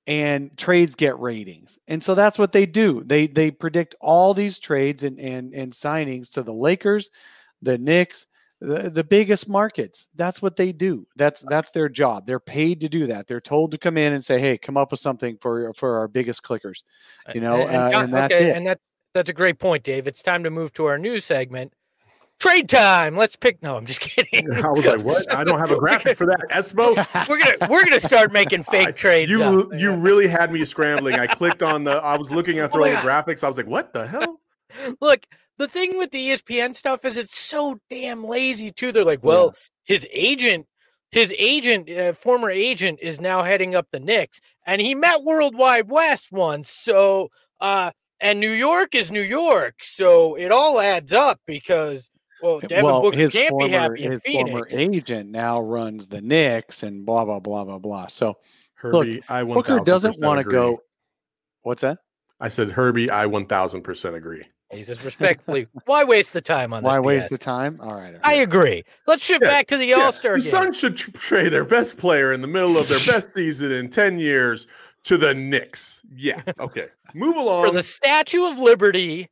and 0.07 0.57
trades 0.57 0.95
get 0.95 1.19
ratings. 1.19 1.79
And 1.89 2.03
so 2.03 2.15
that's 2.15 2.39
what 2.39 2.53
they 2.53 2.67
do. 2.67 3.03
They 3.05 3.27
they 3.27 3.51
predict 3.51 3.95
all 4.01 4.35
these 4.35 4.59
trades 4.59 5.05
and 5.05 5.19
and 5.19 5.55
and 5.55 5.73
signings 5.73 6.31
to 6.33 6.43
the 6.43 6.53
Lakers, 6.53 7.11
the 7.63 7.79
Knicks, 7.79 8.27
the, 8.61 8.89
the 8.91 9.05
biggest 9.05 9.49
markets. 9.49 10.09
That's 10.15 10.41
what 10.41 10.57
they 10.57 10.73
do. 10.73 11.07
That's 11.17 11.43
that's 11.49 11.71
their 11.73 11.89
job. 11.89 12.27
They're 12.27 12.41
paid 12.41 12.81
to 12.81 12.89
do 12.89 13.07
that. 13.09 13.27
They're 13.27 13.41
told 13.41 13.71
to 13.73 13.79
come 13.79 13.99
in 13.99 14.13
and 14.13 14.25
say, 14.25 14.39
"Hey, 14.39 14.57
come 14.59 14.77
up 14.77 14.91
with 14.91 15.01
something 15.01 15.37
for 15.41 15.73
for 15.75 15.99
our 15.99 16.09
biggest 16.09 16.43
clickers." 16.43 16.83
You 17.35 17.41
know, 17.41 17.57
and, 17.67 17.77
uh, 17.77 17.91
John- 17.91 18.05
and 18.05 18.15
that's 18.15 18.35
okay, 18.35 18.51
it. 18.51 18.57
and 18.57 18.67
that's 18.67 18.83
that's 19.13 19.31
a 19.31 19.35
great 19.35 19.59
point, 19.59 19.83
Dave. 19.85 20.07
It's 20.07 20.23
time 20.23 20.45
to 20.45 20.51
move 20.51 20.73
to 20.75 20.87
our 20.87 20.99
news 20.99 21.25
segment. 21.25 21.73
Trade 22.41 22.69
time. 22.69 23.17
Let's 23.17 23.37
pick. 23.37 23.63
No, 23.63 23.77
I'm 23.77 23.87
just 23.87 24.01
kidding. 24.01 24.53
I 24.53 24.69
was 24.71 24.85
like, 24.85 25.03
what? 25.03 25.33
I 25.33 25.45
don't 25.45 25.59
have 25.61 25.71
a 25.71 25.77
graphic 25.79 26.17
for 26.19 26.27
that. 26.27 26.41
Espo. 26.51 26.97
we're 27.29 27.39
gonna 27.39 27.71
we're 27.71 27.85
gonna 27.85 28.01
start 28.01 28.33
making 28.33 28.63
fake 28.71 28.89
I- 28.89 28.93
trades. 28.93 29.31
You 29.31 29.43
up. 29.43 29.69
you 29.79 29.95
really 29.95 30.27
had 30.27 30.53
me 30.53 30.65
scrambling. 30.65 31.15
I 31.15 31.27
clicked 31.29 31.63
on 31.63 31.85
the. 31.85 31.93
I 31.93 32.17
was 32.17 32.31
looking 32.33 32.59
at 32.59 32.63
Oh 32.75 32.79
my 32.79 32.89
throwing 32.91 32.95
God. 32.95 33.27
graphics. 33.27 33.45
I 33.45 33.49
was 33.49 33.57
like, 33.57 33.67
what 33.69 33.93
the 33.93 34.07
hell? 34.07 34.41
Look, 35.01 35.25
the 35.59 35.69
thing 35.69 35.99
with 35.99 36.11
the 36.11 36.31
ESPN 36.31 36.75
stuff 36.75 37.05
is 37.05 37.17
it's 37.17 37.39
so 37.39 37.79
damn 37.91 38.25
lazy 38.25 38.71
too. 38.71 38.93
They're 38.93 39.05
like, 39.05 39.23
well, 39.23 39.55
his 39.85 40.07
agent, 40.13 40.67
his 41.11 41.33
agent, 41.39 41.91
uh, 41.91 42.13
former 42.13 42.51
agent, 42.51 42.99
is 43.01 43.21
now 43.21 43.43
heading 43.43 43.75
up 43.75 43.87
the 43.93 44.01
Knicks, 44.01 44.41
and 44.67 44.81
he 44.81 44.95
met 44.95 45.23
World 45.23 45.57
Wide 45.57 45.89
Wes 45.89 46.31
once. 46.33 46.71
So, 46.71 47.29
uh, 47.61 47.93
and 48.21 48.41
New 48.41 48.51
York 48.51 48.95
is 48.95 49.11
New 49.11 49.23
York, 49.23 49.77
so 49.83 50.35
it 50.35 50.51
all 50.51 50.81
adds 50.81 51.13
up 51.13 51.41
because 51.47 52.11
well, 52.43 52.61
Devin 52.61 52.85
well, 52.85 53.03
Booker 53.03 53.17
his 53.17 53.33
can't 53.33 53.51
former 53.51 53.67
be 53.67 53.73
happy 53.73 54.05
in 54.05 54.13
his 54.13 54.23
former 54.23 54.67
agent 54.73 55.31
now 55.31 55.61
runs 55.61 56.07
the 56.07 56.21
Knicks 56.21 56.83
and 56.83 57.07
blah 57.07 57.25
blah 57.25 57.41
blah 57.41 57.65
blah 57.65 57.79
blah. 57.79 58.07
So 58.09 58.37
Herbie, 58.75 59.23
I 59.29 59.43
one 59.45 59.57
Booker 59.57 59.81
doesn't 59.81 60.21
want 60.21 60.45
to 60.45 60.51
go. 60.51 60.81
What's 61.63 61.83
that? 61.83 61.99
I 62.41 62.49
said 62.49 62.71
Herbie, 62.71 63.09
I 63.09 63.27
one 63.27 63.47
thousand 63.47 63.83
percent 63.83 64.17
agree. 64.17 64.45
He 64.73 64.83
says 64.83 65.05
respectfully, 65.05 65.67
why 65.85 66.05
waste 66.05 66.33
the 66.33 66.41
time 66.41 66.73
on 66.73 66.83
this? 66.83 66.91
Why 66.91 66.99
waste 66.99 67.27
BS? 67.27 67.31
the 67.31 67.39
time? 67.39 67.79
All 67.83 67.95
right. 67.95 68.15
all 68.15 68.21
I 68.25 68.35
agree. 68.35 68.83
Let's 69.07 69.23
shift 69.25 69.43
Yeah, 69.45 69.51
back 69.51 69.67
to 69.69 69.77
the 69.77 69.87
Yeah, 69.87 69.97
All 69.97 70.13
Star 70.13 70.37
The 70.37 70.43
game. 70.43 70.51
Suns 70.51 70.79
should 70.79 70.97
tr- 70.97 71.11
trade 71.13 71.51
their 71.53 71.65
best 71.65 71.97
player 71.99 72.33
in 72.33 72.41
the 72.41 72.47
middle 72.49 72.77
of 72.79 72.89
their 72.89 72.99
best 73.07 73.33
season 73.33 73.71
in 73.73 73.89
ten 73.91 74.19
years 74.19 74.67
to 75.05 75.17
the 75.17 75.35
Knicks. 75.35 76.01
Yeah. 76.15 76.41
Okay. 76.59 76.89
Move 77.15 77.37
along. 77.37 77.63
for 77.63 77.67
along. 77.67 77.75
the 77.77 77.83
Statue 77.83 78.45
of 78.47 78.59
Liberty 78.59 79.29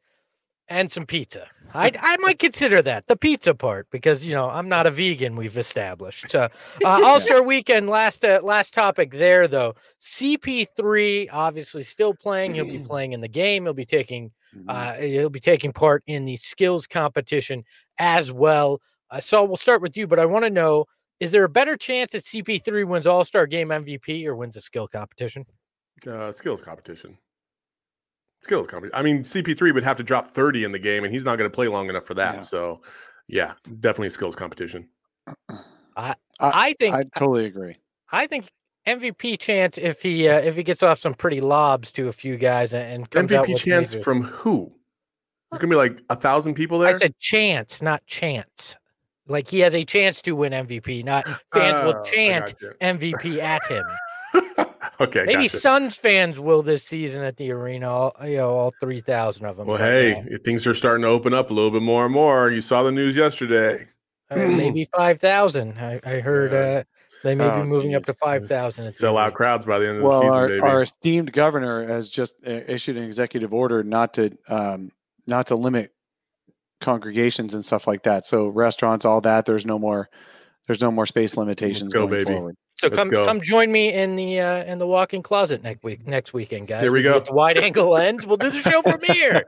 and 0.68 0.90
some 0.92 1.06
pizza. 1.06 1.48
I 1.74 1.90
I 1.98 2.16
might 2.20 2.38
consider 2.38 2.82
that 2.82 3.06
the 3.08 3.16
pizza 3.16 3.54
part 3.54 3.88
because 3.90 4.24
you 4.26 4.34
know 4.34 4.48
I'm 4.50 4.68
not 4.68 4.86
a 4.86 4.90
vegan. 4.90 5.34
We've 5.34 5.56
established. 5.56 6.30
So, 6.30 6.42
uh, 6.84 7.00
All 7.02 7.18
Star 7.18 7.42
Weekend. 7.42 7.88
Last 7.88 8.24
uh, 8.24 8.40
last 8.42 8.74
topic 8.74 9.10
there 9.12 9.48
though. 9.48 9.74
CP3 10.00 11.28
obviously 11.32 11.82
still 11.82 12.14
playing. 12.14 12.54
He'll 12.54 12.66
be 12.66 12.78
playing 12.86 13.12
in 13.12 13.20
the 13.22 13.28
game. 13.28 13.64
He'll 13.64 13.72
be 13.72 13.86
taking 13.86 14.30
Mhm. 14.54 14.68
uh, 14.68 14.94
he'll 14.94 15.30
be 15.30 15.40
taking 15.40 15.72
part 15.72 16.02
in 16.06 16.24
the 16.24 16.36
skills 16.36 16.86
competition 16.86 17.64
as 17.98 18.32
well. 18.32 18.80
Uh, 19.10 19.20
so 19.20 19.44
we'll 19.44 19.56
start 19.56 19.82
with 19.82 19.96
you, 19.96 20.06
but 20.06 20.18
I 20.18 20.26
want 20.26 20.44
to 20.44 20.50
know: 20.50 20.86
is 21.20 21.32
there 21.32 21.44
a 21.44 21.48
better 21.48 21.76
chance 21.76 22.12
that 22.12 22.24
CP3 22.24 22.84
wins 22.84 23.06
All 23.06 23.24
Star 23.24 23.46
Game 23.46 23.70
MVP 23.70 24.26
or 24.26 24.36
wins 24.36 24.54
the 24.54 24.60
skill 24.60 24.88
competition? 24.88 25.46
uh, 26.06 26.32
skills 26.32 26.60
competition. 26.62 27.18
Skills 28.42 28.66
competition. 28.66 28.98
I 28.98 29.02
mean, 29.02 29.22
CP3 29.22 29.72
would 29.72 29.84
have 29.84 29.96
to 29.98 30.02
drop 30.02 30.28
30 30.28 30.64
in 30.64 30.72
the 30.72 30.78
game, 30.78 31.04
and 31.04 31.12
he's 31.12 31.24
not 31.24 31.36
going 31.38 31.48
to 31.48 31.54
play 31.54 31.68
long 31.68 31.88
enough 31.88 32.06
for 32.06 32.14
that. 32.14 32.34
Yeah. 32.34 32.40
So, 32.40 32.82
yeah, 33.28 33.54
definitely 33.80 34.08
a 34.08 34.10
skills 34.10 34.34
competition. 34.34 34.88
I 35.96 36.14
I 36.40 36.74
think 36.74 36.94
I 36.94 37.04
totally 37.16 37.46
agree. 37.46 37.76
I 38.10 38.26
think 38.26 38.50
MVP 38.86 39.38
chance 39.38 39.78
if 39.78 40.02
he 40.02 40.28
uh, 40.28 40.38
if 40.40 40.56
he 40.56 40.62
gets 40.62 40.82
off 40.82 40.98
some 40.98 41.14
pretty 41.14 41.40
lobs 41.40 41.92
to 41.92 42.08
a 42.08 42.12
few 42.12 42.36
guys 42.36 42.72
and, 42.74 42.92
and 43.02 43.10
comes 43.10 43.32
out 43.32 43.46
MVP 43.46 43.58
chance 43.58 43.94
from 43.94 44.22
who? 44.22 44.72
It's 45.52 45.58
going 45.60 45.68
to 45.70 45.74
be 45.74 45.76
like 45.76 46.00
a 46.10 46.16
thousand 46.16 46.54
people 46.54 46.78
there. 46.78 46.88
I 46.88 46.92
said 46.92 47.16
chance, 47.18 47.82
not 47.82 48.04
chance. 48.06 48.74
Like 49.28 49.46
he 49.48 49.60
has 49.60 49.74
a 49.74 49.84
chance 49.84 50.20
to 50.22 50.32
win 50.32 50.52
MVP, 50.52 51.04
not 51.04 51.24
fans 51.54 51.80
Oh, 51.82 51.86
will 51.86 52.02
chant. 52.04 52.54
MVP 52.80 53.38
at 53.38 53.62
him. 53.66 53.84
okay. 55.00 55.24
Maybe 55.26 55.42
gotcha. 55.44 55.56
Suns 55.58 55.96
fans 55.96 56.40
will 56.40 56.62
this 56.62 56.82
season 56.84 57.22
at 57.22 57.36
the 57.36 57.52
arena. 57.52 57.88
All, 57.90 58.16
you 58.24 58.38
know, 58.38 58.50
all 58.50 58.72
three 58.80 59.00
thousand 59.00 59.46
of 59.46 59.56
them. 59.58 59.66
Well, 59.68 59.76
hey, 59.78 60.24
things 60.44 60.66
are 60.66 60.74
starting 60.74 61.02
to 61.02 61.08
open 61.08 61.34
up 61.34 61.50
a 61.50 61.54
little 61.54 61.70
bit 61.70 61.82
more 61.82 62.04
and 62.04 62.12
more. 62.14 62.50
You 62.50 62.60
saw 62.60 62.82
the 62.82 62.90
news 62.92 63.14
yesterday. 63.16 63.86
uh, 64.30 64.36
maybe 64.36 64.88
five 64.96 65.20
thousand. 65.20 65.78
I, 65.78 66.00
I 66.04 66.20
heard 66.20 66.52
Yeah. 66.52 66.58
uh, 66.58 66.82
they 67.22 67.34
may 67.34 67.44
be 67.48 67.50
Oh, 67.56 67.64
moving 67.64 67.94
up 67.94 68.04
to 68.06 68.14
five 68.14 68.46
thousand. 68.46 68.90
Sell 68.90 69.16
out 69.18 69.34
crowds 69.34 69.66
by 69.66 69.78
the 69.78 69.88
end 69.88 69.98
of 69.98 70.02
the 70.04 70.10
season, 70.12 70.28
our, 70.30 70.48
baby. 70.48 70.60
our 70.60 70.82
esteemed 70.82 71.32
governor 71.32 71.86
has 71.86 72.10
just 72.10 72.34
uh, 72.46 72.50
issued 72.68 72.96
an 72.96 73.04
executive 73.04 73.52
order 73.52 73.82
not 73.82 74.14
to 74.14 74.36
um, 74.48 74.90
not 75.26 75.46
to 75.48 75.56
limit 75.56 75.92
congregations 76.80 77.54
and 77.54 77.64
stuff 77.64 77.86
like 77.86 78.02
that. 78.04 78.26
So 78.26 78.48
restaurants, 78.48 79.04
all 79.04 79.20
that. 79.22 79.46
There's 79.46 79.66
no 79.66 79.78
more. 79.78 80.08
There's 80.68 80.80
no 80.80 80.92
more 80.92 81.06
space 81.06 81.36
limitations 81.36 81.92
go, 81.92 82.06
going 82.06 82.10
baby. 82.24 82.34
forward. 82.34 82.56
So 82.76 82.86
Let's 82.86 82.96
come 82.96 83.10
go. 83.10 83.24
come 83.24 83.40
join 83.40 83.70
me 83.70 83.92
in 83.92 84.14
the 84.14 84.40
uh, 84.40 84.64
in 84.64 84.78
the 84.78 84.86
walk-in 84.86 85.20
closet 85.22 85.62
next 85.62 85.82
week 85.82 86.06
next 86.06 86.32
weekend, 86.32 86.68
guys. 86.68 86.82
Here 86.82 86.92
we 86.92 87.02
can 87.02 87.12
go. 87.12 87.20
the 87.20 87.32
wide 87.32 87.58
angle 87.58 87.90
lens. 87.90 88.24
We'll 88.26 88.36
do 88.38 88.48
the 88.50 88.60
show 88.60 88.80
from 88.80 89.00
here. 89.06 89.42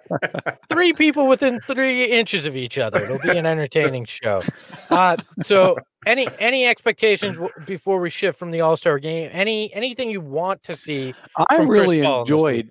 three 0.68 0.92
people 0.92 1.26
within 1.28 1.60
three 1.60 2.04
inches 2.04 2.46
of 2.46 2.56
each 2.56 2.78
other. 2.78 3.02
It'll 3.02 3.18
be 3.20 3.30
an 3.38 3.46
entertaining 3.46 4.04
show. 4.04 4.42
Uh, 4.90 5.16
so 5.42 5.78
any 6.06 6.28
any 6.38 6.66
expectations 6.66 7.38
before 7.66 8.00
we 8.00 8.10
shift 8.10 8.38
from 8.38 8.50
the 8.50 8.60
All 8.60 8.76
Star 8.76 8.98
game? 8.98 9.30
Any 9.32 9.72
anything 9.74 10.10
you 10.10 10.20
want 10.20 10.62
to 10.64 10.76
see? 10.76 11.14
I 11.36 11.56
from 11.56 11.68
Chris 11.68 11.80
really 11.80 12.00
enjoyed. 12.00 12.70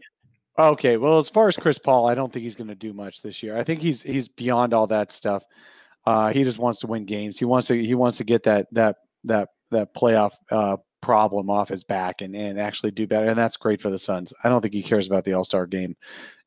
Okay, 0.58 0.98
well, 0.98 1.18
as 1.18 1.30
far 1.30 1.48
as 1.48 1.58
Chris 1.58 1.80
Paul, 1.80 2.08
I 2.08 2.14
don't 2.14 2.32
think 2.32 2.44
he's 2.44 2.56
going 2.56 2.68
to 2.68 2.76
do 2.76 2.94
much 2.94 3.22
this 3.22 3.42
year. 3.42 3.58
I 3.58 3.64
think 3.64 3.82
he's 3.82 4.02
he's 4.04 4.28
beyond 4.28 4.74
all 4.74 4.88
that 4.88 5.12
stuff. 5.12 5.44
Uh, 6.06 6.32
he 6.32 6.44
just 6.44 6.60
wants 6.60 6.80
to 6.80 6.88
win 6.88 7.06
games. 7.06 7.40
He 7.40 7.46
wants 7.46 7.68
to 7.68 7.84
he 7.84 7.96
wants 7.96 8.18
to 8.20 8.24
get 8.24 8.44
that 8.44 8.68
that 8.72 8.98
that 9.24 9.50
that 9.72 9.96
playoff 9.96 10.34
uh, 10.52 10.78
problem 11.02 11.50
off 11.50 11.70
his 11.70 11.84
back 11.84 12.22
and 12.22 12.36
and 12.36 12.60
actually 12.60 12.92
do 12.92 13.08
better. 13.08 13.28
And 13.28 13.38
that's 13.38 13.58
great 13.58 13.82
for 13.82 13.90
the 13.90 14.00
Suns. 14.00 14.34
I 14.44 14.50
don't 14.50 14.62
think 14.62 14.74
he 14.74 14.84
cares 14.84 15.08
about 15.08 15.26
the 15.26 15.34
All 15.34 15.46
Star 15.46 15.66
game 15.66 15.96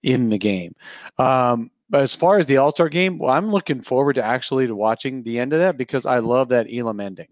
in 0.03 0.28
the 0.30 0.39
game. 0.39 0.74
Um, 1.18 1.70
but 1.89 2.03
as 2.03 2.14
far 2.14 2.39
as 2.39 2.47
the 2.47 2.57
All 2.57 2.70
Star 2.70 2.89
game, 2.89 3.18
well, 3.18 3.32
I'm 3.32 3.51
looking 3.51 3.80
forward 3.80 4.14
to 4.14 4.24
actually 4.24 4.66
to 4.66 4.74
watching 4.74 5.22
the 5.22 5.39
end 5.39 5.53
of 5.53 5.61
that 5.61 5.76
because 5.78 6.07
I 6.07 6.18
love 6.18 6.49
that 6.49 6.66
Elam 6.72 7.01
ending. 7.01 7.28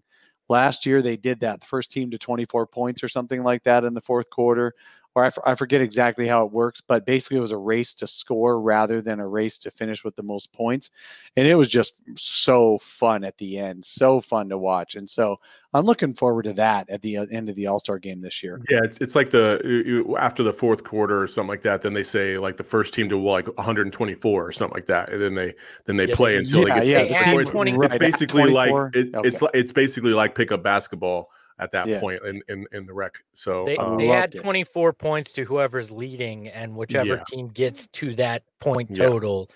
Last 0.48 0.86
year 0.86 1.02
they 1.02 1.16
did 1.16 1.40
that, 1.40 1.64
first 1.64 1.90
team 1.90 2.10
to 2.10 2.18
24 2.18 2.66
points 2.66 3.02
or 3.02 3.08
something 3.08 3.42
like 3.42 3.62
that 3.64 3.84
in 3.84 3.94
the 3.94 4.00
fourth 4.00 4.28
quarter 4.30 4.74
or 5.14 5.24
I, 5.24 5.28
f- 5.28 5.38
I 5.44 5.54
forget 5.54 5.80
exactly 5.80 6.26
how 6.26 6.44
it 6.44 6.52
works, 6.52 6.80
but 6.80 7.06
basically 7.06 7.36
it 7.38 7.40
was 7.40 7.52
a 7.52 7.56
race 7.58 7.94
to 7.94 8.06
score 8.06 8.60
rather 8.60 9.00
than 9.00 9.20
a 9.20 9.26
race 9.28 9.58
to 9.58 9.70
finish 9.70 10.04
with 10.04 10.16
the 10.16 10.22
most 10.22 10.52
points. 10.52 10.90
And 11.36 11.46
it 11.46 11.54
was 11.54 11.68
just 11.68 11.94
so 12.16 12.78
fun 12.78 13.24
at 13.24 13.38
the 13.38 13.58
end, 13.58 13.84
so 13.84 14.20
fun 14.20 14.48
to 14.50 14.58
watch. 14.58 14.96
And 14.96 15.08
so 15.08 15.40
I'm 15.72 15.84
looking 15.86 16.14
forward 16.14 16.44
to 16.44 16.52
that 16.54 16.90
at 16.90 17.02
the 17.02 17.18
uh, 17.18 17.26
end 17.30 17.48
of 17.48 17.56
the 17.56 17.66
All 17.68 17.78
Star 17.78 17.98
game 17.98 18.20
this 18.20 18.42
year. 18.42 18.62
Yeah, 18.70 18.78
it's, 18.84 18.98
it's 18.98 19.16
like 19.16 19.30
the 19.30 20.14
after 20.18 20.44
the 20.44 20.52
fourth 20.52 20.84
quarter 20.84 21.20
or 21.20 21.26
something 21.26 21.48
like 21.48 21.62
that. 21.62 21.82
Then 21.82 21.92
they 21.92 22.04
say 22.04 22.38
like 22.38 22.56
the 22.56 22.62
first 22.62 22.94
team 22.94 23.08
to 23.08 23.18
like 23.18 23.48
124 23.58 24.46
or 24.46 24.52
something 24.52 24.74
like 24.76 24.86
that, 24.86 25.08
and 25.12 25.20
then 25.20 25.34
they 25.34 25.54
then 25.86 25.96
they 25.96 26.06
Yeah, 26.06 26.16
play 26.16 26.36
until 26.36 26.62
yeah, 26.62 26.62
they 26.62 26.70
yeah, 26.70 26.82
get 26.92 26.92
they 27.04 27.04
to 27.08 27.16
add 27.16 27.40
the 27.40 27.44
20 27.44 27.74
It's 27.82 27.96
right, 27.96 28.00
at 28.00 28.00
basically 28.00 28.46
like 28.46 28.84
it, 28.92 29.16
it's 29.24 29.42
Okay. 29.42 29.42
like 29.42 29.50
it's 29.54 29.72
basically 29.72 30.12
like 30.12 30.36
pick 30.36 30.52
up 30.52 30.62
basketball 30.62 31.30
at 31.58 31.70
that 31.72 31.86
Yeah. 31.86 32.00
point 32.00 32.20
in, 32.24 32.42
in 32.48 32.66
in 32.72 32.86
the 32.86 32.92
rec. 32.92 33.22
So 33.32 33.64
They, 33.64 33.76
um, 33.76 33.96
they 33.96 34.08
loved 34.08 34.18
add 34.18 34.34
it. 34.34 34.42
24 34.42 34.92
points 34.92 35.32
to 35.32 35.44
whoever's 35.44 35.90
leading, 35.90 36.48
and 36.48 36.74
whichever 36.74 37.14
Yeah. 37.16 37.24
team 37.28 37.48
gets 37.48 37.86
to 37.88 38.14
that 38.16 38.42
point 38.60 38.90
Yeah. 38.90 39.06
total 39.08 39.50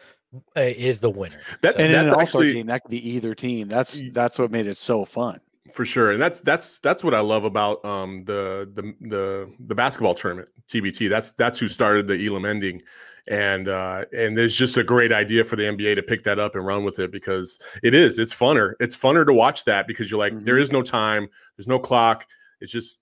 uh, 0.57 0.61
is 0.61 1.01
the 1.01 1.09
winner. 1.11 1.41
that 1.63 1.73
So- 1.75 1.81
And 1.81 1.93
in 1.93 1.99
an 1.99 2.07
that's 2.07 2.19
All 2.19 2.27
Star 2.27 2.41
actually 2.43 2.53
game, 2.53 2.67
that 2.67 2.83
could 2.83 2.91
be 2.91 3.11
either 3.11 3.35
team. 3.35 3.67
That's 3.69 4.03
that's 4.13 4.39
what 4.39 4.51
made 4.51 4.67
it 4.67 4.77
so 4.77 5.05
fun. 5.05 5.41
for 5.75 5.85
sure 5.85 6.13
and 6.13 6.23
that's 6.23 6.41
that's 6.41 6.79
that's 6.81 7.05
what 7.05 7.13
i 7.13 7.21
love 7.21 7.45
about 7.45 7.85
um 7.85 8.25
the 8.25 8.67
the 8.73 8.95
the, 9.07 9.53
the 9.67 9.75
basketball 9.75 10.15
tournament 10.15 10.49
tbt 10.67 11.11
that's 11.11 11.33
that's 11.33 11.59
who 11.59 11.69
started 11.69 12.07
the 12.09 12.27
elam 12.27 12.47
ending 12.47 12.81
and 13.27 13.69
uh 13.69 14.05
and 14.13 14.37
there's 14.39 14.55
just 14.57 14.77
a 14.77 14.85
great 14.85 15.13
idea 15.13 15.45
for 15.45 15.57
the 15.57 15.65
nba 15.65 15.95
to 15.95 16.03
pick 16.03 16.23
that 16.25 16.39
up 16.39 16.55
and 16.55 16.65
run 16.65 16.85
with 16.85 16.99
it 16.99 17.11
because 17.11 17.59
it 17.83 17.95
is 17.95 18.19
it's 18.19 18.35
funner 18.35 18.75
it's 18.81 18.97
funner 18.97 19.27
to 19.27 19.33
watch 19.33 19.65
that 19.65 19.87
because 19.87 20.11
you're 20.11 20.19
like 20.19 20.33
Mhm. 20.33 20.45
there 20.45 20.59
is 20.59 20.71
no 20.73 20.83
time 20.83 21.29
there's 21.57 21.69
no 21.69 21.79
clock 21.79 22.27
it's 22.61 22.73
just 22.73 23.01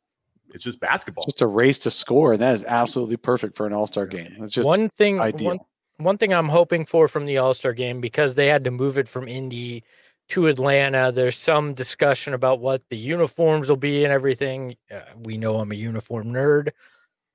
it's 0.54 0.64
just 0.64 0.80
basketball 0.80 1.24
Just 1.24 1.42
a 1.42 1.46
race 1.46 1.78
to 1.80 1.90
score, 1.90 2.32
and 2.32 2.40
that 2.40 2.54
is 2.54 2.64
absolutely 2.64 3.16
perfect 3.16 3.56
for 3.56 3.66
an 3.66 3.72
All 3.72 3.86
Star 3.88 4.06
game. 4.06 4.36
It's 4.40 4.52
just 4.52 4.64
one 4.64 4.88
thing, 4.90 5.20
ideal. 5.20 5.48
one, 5.48 5.58
one 5.98 6.18
thing 6.18 6.32
I'm 6.32 6.48
hoping 6.48 6.84
for 6.86 7.08
from 7.08 7.26
the 7.26 7.38
All 7.38 7.52
Star 7.52 7.72
game 7.72 8.00
because 8.00 8.36
they 8.36 8.46
had 8.46 8.62
to 8.64 8.70
move 8.70 8.96
it 8.96 9.08
from 9.08 9.26
Indy 9.28 9.82
to 10.28 10.46
Atlanta. 10.46 11.10
There's 11.12 11.36
some 11.36 11.74
discussion 11.74 12.32
about 12.32 12.60
what 12.60 12.80
the 12.90 12.96
uniforms 12.96 13.68
will 13.68 13.76
be 13.76 14.04
and 14.04 14.12
everything. 14.12 14.76
Uh, 14.90 15.00
we 15.18 15.36
know 15.36 15.56
I'm 15.56 15.72
a 15.72 15.74
uniform 15.74 16.26
nerd. 16.32 16.70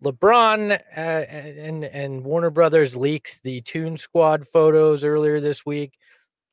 LeBron 0.04 0.72
uh, 0.72 1.00
and 1.00 1.84
and 1.84 2.24
Warner 2.24 2.50
Brothers 2.50 2.96
leaks 2.96 3.40
the 3.44 3.62
Toon 3.62 3.98
Squad 3.98 4.48
photos 4.48 5.04
earlier 5.04 5.40
this 5.40 5.66
week. 5.66 5.94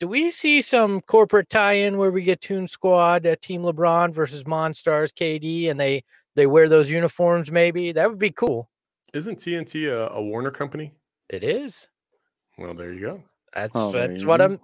Do 0.01 0.07
we 0.07 0.31
see 0.31 0.63
some 0.63 1.01
corporate 1.01 1.51
tie-in 1.51 1.97
where 1.99 2.11
we 2.13 2.23
get 2.23 2.41
Toon 2.41 2.67
Squad, 2.69 3.27
uh, 3.27 3.35
Team 3.41 3.63
LeBron 3.63 4.13
versus 4.13 4.45
Monstars 4.45 5.13
KD, 5.13 5.71
and 5.71 5.81
they 5.81 6.05
they 6.37 6.47
wear 6.47 6.69
those 6.69 6.91
uniforms? 6.91 7.51
Maybe 7.51 7.93
that 7.93 8.09
would 8.09 8.19
be 8.19 8.31
cool. 8.31 8.69
isn't 9.15 9.39
tnt 9.39 9.87
a, 9.89 10.13
a 10.13 10.23
warner 10.23 10.51
company 10.51 10.93
It 11.31 11.43
is. 11.43 11.89
well 12.59 12.75
there 12.75 12.93
you 12.93 13.01
go 13.01 13.23
That's 13.55 13.73
Oh, 13.75 13.91
that's 13.93 14.25
what. 14.25 14.41
I'm. 14.43 14.61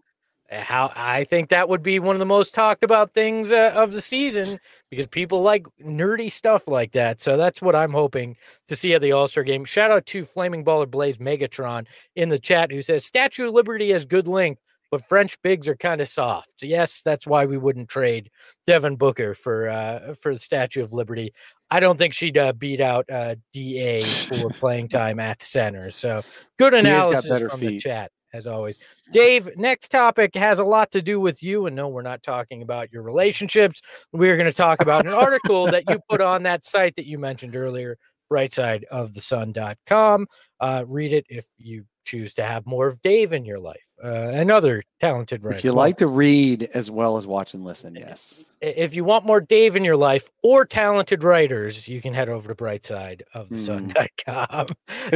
How 0.63 0.93
I 0.95 1.25
think 1.25 1.49
that 1.49 1.69
would 1.69 1.83
be 1.83 1.99
one 1.99 2.15
of 2.15 2.21
the 2.21 2.27
most 2.27 2.55
talked 2.55 2.85
about 2.85 3.15
things 3.15 3.53
uh, 3.53 3.73
of 3.75 3.93
the 3.93 4.01
season 4.01 4.59
because 4.91 5.07
people 5.07 5.43
like 5.43 5.67
nerdy 5.83 6.31
stuff 6.31 6.69
like 6.69 6.93
that. 6.93 7.21
So 7.21 7.37
that's 7.37 7.61
what 7.63 7.75
I'm 7.75 7.93
hoping 7.93 8.37
to 8.69 8.77
see 8.77 8.95
at 8.95 9.01
the 9.01 9.13
All 9.13 9.27
Star 9.27 9.45
game. 9.45 9.65
Shout 9.65 9.91
out 9.91 10.07
to 10.07 10.25
Flaming 10.25 10.65
Baller 10.65 10.91
Blaze 10.91 11.19
Megatron 11.19 11.87
in 12.17 12.29
the 12.29 12.39
chat 12.39 12.71
who 12.71 12.83
says 12.83 13.05
Statue 13.05 13.49
of 13.49 13.55
Liberty 13.55 13.91
has 13.91 14.05
good 14.05 14.29
length, 14.29 14.61
but 14.91 15.05
French 15.05 15.41
bigs 15.43 15.67
are 15.69 15.77
kind 15.77 16.01
of 16.01 16.09
soft. 16.09 16.63
Yes, 16.63 17.03
that's 17.03 17.27
why 17.27 17.47
we 17.47 17.59
wouldn't 17.59 17.89
trade 17.89 18.31
Devin 18.67 18.97
Booker 18.97 19.35
for 19.35 19.69
uh, 19.69 20.15
for 20.15 20.33
the 20.33 20.39
Statue 20.39 20.83
of 20.83 20.93
Liberty. 20.93 21.33
I 21.71 21.81
don't 21.81 21.99
think 21.99 22.15
she'd 22.15 22.39
uh, 22.39 22.53
beat 22.53 22.81
out 22.81 23.05
uh, 23.11 23.37
Da 23.53 24.01
for 24.01 24.51
playing 24.51 24.89
time 24.89 25.19
at 25.19 25.43
center. 25.43 25.91
So 25.91 26.23
good 26.59 26.75
analysis 26.75 27.51
from 27.51 27.61
the 27.61 27.79
chat 27.79 28.13
as 28.35 28.47
always. 28.47 28.79
Dave, 29.13 29.57
next 29.57 29.91
topic 29.91 30.35
has 30.35 30.59
a 30.59 30.65
lot 30.65 30.91
to 30.91 31.01
do 31.01 31.21
with 31.21 31.43
you. 31.43 31.67
And 31.67 31.77
no, 31.77 31.89
we're 31.89 32.03
not 32.03 32.23
talking 32.23 32.63
about 32.63 32.93
your 32.93 33.03
relationships. 33.03 33.81
We're 34.13 34.37
going 34.37 34.51
to 34.51 34.55
talk 34.55 34.81
about 34.81 35.07
an 35.07 35.13
article 35.13 35.67
that 35.67 35.85
you 35.89 35.99
put 36.11 36.21
on 36.21 36.43
that 36.43 36.65
site 36.65 36.97
that 36.97 37.07
you 37.07 37.19
mentioned 37.19 37.57
earlier, 37.57 37.97
brightsideofthesun.com. 38.31 40.27
Uh, 40.61 40.85
read 40.87 41.13
it 41.13 41.27
if 41.29 41.47
you 41.57 41.85
choose 42.05 42.35
to 42.35 42.45
have 42.45 42.67
more 42.67 42.87
of 42.87 43.03
Dave 43.03 43.33
in 43.33 43.45
your 43.45 43.59
life. 43.59 43.83
Uh, 44.03 44.31
another 44.35 44.83
talented 45.01 45.45
writer. 45.45 45.57
if 45.57 45.65
you 45.65 45.73
like 45.73 45.99
to 45.99 46.07
read 46.07 46.69
as 46.75 46.91
well 46.91 47.17
as 47.17 47.27
watch 47.27 47.55
and 47.55 47.65
listen, 47.65 47.95
yes. 47.95 48.45
if 48.61 48.95
you 48.95 49.03
want 49.05 49.25
more 49.25 49.41
Dave 49.41 49.77
in 49.77 49.85
your 49.85 49.97
life 49.97 50.29
or 50.43 50.67
talented 50.67 51.25
writers, 51.25 51.89
you 51.89 52.03
can 52.03 52.13
head 52.13 52.29
over 52.29 52.49
to 52.49 52.55
brightsideofthesun.com. 52.55 54.67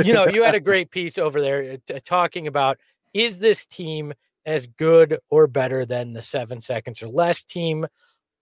you 0.05 0.15
know, 0.15 0.27
you 0.29 0.43
had 0.43 0.55
a 0.55 0.61
great 0.61 0.91
piece 0.91 1.19
over 1.19 1.39
there 1.41 1.79
uh, 1.93 1.99
talking 2.05 2.47
about 2.47 2.79
is 3.15 3.39
this 3.39 3.67
team 3.67 4.13
as 4.47 4.67
good 4.67 5.19
or 5.31 5.47
better 5.47 5.85
than 5.85 6.13
the 6.13 6.23
seven 6.23 6.61
seconds 6.61 7.03
or 7.03 7.09
less 7.09 7.45
team? 7.45 7.87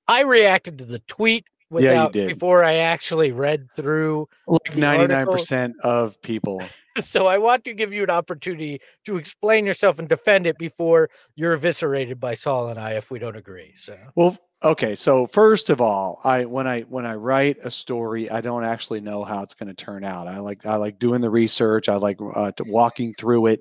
I 0.08 0.22
reacted 0.22 0.78
to 0.78 0.84
the 0.84 1.00
tweet 1.00 1.46
Yeah, 1.70 1.76
without 1.76 2.12
did. 2.12 2.28
before 2.28 2.64
I 2.64 2.76
actually 2.76 3.32
read 3.32 3.68
through. 3.74 4.28
Like 4.46 4.76
ninety 4.76 5.14
nine 5.14 5.26
percent 5.26 5.74
of 5.82 6.20
people. 6.22 6.62
So 6.98 7.26
I 7.26 7.36
want 7.36 7.66
to 7.66 7.74
give 7.74 7.92
you 7.92 8.02
an 8.04 8.08
opportunity 8.08 8.80
to 9.04 9.18
explain 9.18 9.66
yourself 9.66 9.98
and 9.98 10.08
defend 10.08 10.46
it 10.46 10.56
before 10.56 11.10
you're 11.34 11.52
eviscerated 11.52 12.18
by 12.18 12.32
Saul 12.32 12.68
and 12.68 12.78
I 12.80 12.92
if 12.92 13.10
we 13.10 13.18
don't 13.18 13.36
agree. 13.36 13.72
So 13.74 13.98
Well, 14.14 14.38
okay. 14.62 14.94
So 14.94 15.26
first 15.26 15.68
of 15.68 15.82
all, 15.82 16.22
I 16.24 16.46
when 16.46 16.66
I 16.66 16.82
when 16.82 17.04
I 17.04 17.14
write 17.16 17.58
a 17.62 17.70
story, 17.70 18.30
I 18.30 18.40
don't 18.40 18.64
actually 18.64 19.02
know 19.02 19.24
how 19.24 19.42
it's 19.42 19.54
going 19.54 19.68
to 19.68 19.74
turn 19.74 20.04
out. 20.04 20.26
I 20.26 20.38
like 20.38 20.64
I 20.64 20.76
like 20.76 20.98
doing 20.98 21.20
the 21.20 21.28
research. 21.28 21.90
I 21.90 21.96
like 21.96 22.18
uh, 22.34 22.52
to 22.52 22.64
walking 22.64 23.12
through 23.12 23.48
it. 23.48 23.60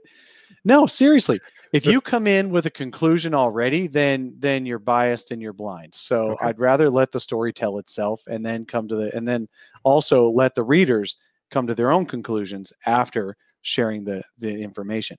No, 0.66 0.88
seriously. 0.88 1.40
If 1.74 1.86
you 1.86 2.02
come 2.02 2.26
in 2.26 2.50
with 2.50 2.66
a 2.66 2.72
conclusion 2.72 3.34
already, 3.36 3.88
then 3.88 4.34
then 4.40 4.66
you're 4.66 4.80
biased 4.80 5.32
and 5.32 5.42
you're 5.42 5.54
blind. 5.54 5.94
So 5.94 6.32
Okay. 6.32 6.48
I'd 6.48 6.60
rather 6.60 6.90
let 6.90 7.12
the 7.12 7.20
story 7.20 7.54
tell 7.54 7.78
itself 7.78 8.22
and 8.28 8.44
then 8.46 8.66
come 8.66 8.88
to 8.88 8.96
the 8.96 9.16
and 9.16 9.28
then 9.28 9.48
also 9.84 10.30
let 10.30 10.56
the 10.56 10.64
readers 10.64 11.18
come 11.52 11.68
to 11.68 11.76
their 11.76 11.92
own 11.92 12.06
conclusions 12.06 12.74
after 12.88 13.38
sharing 13.62 14.04
the 14.04 14.24
the 14.40 14.62
information. 14.64 15.18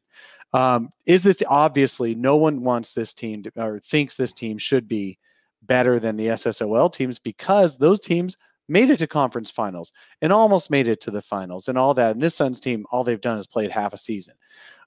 Um, 0.53 0.91
is 1.07 1.23
this 1.23 1.43
obviously 1.49 2.15
no 2.15 2.37
one 2.37 2.63
wants 2.63 2.93
this 2.93 3.15
team 3.15 3.43
to, 3.45 3.53
or 3.57 3.81
thinks 3.81 4.17
this 4.17 4.33
team 4.33 4.59
should 4.59 4.89
be 4.89 5.19
better 5.63 5.99
than 6.01 6.17
the 6.17 6.29
SSOL 6.29 6.93
teams 6.93 7.19
because 7.19 7.77
those 7.77 8.01
teams 8.01 8.37
made 8.69 8.91
it 8.91 8.99
to 8.99 9.07
conference 9.07 9.51
finals 9.51 9.93
and 10.23 10.33
almost 10.33 10.71
made 10.71 10.89
it 10.89 11.01
to 11.01 11.11
the 11.11 11.23
finals 11.23 11.69
and 11.69 11.79
all 11.79 11.95
that. 11.95 12.13
And 12.13 12.21
this 12.21 12.35
Suns 12.35 12.59
team, 12.59 12.85
all 12.91 13.05
they've 13.05 13.21
done 13.21 13.39
is 13.39 13.47
played 13.47 13.71
half 13.71 13.93
a 13.93 13.99
season. 13.99 14.35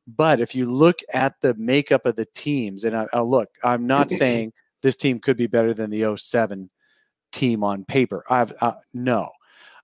But 0.08 0.40
if 0.40 0.56
you 0.56 0.72
look 0.72 1.00
at 1.14 1.36
the 1.42 1.54
makeup 1.56 2.06
of 2.06 2.16
the 2.16 2.28
teams, 2.34 2.84
and 2.84 2.96
I, 2.96 3.08
I 3.14 3.22
look, 3.22 3.50
I'm 3.64 3.86
not 3.86 4.12
saying 4.12 4.54
this 4.82 4.96
team 4.96 5.20
could 5.20 5.38
be 5.38 5.48
better 5.48 5.74
than 5.74 5.90
the 5.90 6.16
07 6.18 6.70
team 7.32 7.64
on 7.64 7.86
paper. 7.86 8.24
I've 8.30 8.54
uh, 8.62 8.74
no. 8.94 9.30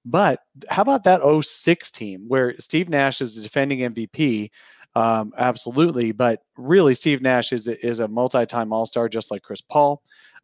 But 0.05 0.39
how 0.69 0.83
about 0.83 1.03
that 1.05 1.21
06 1.43 1.91
team 1.91 2.25
where 2.27 2.59
Steve 2.59 2.89
Nash 2.89 3.21
is 3.21 3.35
the 3.35 3.41
defending 3.41 3.79
MVP? 3.79 4.51
Um, 4.93 5.33
absolutely, 5.37 6.11
but 6.11 6.41
really, 6.55 6.95
Steve 6.95 7.21
Nash 7.21 7.51
is 7.51 7.67
a, 7.67 7.85
is 7.85 7.99
a 7.99 8.07
multi-time 8.07 8.71
All-Star, 8.71 9.09
just 9.09 9.29
like 9.29 9.41
Chris 9.41 9.61
Paul. 9.61 10.01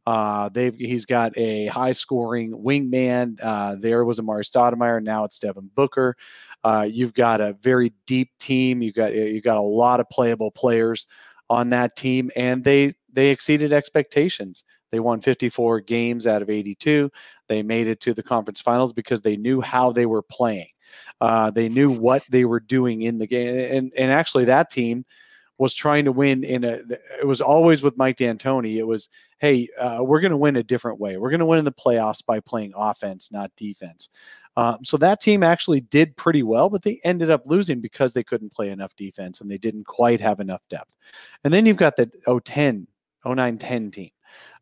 Uh, 0.07 0.49
they've 0.49 0.75
he's 0.75 1.05
got 1.05 1.31
a 1.37 1.67
high-scoring 1.67 2.51
wingman. 2.51 3.39
Uh, 3.41 3.75
there 3.79 4.03
was 4.03 4.19
Amar'e 4.19 4.43
Stoudemire. 4.43 5.01
Now 5.01 5.23
it's 5.23 5.39
Devin 5.39 5.69
Booker. 5.75 6.17
Uh, 6.63 6.87
you've 6.89 7.13
got 7.13 7.41
a 7.41 7.53
very 7.61 7.93
deep 8.05 8.29
team. 8.39 8.81
You 8.81 8.91
got 8.91 9.13
you 9.13 9.41
got 9.41 9.57
a 9.57 9.61
lot 9.61 9.99
of 9.99 10.09
playable 10.09 10.51
players 10.51 11.07
on 11.49 11.69
that 11.71 11.95
team, 11.95 12.31
and 12.35 12.63
they 12.63 12.95
they 13.11 13.29
exceeded 13.29 13.73
expectations. 13.73 14.63
They 14.91 14.99
won 14.99 15.21
54 15.21 15.81
games 15.81 16.27
out 16.27 16.41
of 16.41 16.49
82. 16.49 17.09
They 17.47 17.63
made 17.63 17.87
it 17.87 18.01
to 18.01 18.13
the 18.13 18.23
conference 18.23 18.61
finals 18.61 18.93
because 18.93 19.21
they 19.21 19.37
knew 19.37 19.61
how 19.61 19.91
they 19.91 20.05
were 20.05 20.21
playing. 20.21 20.67
Uh, 21.21 21.49
they 21.49 21.69
knew 21.69 21.89
what 21.89 22.23
they 22.29 22.45
were 22.45 22.59
doing 22.59 23.03
in 23.03 23.17
the 23.17 23.27
game, 23.27 23.55
and 23.75 23.93
and 23.97 24.11
actually 24.11 24.45
that 24.45 24.69
team 24.69 25.05
was 25.57 25.75
trying 25.75 26.05
to 26.05 26.11
win 26.11 26.43
in 26.43 26.63
a. 26.63 26.81
It 27.19 27.27
was 27.27 27.39
always 27.39 27.83
with 27.83 27.95
Mike 27.95 28.17
D'Antoni. 28.17 28.77
It 28.77 28.87
was, 28.87 29.09
hey, 29.37 29.67
uh, 29.77 29.99
we're 30.01 30.19
going 30.19 30.31
to 30.31 30.37
win 30.37 30.55
a 30.55 30.63
different 30.63 30.99
way. 30.99 31.17
We're 31.17 31.29
going 31.29 31.39
to 31.39 31.45
win 31.45 31.59
in 31.59 31.65
the 31.65 31.71
playoffs 31.71 32.25
by 32.25 32.39
playing 32.39 32.73
offense, 32.75 33.31
not 33.31 33.51
defense. 33.55 34.09
Um, 34.57 34.83
so 34.83 34.97
that 34.97 35.21
team 35.21 35.43
actually 35.43 35.81
did 35.81 36.15
pretty 36.17 36.43
well, 36.43 36.69
but 36.69 36.81
they 36.81 36.99
ended 37.03 37.31
up 37.31 37.47
losing 37.47 37.79
because 37.79 38.13
they 38.13 38.23
couldn't 38.23 38.51
play 38.51 38.69
enough 38.69 38.95
defense 38.95 39.41
and 39.41 39.49
they 39.49 39.57
didn't 39.57 39.85
quite 39.85 40.19
have 40.19 40.39
enough 40.39 40.61
depth. 40.69 40.95
And 41.43 41.53
then 41.53 41.65
you've 41.65 41.77
got 41.77 41.95
the 41.95 42.11
010, 42.43 42.87
09 43.25 43.57
10 43.57 43.91
team. 43.91 44.09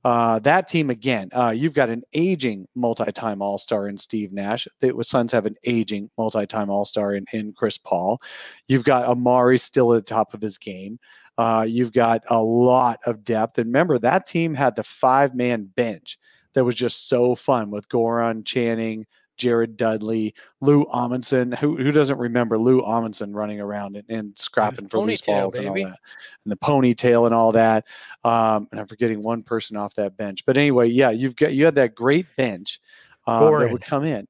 Uh, 0.06 0.40
that 0.40 0.68
team 0.68 0.90
again, 0.90 1.30
uh, 1.34 1.54
you've 1.56 1.74
got 1.74 1.90
an 1.90 2.04
aging 2.14 2.66
multi-time 2.74 3.42
All-Star 3.42 3.90
in 3.90 3.98
Steve 3.98 4.32
Nash. 4.32 4.68
The 4.80 4.96
Suns 5.04 5.32
have 5.32 5.46
an 5.46 5.56
aging 5.66 6.10
multi-time 6.18 6.70
All-Star 6.70 7.16
in, 7.16 7.26
in 7.34 7.54
Chris 7.54 7.78
Paul. 7.78 8.22
You've 8.68 8.86
got 8.86 9.10
Amar'e 9.10 9.60
still 9.60 9.94
at 9.94 10.06
the 10.06 10.10
top 10.10 10.34
of 10.34 10.42
his 10.42 10.58
game. 10.58 11.00
Uh, 11.38 11.66
you've 11.68 11.94
got 11.94 12.22
a 12.30 12.42
lot 12.42 13.00
of 13.06 13.24
depth. 13.24 13.58
And 13.58 13.68
remember, 13.68 14.00
that 14.00 14.26
team 14.26 14.54
had 14.54 14.76
the 14.76 14.84
five-man 14.84 15.70
bench 15.76 16.18
that 16.54 16.64
was 16.64 16.76
just 16.76 17.10
so 17.10 17.36
fun 17.36 17.70
with 17.70 17.88
Goran, 17.90 18.46
Channing, 18.46 19.06
Jared 19.40 19.78
Dudley, 19.78 20.36
Lou 20.62 20.86
Amundson. 20.86 21.58
Who 21.58 21.78
who 21.78 21.92
doesn't 21.92 22.18
remember 22.20 22.60
Lou 22.60 22.82
Amundson 22.82 23.34
running 23.34 23.60
around 23.60 23.96
and, 23.96 24.08
and 24.10 24.38
scrapping 24.38 24.88
for 24.88 25.00
loose 25.00 25.22
balls 25.22 25.56
baby. 25.56 25.68
and 25.68 25.70
all 25.70 25.90
that, 25.90 26.00
and 26.44 26.52
the 26.52 26.58
ponytail 26.58 27.26
and 27.26 27.34
all 27.34 27.52
that. 27.54 27.86
Um, 28.24 28.68
and 28.72 28.80
I'm 28.80 28.88
forgetting 28.88 29.24
one 29.24 29.42
person 29.42 29.76
off 29.76 29.96
that 29.96 30.16
bench. 30.18 30.46
But 30.46 30.58
anyway, 30.58 30.90
yeah, 30.90 31.10
you've 31.10 31.36
got 31.36 31.54
you 31.54 31.66
had 31.66 31.76
that 31.76 31.96
great 31.96 32.28
bench 32.38 32.80
uh, 33.26 33.50
that 33.58 33.72
would 33.72 33.84
come 33.84 34.04
in. 34.04 34.28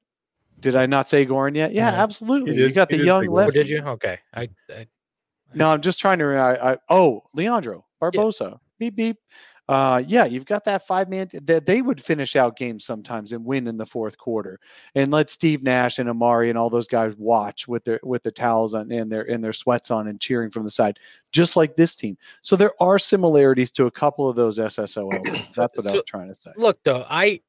Did 0.62 0.76
I 0.76 0.86
not 0.86 1.10
say 1.10 1.26
Goran 1.26 1.56
yet? 1.56 1.74
Yeah, 1.74 1.92
mm-hmm. 1.92 2.02
absolutely. 2.02 2.56
You, 2.56 2.68
you 2.68 2.72
got 2.72 2.90
the 2.90 3.04
young 3.04 3.26
left. 3.28 3.54
Did 3.54 3.70
you? 3.70 3.80
Okay. 3.80 4.20
I, 4.34 4.50
I, 4.70 4.88
No, 5.54 5.70
I'm 5.70 5.82
just 5.82 6.00
trying 6.00 6.20
to. 6.20 6.36
I, 6.36 6.74
I 6.74 6.78
oh, 6.90 7.24
Leandro 7.34 7.86
Barbosa. 8.02 8.52
Yeah. 8.52 8.58
Beep 8.78 8.96
beep 8.96 9.18
uh, 9.70 10.02
yeah, 10.08 10.26
you've 10.26 10.48
got 10.48 10.66
that 10.66 10.88
five 10.88 11.10
man 11.10 11.30
that 11.32 11.68
they 11.68 11.84
would 11.84 12.02
finish 12.02 12.36
out 12.36 12.58
games 12.58 12.84
sometimes 12.84 13.34
and 13.34 13.46
win 13.46 13.68
in 13.68 13.78
the 13.78 13.86
fourth 13.86 14.18
quarter, 14.18 14.60
and 14.96 15.12
let 15.12 15.30
Steve 15.30 15.62
Nash 15.62 16.00
and 16.00 16.10
Amar'e 16.10 16.50
and 16.50 16.58
all 16.58 16.72
those 16.72 16.88
guys 16.88 17.14
watch 17.20 17.68
with 17.68 17.84
their 17.84 18.00
with 18.02 18.24
the 18.24 18.32
towels 18.32 18.74
on 18.74 18.92
and 18.92 19.12
their 19.12 19.30
and 19.30 19.44
their 19.44 19.54
sweats 19.54 19.92
on 19.92 20.08
and 20.08 20.20
cheering 20.20 20.50
from 20.50 20.64
the 20.64 20.72
side, 20.72 20.98
just 21.32 21.56
like 21.56 21.76
this 21.76 21.94
team. 21.94 22.18
So 22.42 22.56
there 22.56 22.74
are 22.82 22.98
similarities 22.98 23.70
to 23.74 23.86
a 23.86 23.92
couple 23.92 24.28
of 24.28 24.36
those 24.36 24.56
teams. 24.56 24.96
That's 25.56 25.78
what 25.78 25.84
so, 25.84 25.90
I 25.90 25.94
was 25.94 26.04
trying 26.08 26.30
to 26.30 26.36
say. 26.36 26.50
Look, 26.58 26.82
though, 26.84 27.06
I 27.08 27.42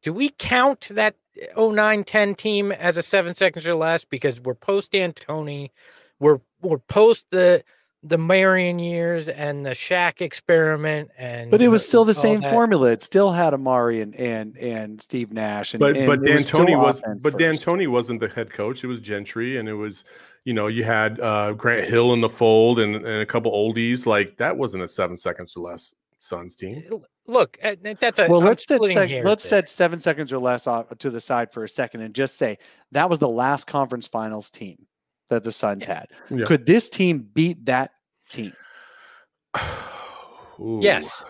do 0.00 0.14
we 0.14 0.30
count 0.30 0.88
that 0.92 1.14
0910 1.58 2.36
team 2.36 2.72
as 2.72 2.96
a 2.96 3.02
seven 3.02 3.34
seconds 3.34 3.66
or 3.66 3.74
less 3.74 4.02
because 4.02 4.40
we're 4.40 4.54
post 4.54 4.92
D'Antoni, 4.92 5.72
we're 6.20 6.40
we're 6.62 6.78
post 6.78 7.26
the 7.30 7.62
the 8.02 8.16
Marion 8.16 8.78
years 8.78 9.28
and 9.28 9.64
the 9.64 9.70
Shaq 9.70 10.22
experiment 10.22 11.10
and 11.18 11.50
but 11.50 11.60
it 11.60 11.68
was 11.68 11.86
still 11.86 12.04
the 12.04 12.14
same 12.14 12.40
that. 12.40 12.50
formula. 12.50 12.90
It 12.90 13.02
still 13.02 13.30
had 13.30 13.52
Amar'e 13.52 14.02
and 14.02 14.14
and, 14.16 14.56
and 14.56 15.00
Steve 15.00 15.32
Nash 15.32 15.74
and 15.74 15.80
but 15.80 15.96
and 15.96 16.06
but 16.06 16.22
D'Antoni 16.22 16.78
was, 16.78 17.02
was 17.02 17.18
but 17.20 17.36
D'Antoni 17.36 17.88
wasn't 17.88 18.20
the 18.20 18.28
head 18.28 18.50
coach. 18.50 18.84
It 18.84 18.86
was 18.86 19.02
Gentry 19.02 19.58
and 19.58 19.68
it 19.68 19.74
was 19.74 20.04
you 20.44 20.54
know 20.54 20.68
you 20.68 20.82
had 20.82 21.20
uh, 21.20 21.52
Grant 21.52 21.86
Hill 21.86 22.14
in 22.14 22.22
the 22.22 22.30
fold 22.30 22.78
and, 22.78 22.96
and 22.96 23.06
a 23.06 23.26
couple 23.26 23.52
oldies 23.52 24.06
like 24.06 24.36
that 24.38 24.56
wasn't 24.56 24.82
a 24.82 24.88
seven 24.88 25.16
seconds 25.16 25.54
or 25.54 25.60
less 25.60 25.94
Suns 26.16 26.56
team. 26.56 26.82
Look, 27.26 27.58
eh, 27.60 27.76
that's 28.00 28.18
a 28.18 28.28
well. 28.28 28.40
I'm 28.40 28.46
let's 28.46 28.66
set, 28.66 28.80
sec- 28.92 29.24
let's 29.24 29.44
set 29.44 29.68
seven 29.68 30.00
seconds 30.00 30.32
or 30.32 30.38
less 30.38 30.66
off 30.66 30.86
to 30.98 31.10
the 31.10 31.20
side 31.20 31.52
for 31.52 31.64
a 31.64 31.68
second 31.68 32.00
and 32.00 32.14
just 32.14 32.38
say 32.38 32.58
that 32.92 33.08
was 33.10 33.18
the 33.18 33.28
last 33.28 33.66
conference 33.66 34.06
finals 34.06 34.50
team 34.50 34.86
that 35.30 35.44
the 35.44 35.52
Suns 35.52 35.84
had. 35.84 36.08
Yeah. 36.28 36.44
Could 36.44 36.66
this 36.66 36.88
team 36.88 37.26
beat 37.32 37.64
that 37.66 37.92
team? 38.30 38.52
yes. 40.58 41.24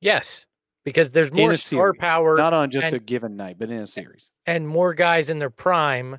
Yes. 0.00 0.46
Because 0.84 1.12
there's 1.12 1.32
more 1.32 1.54
star 1.54 1.88
series. 1.88 2.00
power. 2.00 2.36
Not 2.36 2.52
on 2.52 2.70
just 2.70 2.86
and, 2.86 2.94
a 2.94 2.98
given 2.98 3.36
night, 3.36 3.56
but 3.58 3.70
in 3.70 3.78
a 3.78 3.86
series. 3.86 4.30
And 4.46 4.66
more 4.66 4.94
guys 4.94 5.30
in 5.30 5.38
their 5.38 5.50
prime. 5.50 6.18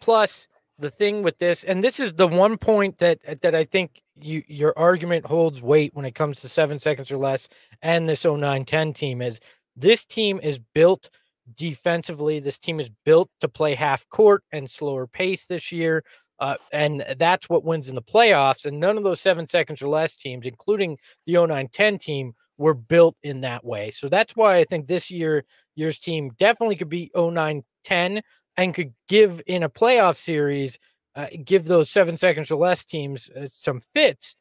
Plus, 0.00 0.46
the 0.78 0.90
thing 0.90 1.22
with 1.22 1.38
this, 1.38 1.64
and 1.64 1.82
this 1.82 1.98
is 2.00 2.14
the 2.14 2.28
one 2.28 2.58
point 2.58 2.98
that 2.98 3.42
that 3.42 3.54
I 3.54 3.64
think 3.64 4.02
you 4.20 4.42
your 4.46 4.72
argument 4.76 5.26
holds 5.26 5.62
weight 5.62 5.94
when 5.94 6.04
it 6.04 6.14
comes 6.14 6.40
to 6.40 6.48
seven 6.48 6.78
seconds 6.78 7.10
or 7.10 7.16
less 7.16 7.48
and 7.82 8.08
this 8.08 8.24
0910 8.24 8.92
team 8.92 9.20
is 9.20 9.40
this 9.76 10.04
team 10.04 10.38
is 10.42 10.58
built 10.58 11.10
defensively. 11.54 12.40
This 12.40 12.58
team 12.58 12.80
is 12.80 12.90
built 13.04 13.30
to 13.40 13.48
play 13.48 13.74
half 13.74 14.08
court 14.08 14.42
and 14.52 14.68
slower 14.68 15.06
pace 15.06 15.46
this 15.46 15.72
year. 15.72 16.04
Uh, 16.40 16.56
and 16.72 17.04
that's 17.16 17.48
what 17.48 17.64
wins 17.64 17.88
in 17.88 17.94
the 17.94 18.02
playoffs. 18.02 18.64
And 18.64 18.80
none 18.80 18.96
of 18.96 19.04
those 19.04 19.20
seven 19.20 19.46
seconds 19.46 19.80
or 19.82 19.88
less 19.88 20.16
teams, 20.16 20.46
including 20.46 20.98
the 21.26 21.46
09 21.46 21.68
10 21.68 21.98
team, 21.98 22.34
were 22.58 22.74
built 22.74 23.16
in 23.22 23.40
that 23.42 23.64
way. 23.64 23.90
So 23.90 24.08
that's 24.08 24.34
why 24.36 24.56
I 24.56 24.64
think 24.64 24.86
this 24.86 25.10
year, 25.10 25.44
year's 25.76 25.98
team 25.98 26.30
definitely 26.36 26.76
could 26.76 26.88
be 26.88 27.10
09 27.16 27.62
10 27.84 28.22
and 28.56 28.74
could 28.74 28.92
give 29.08 29.42
in 29.46 29.62
a 29.62 29.68
playoff 29.68 30.16
series, 30.16 30.78
uh, 31.16 31.26
give 31.44 31.64
those 31.64 31.90
seven 31.90 32.16
seconds 32.16 32.50
or 32.50 32.56
less 32.56 32.84
teams 32.84 33.28
uh, 33.30 33.46
some 33.48 33.80
fits. 33.80 34.34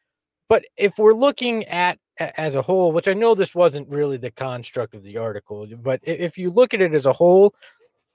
But 0.49 0.65
if 0.77 0.97
we're 0.97 1.13
looking 1.13 1.63
at 1.65 1.97
as 2.19 2.55
a 2.55 2.61
whole, 2.61 2.91
which 2.91 3.07
I 3.07 3.13
know 3.13 3.35
this 3.35 3.55
wasn't 3.55 3.89
really 3.89 4.17
the 4.17 4.31
construct 4.31 4.95
of 4.95 5.03
the 5.03 5.17
article, 5.17 5.67
but 5.81 5.99
if 6.03 6.37
you 6.37 6.51
look 6.51 6.73
at 6.73 6.81
it 6.81 6.93
as 6.93 7.05
a 7.05 7.13
whole, 7.13 7.55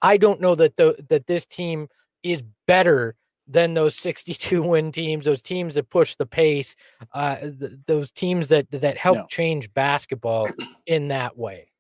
I 0.03 0.17
don't 0.17 0.41
know 0.41 0.55
that 0.55 0.77
the 0.77 1.05
that 1.09 1.27
this 1.27 1.45
team 1.45 1.89
is 2.23 2.43
better 2.67 3.17
than 3.47 3.75
those 3.75 3.97
62 3.97 4.63
win 4.63 4.93
teams, 4.93 5.25
those 5.25 5.43
teams 5.43 5.75
that 5.75 5.91
push 5.91 6.17
the 6.17 6.27
pace, 6.27 6.77
uh, 7.15 7.37
th- 7.37 7.73
those 7.87 8.11
teams 8.13 8.49
that 8.51 8.71
that 8.71 8.97
help 8.97 9.19
no. 9.19 9.27
change 9.29 9.73
basketball 9.75 10.49
in 10.87 11.09
that 11.09 11.37
way. 11.37 11.71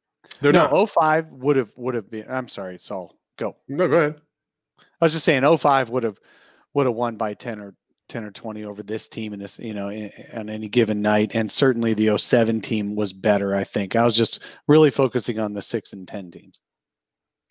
They're 0.41 0.53
no, 0.53 0.69
not. 0.69 0.91
05 0.91 1.29
would 1.33 1.57
have 1.57 1.73
would 1.77 1.95
have 1.95 2.11
been. 2.11 2.27
I'm 2.29 2.49
sorry, 2.49 2.79
Saul. 2.79 3.14
Go. 3.37 3.57
No, 3.69 3.89
go 3.89 3.97
ahead. 3.97 4.21
I 5.01 5.05
was 5.05 5.12
just 5.12 5.25
saying 5.25 5.45
05 5.59 5.91
would 5.91 6.03
have 6.03 6.19
would 6.75 6.87
have 6.87 6.95
won 6.95 7.16
by 7.16 7.35
10 7.35 7.61
or 7.61 7.75
10 8.09 8.25
or 8.25 8.31
20 8.31 8.65
over 8.65 8.83
this 8.83 9.09
team 9.09 9.33
in 9.33 9.39
this, 9.39 9.59
you 9.59 9.75
know, 9.75 9.89
in, 9.89 10.11
on 10.35 10.49
any 10.49 10.69
given 10.69 11.01
night. 11.01 11.33
And 11.35 11.51
certainly 11.51 11.95
the 11.95 12.17
07 12.17 12.61
team 12.61 12.97
was 12.97 13.13
better, 13.13 13.55
I 13.55 13.65
think. 13.65 13.97
I 13.97 14.05
was 14.05 14.17
just 14.17 14.41
really 14.67 14.91
focusing 14.91 15.39
on 15.39 15.53
the 15.53 15.63
six 15.63 15.93
and 15.93 16.07
10 16.07 16.31
teams. 16.31 16.61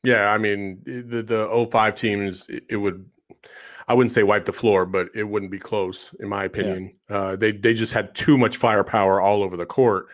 Yeah, 0.03 0.29
I 0.29 0.37
mean 0.37 0.81
the 0.85 1.21
the 1.21 1.67
05 1.69 1.95
teams 1.95 2.47
it 2.69 2.77
would 2.77 3.05
I 3.87 3.93
wouldn't 3.93 4.11
say 4.11 4.23
wipe 4.23 4.45
the 4.45 4.53
floor, 4.53 4.85
but 4.85 5.09
it 5.15 5.23
wouldn't 5.23 5.51
be 5.51 5.59
close, 5.59 6.13
in 6.19 6.27
my 6.27 6.43
opinion. 6.43 6.93
Yeah. 7.09 7.15
Uh, 7.15 7.35
they 7.35 7.51
they 7.51 7.73
just 7.73 7.93
had 7.93 8.13
too 8.13 8.37
much 8.37 8.57
firepower 8.57 9.21
all 9.21 9.43
over 9.43 9.55
the 9.55 9.65
court, 9.65 10.07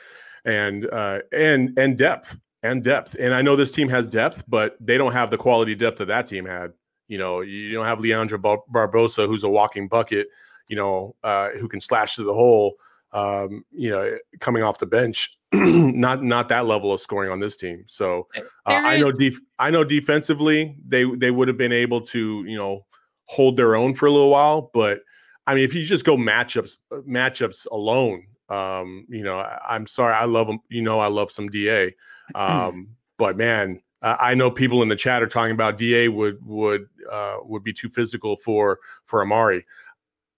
and 0.45 0.87
uh, 0.91 1.19
and 1.31 1.77
and 1.77 1.97
depth 1.97 2.37
and 2.61 2.83
depth. 2.83 3.15
And 3.19 3.33
I 3.33 3.41
know 3.41 3.55
this 3.55 3.71
team 3.71 3.89
has 3.89 4.07
depth, 4.07 4.43
but 4.47 4.77
they 4.79 4.97
don't 4.97 5.13
have 5.13 5.31
the 5.31 5.37
quality 5.37 5.75
depth 5.75 5.97
that 5.97 6.07
that 6.07 6.27
team 6.27 6.45
had. 6.45 6.73
You 7.13 7.19
know, 7.19 7.41
you 7.41 7.71
don't 7.71 7.85
have 7.85 7.99
Leandro 7.99 8.39
Bar- 8.39 8.63
Barbosa, 8.73 9.27
who's 9.27 9.43
a 9.43 9.49
walking 9.49 9.87
bucket. 9.87 10.29
You 10.67 10.77
know, 10.77 11.15
uh, 11.23 11.49
who 11.51 11.67
can 11.67 11.79
slash 11.79 12.15
to 12.15 12.23
the 12.23 12.33
hole. 12.33 12.73
Um, 13.11 13.63
you 13.71 13.91
know, 13.91 14.17
coming 14.39 14.63
off 14.63 14.79
the 14.79 14.87
bench. 14.87 15.37
not 15.53 16.23
not 16.23 16.49
that 16.49 16.65
level 16.65 16.91
of 16.91 16.99
scoring 16.99 17.29
on 17.29 17.39
this 17.39 17.55
team. 17.55 17.83
So 17.85 18.27
uh, 18.35 18.41
I 18.65 18.97
know 18.97 19.11
def- 19.11 19.39
I 19.59 19.69
know 19.69 19.83
defensively 19.83 20.75
they 20.87 21.03
they 21.03 21.29
would 21.29 21.47
have 21.47 21.57
been 21.57 21.71
able 21.71 22.01
to 22.07 22.43
you 22.47 22.57
know 22.57 22.87
hold 23.25 23.55
their 23.57 23.75
own 23.75 23.93
for 23.93 24.07
a 24.07 24.11
little 24.11 24.31
while. 24.31 24.71
But 24.73 25.01
I 25.45 25.53
mean, 25.53 25.63
if 25.63 25.75
you 25.75 25.83
just 25.83 26.05
go 26.05 26.17
matchups 26.17 26.77
uh, 26.91 27.01
matchups 27.07 27.67
alone, 27.71 28.25
um, 28.49 29.05
you 29.09 29.23
know, 29.23 29.37
I, 29.37 29.75
am 29.75 29.85
sorry, 29.85 30.15
I 30.15 30.25
love 30.25 30.47
them. 30.47 30.57
You 30.69 30.81
know, 30.81 30.99
I 30.99 31.07
love 31.07 31.29
some 31.29 31.49
Da, 31.49 31.91
um, 32.35 32.89
but 33.19 33.37
man, 33.37 33.79
I, 34.03 34.31
I 34.31 34.33
know 34.35 34.51
people 34.51 34.83
in 34.83 34.89
the 34.89 34.95
chat 34.95 35.23
are 35.23 35.27
talking 35.27 35.53
about 35.53 35.77
Da 35.77 36.07
would 36.09 36.37
would 36.45 36.87
uh, 37.09 37.37
would 37.43 37.63
be 37.63 37.73
too 37.73 37.89
physical 37.89 38.37
for 38.37 38.79
for 39.05 39.21
Amari. 39.21 39.65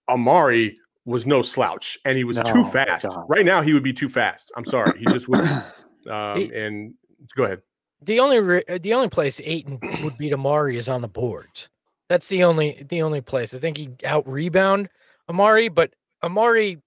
Amar'e 0.08 0.76
was 1.04 1.26
no 1.26 1.42
slouch, 1.42 1.98
and 2.04 2.16
he 2.16 2.24
was 2.24 2.36
no, 2.38 2.42
too 2.44 2.64
fast. 2.66 3.16
Right 3.28 3.44
now, 3.44 3.60
he 3.62 3.72
would 3.72 3.82
be 3.82 3.92
too 3.92 4.08
fast. 4.08 4.52
I'm 4.56 4.64
sorry, 4.64 4.98
he 4.98 5.04
just 5.06 5.28
would. 5.28 5.44
Um, 6.08 6.38
he, 6.38 6.54
and 6.54 6.94
go 7.34 7.42
ahead. 7.42 7.62
The 8.00 8.20
only 8.20 8.38
re- 8.38 8.78
the 8.80 8.94
only 8.94 9.08
place 9.08 9.40
Ayton 9.42 9.80
would 10.04 10.16
beat 10.16 10.32
Amar'e 10.32 10.76
is 10.76 10.88
on 10.88 11.00
the 11.00 11.08
boards. 11.08 11.68
That's 12.08 12.28
the 12.28 12.44
only 12.44 12.86
the 12.88 13.02
only 13.02 13.20
place. 13.20 13.52
I 13.52 13.58
think 13.58 13.76
he 13.76 13.90
out 14.04 14.24
rebound 14.28 14.88
Amar'e, 15.28 15.74
but 15.74 15.94
Amar'e 16.22 16.80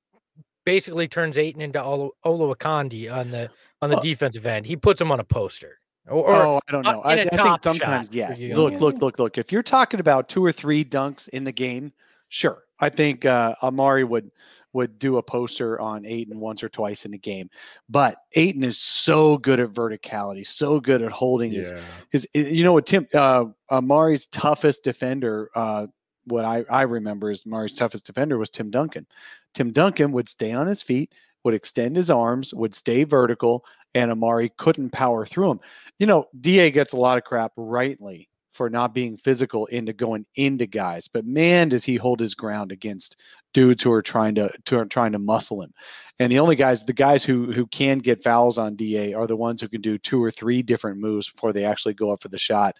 basically 0.66 1.10
turns 1.10 1.38
Ayton 1.38 1.62
into 1.62 1.84
Olo, 1.84 2.12
Olowokandi 2.26 3.14
on 3.14 3.32
the 3.32 3.50
on 3.82 3.90
the 3.90 3.98
oh. 3.98 4.02
defensive 4.02 4.46
end. 4.46 4.66
He 4.66 4.78
puts 4.78 5.02
him 5.02 5.12
on 5.12 5.20
a 5.20 5.26
poster. 5.26 5.79
Or, 6.08 6.30
oh, 6.30 6.60
I 6.68 6.72
don't 6.72 6.86
know. 6.86 7.02
I, 7.02 7.14
I 7.14 7.26
think 7.26 7.64
sometimes 7.64 8.10
yes. 8.12 8.40
Look, 8.42 8.80
look, 8.80 8.98
look, 9.00 9.20
look. 9.20 9.38
If 9.38 9.52
you're 9.52 9.64
talking 9.64 10.00
about 10.00 10.28
two 10.30 10.44
or 10.44 10.52
three 10.52 10.84
dunks 10.84 11.30
in 11.30 11.44
the 11.44 11.52
game, 11.52 11.94
sure. 12.30 12.64
I 12.80 12.90
think 12.90 13.26
uh, 13.26 13.56
Amar'e 13.62 14.08
would 14.08 14.32
would 14.74 15.00
do 15.00 15.18
a 15.18 15.24
poster 15.24 15.80
on 15.80 16.06
Ayton 16.06 16.40
once 16.40 16.64
or 16.64 16.70
twice 16.70 17.06
in 17.06 17.12
the 17.12 17.18
game. 17.18 17.50
But 17.90 18.18
Ayton 18.34 18.64
is 18.64 18.78
so 18.78 19.38
good 19.38 19.60
at 19.60 19.70
verticality, 19.70 20.46
so 20.46 20.80
good 20.80 21.02
at 21.02 21.12
holding 21.12 21.52
yeah. 21.52 21.82
his, 22.12 22.28
his, 22.34 22.52
you 22.52 22.64
know 22.64 22.74
what, 22.74 22.86
Tim, 22.86 23.08
uh, 23.16 23.46
Amar'e's 23.72 24.28
toughest 24.28 24.84
defender, 24.84 25.50
uh, 25.56 25.88
what 26.26 26.46
I, 26.46 26.64
I 26.70 26.84
remember 26.84 27.32
is 27.32 27.46
Amar'e's 27.46 27.74
toughest 27.74 28.06
defender 28.06 28.38
was 28.38 28.52
Tim 28.52 28.70
Duncan. 28.70 29.08
Tim 29.56 29.72
Duncan 29.72 30.12
would 30.12 30.30
stay 30.30 30.52
on 30.52 30.68
his 30.68 30.84
feet, 30.84 31.12
would 31.44 31.54
extend 31.54 31.96
his 31.96 32.10
arms, 32.10 32.54
would 32.54 32.76
stay 32.76 33.04
vertical, 33.04 33.66
and 33.96 34.12
Amar'e 34.12 34.50
couldn't 34.58 34.92
power 34.92 35.26
through 35.26 35.52
him. 35.52 35.60
You 35.98 36.08
know, 36.08 36.26
DA 36.42 36.72
gets 36.72 36.94
a 36.94 36.98
lot 36.98 37.18
of 37.18 37.24
crap 37.24 37.52
rightly 37.56 38.30
for 38.52 38.70
not 38.70 38.94
being 38.94 39.16
physical 39.16 39.68
into 39.68 39.94
going 39.94 40.26
into 40.36 40.66
guys, 40.66 41.08
but 41.08 41.26
man, 41.26 41.70
does 41.70 41.86
he 41.86 41.96
hold 41.96 42.20
his 42.20 42.36
ground 42.36 42.72
against 42.72 43.16
dudes 43.54 43.82
who 43.82 43.92
are 43.92 44.02
trying 44.02 44.36
to, 44.36 44.52
to 44.66 44.86
trying 44.86 45.12
to 45.12 45.20
muscle 45.20 45.62
him. 45.62 45.74
And 46.20 46.32
the 46.32 46.40
only 46.40 46.56
guys, 46.56 46.84
the 46.84 46.94
guys 46.94 47.24
who 47.24 47.52
who 47.52 47.66
can 47.68 48.00
get 48.00 48.24
fouls 48.24 48.58
on 48.58 48.76
Da 48.76 49.14
are 49.14 49.28
the 49.28 49.36
ones 49.36 49.62
who 49.62 49.70
can 49.70 49.82
do 49.82 49.98
two 49.98 50.22
or 50.22 50.30
three 50.30 50.62
different 50.62 51.00
moves 51.00 51.32
before 51.32 51.54
they 51.54 51.64
actually 51.64 51.94
go 51.94 52.12
up 52.12 52.22
for 52.22 52.28
the 52.28 52.38
shot. 52.38 52.76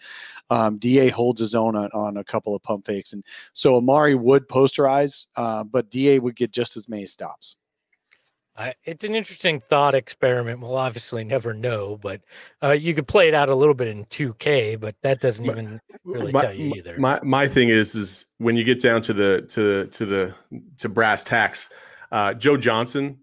Um, 0.50 0.78
Da 0.78 1.08
holds 1.08 1.40
his 1.40 1.54
own 1.54 1.76
on, 1.76 1.90
on 1.92 2.18
a 2.18 2.24
couple 2.24 2.54
of 2.54 2.62
pump 2.62 2.86
fakes, 2.86 3.12
and 3.12 3.24
so 3.54 3.80
Amar'e 3.80 4.18
would 4.18 4.48
posterize, 4.48 5.26
uh, 5.36 5.64
but 5.64 5.90
Da 5.90 6.18
would 6.18 6.36
get 6.36 6.50
just 6.50 6.76
as 6.76 6.88
many 6.88 7.06
stops. 7.06 7.56
I, 8.56 8.74
it's 8.84 9.04
an 9.04 9.14
interesting 9.14 9.60
thought 9.70 9.94
experiment. 9.94 10.60
We'll 10.60 10.76
obviously 10.76 11.24
never 11.24 11.54
know, 11.54 11.96
but 11.96 12.20
uh, 12.62 12.72
you 12.72 12.94
could 12.94 13.06
play 13.06 13.28
it 13.28 13.34
out 13.34 13.48
a 13.48 13.54
little 13.54 13.74
bit 13.74 13.88
in 13.88 14.04
2K, 14.06 14.78
but 14.78 14.96
that 15.02 15.20
doesn't 15.20 15.46
My- 15.46 15.52
even 15.52 15.80
really 16.04 16.32
my, 16.32 16.42
tell 16.42 16.52
you 16.52 16.74
either. 16.74 16.98
My 16.98 17.20
my 17.22 17.46
thing 17.48 17.68
is 17.68 17.94
is 17.94 18.26
when 18.38 18.56
you 18.56 18.64
get 18.64 18.80
down 18.80 19.02
to 19.02 19.12
the 19.12 19.42
to 19.50 19.86
to 19.86 20.04
the 20.06 20.34
to 20.78 20.88
brass 20.88 21.24
tacks, 21.24 21.70
uh, 22.12 22.34
Joe 22.34 22.56
Johnson 22.56 23.18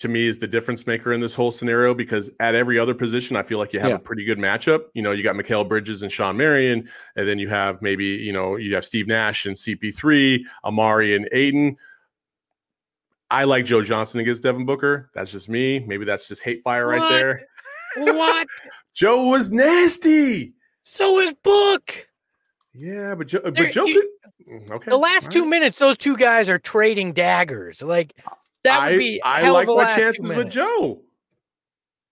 to 0.00 0.08
me 0.08 0.26
is 0.26 0.40
the 0.40 0.48
difference 0.48 0.88
maker 0.88 1.12
in 1.12 1.20
this 1.20 1.36
whole 1.36 1.52
scenario 1.52 1.94
because 1.94 2.28
at 2.40 2.56
every 2.56 2.80
other 2.80 2.94
position, 2.94 3.36
I 3.36 3.44
feel 3.44 3.58
like 3.58 3.72
you 3.72 3.78
have 3.78 3.90
Yeah. 3.90 3.94
a 3.94 3.98
pretty 4.00 4.24
good 4.24 4.38
matchup. 4.38 4.86
You 4.92 5.02
know, 5.02 5.12
you 5.12 5.22
got 5.22 5.36
Mikal 5.36 5.66
Bridges 5.68 6.02
and 6.02 6.10
Shawn 6.10 6.36
Marion, 6.36 6.88
and 7.14 7.28
then 7.28 7.38
you 7.38 7.48
have 7.48 7.80
maybe 7.80 8.04
you 8.06 8.32
know 8.32 8.56
you 8.56 8.74
have 8.74 8.84
Steve 8.84 9.06
Nash 9.06 9.46
and 9.46 9.56
CP3, 9.56 10.44
Amar'e 10.64 11.14
and 11.16 11.28
Ayton. 11.32 11.76
I 13.34 13.44
like 13.44 13.64
Joe 13.64 13.82
Johnson 13.82 14.20
against 14.20 14.42
Devin 14.42 14.64
Booker. 14.64 15.10
That's 15.14 15.32
just 15.32 15.48
me. 15.48 15.80
Maybe 15.80 16.04
that's 16.04 16.28
just 16.28 16.42
hate 16.42 16.62
fire 16.62 16.86
right 16.88 17.00
What? 17.00 17.08
there. 17.10 17.46
what? 17.96 18.46
Joe 18.94 19.24
was 19.26 19.50
nasty. 19.50 20.54
So 20.84 21.18
is 21.18 21.34
Book. 21.42 22.08
Yeah, 22.72 23.14
but 23.14 23.26
Joe, 23.28 23.40
There- 23.40 23.52
but 23.52 23.70
Joe 23.72 23.84
you- 23.86 23.94
could. 23.94 24.04
Mm, 24.52 24.70
Okay. 24.70 24.90
The 24.90 24.96
last 24.98 25.28
all 25.28 25.32
two 25.32 25.46
minutes, 25.46 25.78
those 25.78 25.96
two 25.96 26.16
guys 26.16 26.48
are 26.50 26.58
trading 26.58 27.12
daggers. 27.12 27.82
Like 27.82 28.14
that 28.62 28.90
would 28.90 28.98
be. 28.98 29.22
I 29.22 29.40
hell 29.40 29.54
like 29.54 29.68
my 29.68 29.84
chances 29.94 30.20
with. 30.28 30.50
Joe. 30.50 31.02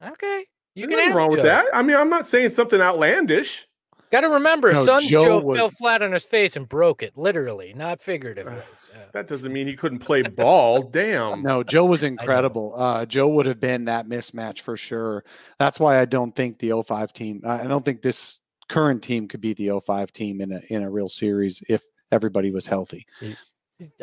Okay, 0.05 0.45
you 0.75 0.87
There's 0.87 1.09
can 1.09 1.16
wrong 1.16 1.31
with 1.31 1.43
that. 1.43 1.66
I 1.75 1.83
mean, 1.83 1.97
I'm 1.97 2.09
not 2.09 2.27
saying 2.27 2.51
something 2.51 2.81
outlandish. 2.81 3.66
Got 4.13 4.21
to 4.21 4.29
remember, 4.29 4.71
No, 4.73 4.85
Son's 4.85 5.09
Joe 5.09 5.23
Joe, 5.25 5.39
was- 5.41 5.57
fell 5.57 5.71
flat 5.71 6.03
on 6.03 6.13
his 6.13 6.25
face 6.25 6.55
and 6.55 6.69
broke 6.69 7.03
it, 7.03 7.17
literally, 7.17 7.73
not 7.75 8.01
figuratively. 8.01 8.53
so. 8.77 8.93
That 9.15 9.27
doesn't 9.27 9.53
mean 9.53 9.67
he 9.67 9.75
couldn't 9.75 10.01
play 10.01 10.21
ball. 10.23 10.83
Damn. 10.93 11.43
No, 11.43 11.63
Joe 11.63 11.87
was 11.87 12.03
incredible. 12.03 12.75
Uh, 12.77 13.07
Joe 13.07 13.29
would 13.29 13.47
have 13.47 13.59
been 13.59 13.87
that 13.87 14.07
mismatch 14.07 14.61
for 14.61 14.77
sure. 14.77 15.25
That's 15.59 15.81
why 15.81 15.99
I 15.99 16.05
don't 16.05 16.37
think 16.37 16.59
the 16.59 16.83
05 16.87 17.13
team, 17.15 17.41
I 17.47 17.61
I 17.61 17.67
don't 17.67 17.85
think 17.85 18.03
this 18.03 18.41
current 18.69 19.03
team 19.03 19.29
could 19.29 19.41
be 19.41 19.55
the 19.55 19.81
05 19.85 20.13
team 20.13 20.41
in 20.41 20.53
a 20.53 20.61
in 20.69 20.83
a 20.83 20.91
real 20.91 21.09
series 21.09 21.63
if 21.69 21.83
everybody 22.11 22.51
was 22.51 22.67
healthy. 22.67 23.07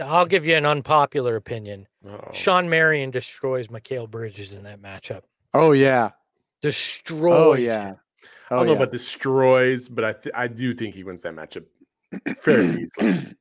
I'll 0.02 0.26
give 0.26 0.46
you 0.46 0.56
an 0.56 0.66
unpopular 0.66 1.36
opinion. 1.36 1.88
Uh-oh. 2.06 2.32
Shawn 2.34 2.68
Marion 2.70 3.12
destroys 3.12 3.68
Mikal 3.68 4.10
Bridges 4.10 4.54
in 4.54 4.64
that 4.64 4.82
matchup. 4.82 5.22
Oh 5.54 5.72
yeah. 5.72 6.10
Destroys. 6.62 7.32
Oh 7.32 7.54
him. 7.54 7.96
Yeah. 8.52 8.58
I 8.58 8.60
Oh, 8.60 8.60
don't 8.60 8.66
know 8.68 8.72
yeah. 8.74 8.78
about 8.80 8.92
destroys, 8.92 9.88
but 9.90 10.04
I 10.04 10.14
th- 10.14 10.34
I 10.36 10.48
do 10.48 10.74
think 10.74 10.96
he 10.96 11.04
wins 11.04 11.22
that 11.24 11.36
matchup 11.36 11.66
fairly 12.38 12.84
easily. 12.84 13.36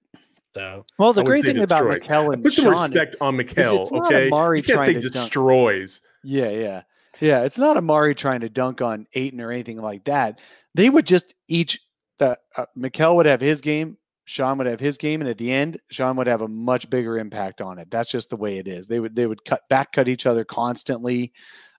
So 0.55 0.85
Well, 0.99 1.13
the 1.13 1.23
great 1.23 1.43
say 1.43 1.53
thing 1.53 1.63
about 1.63 1.89
destroys. 1.91 2.03
Mikal 2.05 2.33
and 2.35 2.43
Put 2.43 2.53
some 2.53 2.65
Shawn, 2.65 2.73
respect 2.91 3.17
on 3.21 3.37
Mikal, 3.37 3.83
it's 3.83 3.93
not 3.93 4.07
okay? 4.07 4.31
Amar'e 4.31 4.57
You 4.57 4.63
can't 4.63 4.85
say 4.85 4.95
to 4.95 5.01
dunk. 5.01 5.13
destroys. 5.13 6.01
Yeah, 6.25 6.49
yeah. 6.51 6.83
Yeah, 7.21 7.43
it's 7.45 7.59
not 7.59 7.77
Amar'e 7.77 8.17
trying 8.17 8.41
to 8.41 8.49
dunk 8.49 8.81
on 8.83 9.07
Ayton 9.15 9.41
or 9.41 9.51
anything 9.53 9.79
like 9.79 10.05
that. 10.05 10.39
They 10.75 10.89
would 10.91 11.07
just 11.07 11.35
each 11.49 11.81
the 12.19 12.39
uh, 12.57 12.67
Mikal 12.77 13.17
would 13.17 13.27
have 13.27 13.41
his 13.41 13.61
game, 13.61 13.97
Shawn 14.25 14.59
would 14.59 14.67
have 14.67 14.81
his 14.81 14.99
game, 14.99 15.21
and 15.21 15.31
at 15.31 15.39
the 15.39 15.51
end, 15.53 15.79
Shawn 15.91 16.17
would 16.17 16.27
have 16.27 16.43
a 16.43 16.49
much 16.49 16.89
bigger 16.91 17.19
impact 17.19 17.61
on 17.61 17.79
it. 17.79 17.91
That's 17.91 18.11
just 18.11 18.29
the 18.31 18.37
way 18.37 18.59
it 18.59 18.67
is. 18.69 18.87
They 18.87 19.01
would 19.01 19.15
they 19.17 19.27
would 19.27 19.45
cut 19.45 19.63
back 19.69 19.93
cut 19.93 20.09
each 20.09 20.27
other 20.27 20.45
constantly. 20.45 21.33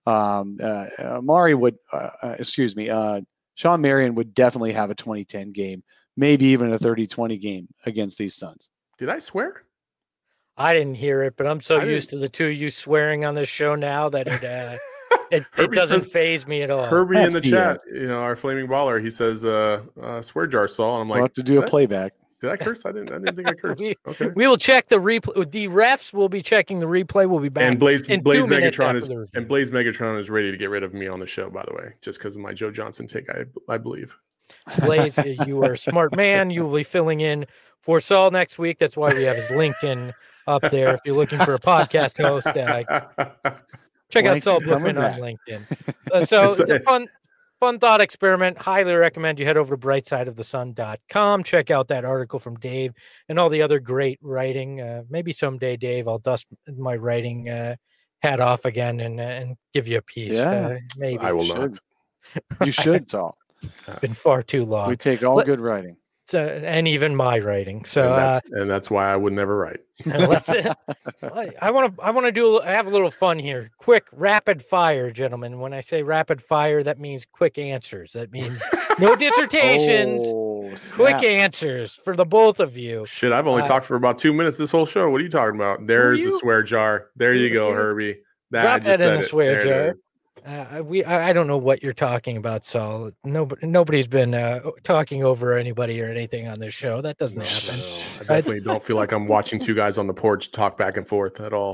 Um, 0.09 0.57
uh, 0.61 0.87
Amar'e 0.99 1.53
would, 1.53 1.77
uh, 1.93 2.09
uh, 2.21 2.35
excuse 2.39 2.75
me, 2.75 2.89
uh, 2.89 3.21
Shawn 3.53 3.81
Marion 3.81 4.15
would 4.15 4.33
definitely 4.33 4.73
have 4.73 4.89
a 4.89 4.95
2010 4.95 5.51
game, 5.51 5.83
maybe 6.17 6.45
even 6.45 6.73
a 6.73 6.79
30-20 6.79 7.39
game 7.39 7.67
against 7.85 8.17
these 8.17 8.35
Suns. 8.35 8.69
Did 8.97 9.09
I 9.09 9.19
swear? 9.19 9.63
I 10.57 10.73
didn't 10.73 10.95
hear 10.95 11.23
it, 11.23 11.35
but 11.37 11.47
I'm 11.47 11.61
so 11.61 11.79
I 11.79 11.85
used 11.85 12.09
to 12.09 12.17
the 12.17 12.27
two 12.27 12.47
of 12.47 12.53
you 12.53 12.69
swearing 12.69 13.23
on 13.23 13.33
this 13.33 13.47
show 13.47 13.75
now 13.75 14.09
that 14.09 14.27
it 14.27 14.43
uh, 14.43 14.77
it, 15.31 15.45
it 15.57 15.71
doesn't 15.71 16.01
says- 16.01 16.11
phase 16.11 16.47
me 16.47 16.63
at 16.63 16.71
all. 16.71 16.85
Herbie 16.85 17.17
in 17.17 17.31
the 17.31 17.39
FBS. 17.39 17.49
chat, 17.49 17.79
you 17.93 18.07
know, 18.07 18.19
our 18.19 18.35
flaming 18.35 18.67
baller, 18.67 19.01
he 19.01 19.09
says, 19.09 19.45
uh, 19.45 19.83
uh 20.01 20.21
swear 20.21 20.47
jar 20.47 20.67
Saul. 20.67 20.95
And 20.95 21.03
I'm 21.03 21.07
we'll 21.07 21.21
like, 21.21 21.29
have 21.29 21.33
to 21.35 21.43
do 21.43 21.61
a 21.61 21.65
playback. 21.65 22.13
Did 22.41 22.49
I 22.51 22.57
curse? 22.57 22.85
I 22.85 22.91
didn't 22.91 23.09
I 23.11 23.19
didn't 23.19 23.35
think 23.35 23.47
I 23.47 23.53
cursed. 23.61 23.79
We- 23.83 23.95
Okay. 24.07 24.27
We 24.35 24.47
will 24.47 24.57
check 24.57 24.87
the 24.87 24.95
replay. 24.97 25.49
The 25.51 25.67
refs 25.67 26.13
will 26.13 26.29
be 26.29 26.41
checking 26.41 26.79
the 26.79 26.85
replay. 26.87 27.29
We'll 27.29 27.39
be 27.39 27.49
back. 27.49 27.63
And 27.69 27.79
Blaze 27.79 28.07
in 28.07 28.21
Blaze 28.21 28.41
two 28.41 28.47
Megatron 28.47 28.95
is 28.95 29.09
and 29.33 29.47
Blaze 29.47 29.71
Megatron 29.71 30.19
is 30.19 30.29
ready 30.29 30.51
to 30.51 30.57
get 30.57 30.69
rid 30.69 30.83
of 30.83 30.93
me 30.93 31.07
on 31.07 31.19
the 31.19 31.27
show, 31.27 31.49
by 31.49 31.63
the 31.67 31.73
way, 31.73 31.93
just 32.01 32.19
because 32.19 32.35
of 32.35 32.41
my 32.41 32.53
Joe 32.53 32.71
Johnson 32.71 33.07
take, 33.07 33.29
I 33.29 33.45
I 33.67 33.77
believe. 33.77 34.17
Blaze, 34.83 35.19
you 35.45 35.63
are 35.63 35.73
a 35.73 35.77
smart 35.77 36.15
man. 36.15 36.49
You 36.49 36.65
will 36.65 36.75
be 36.75 36.83
filling 36.83 37.19
in 37.21 37.45
for 37.81 37.99
Saul 37.99 38.31
next 38.31 38.57
week. 38.57 38.79
That's 38.79 38.97
why 38.97 39.13
we 39.13 39.23
have 39.23 39.35
his 39.35 39.47
LinkedIn 39.49 40.11
up 40.47 40.63
there. 40.71 40.93
If 40.95 41.01
you're 41.05 41.15
looking 41.15 41.39
for 41.39 41.53
a 41.53 41.59
podcast 41.59 42.17
host, 42.17 42.47
uh, 42.47 43.53
check 44.09 44.25
out 44.25 44.41
Saul 44.41 44.59
coming 44.61 44.97
on. 44.97 45.19
LinkedIn. 45.19 45.61
Uh, 46.11 46.25
so 46.25 46.47
It's, 46.47 46.59
it's 46.59 46.83
fun, 46.83 47.07
fun 47.59 47.79
thought 47.79 48.01
experiment. 48.01 48.57
Highly 48.57 48.93
recommend 48.95 49.39
you 49.39 49.45
head 49.45 49.57
over 49.57 49.75
to 49.75 49.87
brightsideofthesun.com. 49.87 51.43
Check 51.43 51.71
out 51.71 51.87
that 51.89 52.05
article 52.05 52.39
from 52.39 52.55
Dave 52.57 52.93
and 53.27 53.37
all 53.39 53.49
the 53.49 53.61
other 53.61 53.79
great 53.79 54.19
writing. 54.21 54.81
Uh, 54.81 55.03
maybe 55.09 55.31
someday, 55.31 55.77
Dave, 55.77 56.07
I'll 56.07 56.19
dust 56.19 56.47
my 56.67 56.95
writing 56.95 57.49
uh, 57.49 57.75
hat 58.19 58.39
off 58.39 58.65
again 58.65 58.99
and 58.99 59.19
uh, 59.19 59.23
and 59.23 59.55
give 59.73 59.87
you 59.87 59.97
a 59.97 60.01
piece. 60.01 60.33
Yeah. 60.33 60.49
Uh, 60.67 60.77
maybe 60.97 61.19
I 61.19 61.31
will 61.31 61.45
should. 61.45 61.77
not. 62.57 62.65
You 62.65 62.71
should, 62.71 63.09
Saul. 63.09 63.35
It's 63.87 63.99
been 63.99 64.13
far 64.13 64.41
too 64.41 64.63
long. 64.63 64.87
We 64.89 64.95
take 64.95 65.21
all 65.21 65.35
Let- 65.35 65.45
good 65.45 65.59
writing. 65.59 65.97
So, 66.29 66.45
and 66.45 66.87
even 66.87 67.15
my 67.15 67.39
writing. 67.39 67.85
So 67.85 68.03
and, 68.03 68.11
uh, 68.11 68.15
that's, 68.33 68.49
and 68.51 68.69
that's 68.69 68.91
why 68.91 69.11
I 69.11 69.15
would 69.15 69.33
never 69.33 69.57
write. 69.57 69.79
let's. 70.05 70.47
I 71.59 71.71
want 71.71 71.97
to. 71.97 72.03
I 72.03 72.11
want 72.11 72.27
to 72.27 72.31
do. 72.31 72.61
I 72.61 72.69
have 72.69 72.85
a 72.85 72.91
little 72.91 73.09
fun 73.09 73.39
here. 73.39 73.71
Quick, 73.79 74.05
rapid 74.11 74.61
fire, 74.61 75.09
gentlemen. 75.09 75.59
When 75.59 75.73
I 75.73 75.81
say 75.81 76.03
rapid 76.03 76.39
fire, 76.39 76.83
that 76.83 76.99
means 76.99 77.25
quick 77.25 77.57
answers. 77.57 78.13
That 78.13 78.31
means 78.31 78.61
no 78.99 79.15
dissertations. 79.15 80.21
Oh, 80.27 80.71
quick 80.91 81.23
answers 81.23 81.95
for 81.95 82.15
the 82.15 82.25
both 82.25 82.59
of 82.59 82.77
you. 82.77 83.07
Shit, 83.07 83.31
I've 83.31 83.47
only 83.47 83.63
Uh, 83.63 83.67
talked 83.67 83.87
for 83.87 83.95
about 83.95 84.19
two 84.19 84.31
minutes 84.31 84.55
this 84.55 84.69
whole 84.69 84.85
show. 84.85 85.09
What 85.09 85.21
are 85.21 85.23
you 85.23 85.31
talking 85.31 85.55
about? 85.55 85.87
There's 85.87 86.21
the 86.21 86.31
swear 86.31 86.61
jar. 86.61 87.07
There 87.15 87.33
you 87.33 87.51
go, 87.51 87.73
Herbie. 87.73 88.19
That, 88.51 88.61
Drop 88.61 88.75
I 88.75 88.97
that 88.97 89.01
in 89.01 89.21
the 89.21 89.23
swear 89.23 89.63
There 89.63 89.87
it 89.87 89.93
jar. 89.93 89.95
Uh, 90.45 90.81
we. 90.83 91.03
I, 91.03 91.29
I 91.29 91.33
don't 91.33 91.47
know 91.47 91.57
what 91.57 91.83
you're 91.83 91.93
talking 91.93 92.37
about, 92.37 92.65
Saul. 92.65 93.11
Nobody. 93.23 93.67
Nobody's 93.67 94.07
been 94.07 94.33
uh, 94.33 94.61
talking 94.83 95.23
over 95.23 95.57
anybody 95.57 96.01
or 96.01 96.09
anything 96.09 96.47
on 96.47 96.59
this 96.59 96.73
show. 96.73 97.01
That 97.01 97.17
doesn't 97.17 97.45
happen. 97.45 97.79
I 98.15 98.23
definitely 98.23 98.61
don't 98.61 98.83
feel 98.83 98.95
like 98.95 99.11
I'm 99.11 99.25
watching 99.25 99.59
two 99.59 99.75
guys 99.75 99.97
on 99.97 100.07
the 100.07 100.13
porch 100.13 100.51
talk 100.51 100.77
back 100.77 100.97
and 100.97 101.07
forth 101.07 101.39
at 101.39 101.53
all. 101.53 101.73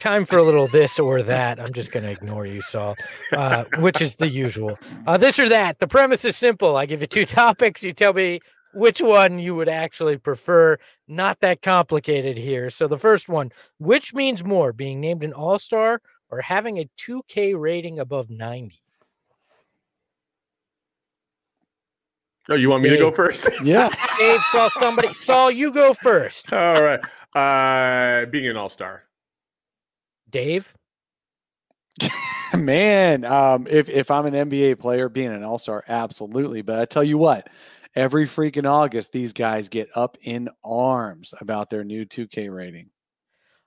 Time 0.00 0.24
for 0.24 0.38
a 0.38 0.42
little 0.42 0.66
this 0.66 0.98
or 0.98 1.22
that. 1.22 1.60
I'm 1.60 1.72
just 1.72 1.92
going 1.92 2.02
to 2.02 2.10
ignore 2.10 2.44
you, 2.44 2.60
Saul, 2.60 2.96
uh, 3.32 3.64
which 3.78 4.00
is 4.00 4.16
the 4.16 4.28
usual. 4.28 4.76
Uh, 5.06 5.16
this 5.16 5.38
or 5.38 5.48
that. 5.48 5.78
The 5.78 5.86
premise 5.86 6.24
is 6.24 6.36
simple. 6.36 6.76
I 6.76 6.86
give 6.86 7.02
you 7.02 7.06
two 7.06 7.24
topics. 7.26 7.84
You 7.84 7.92
tell 7.92 8.12
me 8.12 8.40
which 8.74 9.00
one 9.00 9.38
you 9.38 9.54
would 9.54 9.68
actually 9.68 10.18
prefer. 10.18 10.76
Not 11.06 11.38
that 11.40 11.62
complicated 11.62 12.36
here. 12.36 12.68
So 12.68 12.88
the 12.88 12.98
first 12.98 13.28
one, 13.28 13.52
which 13.78 14.12
means 14.12 14.42
more, 14.42 14.72
being 14.72 15.00
named 15.00 15.22
an 15.22 15.32
All 15.32 15.58
Star 15.60 16.00
or 16.32 16.40
having 16.40 16.78
a 16.78 16.88
2K 16.98 17.54
rating 17.60 18.00
above 18.00 18.30
90? 18.30 18.80
Oh, 22.48 22.54
you 22.54 22.70
want 22.70 22.82
me 22.82 22.88
to 22.88 22.96
go 22.96 23.12
first? 23.12 23.48
Yeah. 23.62 23.90
Dave 24.18 24.40
saw 24.50 24.68
somebody. 24.68 25.12
Saul, 25.12 25.50
you 25.50 25.72
go 25.72 25.94
first. 25.94 26.52
all 26.52 26.82
right. 26.82 27.00
Uh, 27.34 28.26
being 28.26 28.48
an 28.48 28.56
all 28.56 28.68
star. 28.68 29.04
Dave. 30.28 30.74
Man, 32.56 33.24
um, 33.24 33.66
if 33.70 33.88
if 33.88 34.10
I'm 34.10 34.26
an 34.26 34.34
NBA 34.34 34.78
player, 34.78 35.08
being 35.08 35.32
an 35.32 35.42
All 35.42 35.58
Star, 35.58 35.82
absolutely. 35.88 36.60
But 36.60 36.80
I 36.80 36.84
tell 36.84 37.04
you 37.04 37.16
what, 37.16 37.48
every 37.94 38.26
freaking 38.26 38.68
August, 38.70 39.12
these 39.12 39.32
guys 39.32 39.68
get 39.68 39.88
up 39.94 40.18
in 40.22 40.50
arms 40.62 41.32
about 41.40 41.70
their 41.70 41.84
new 41.84 42.04
2K 42.04 42.54
rating. 42.54 42.90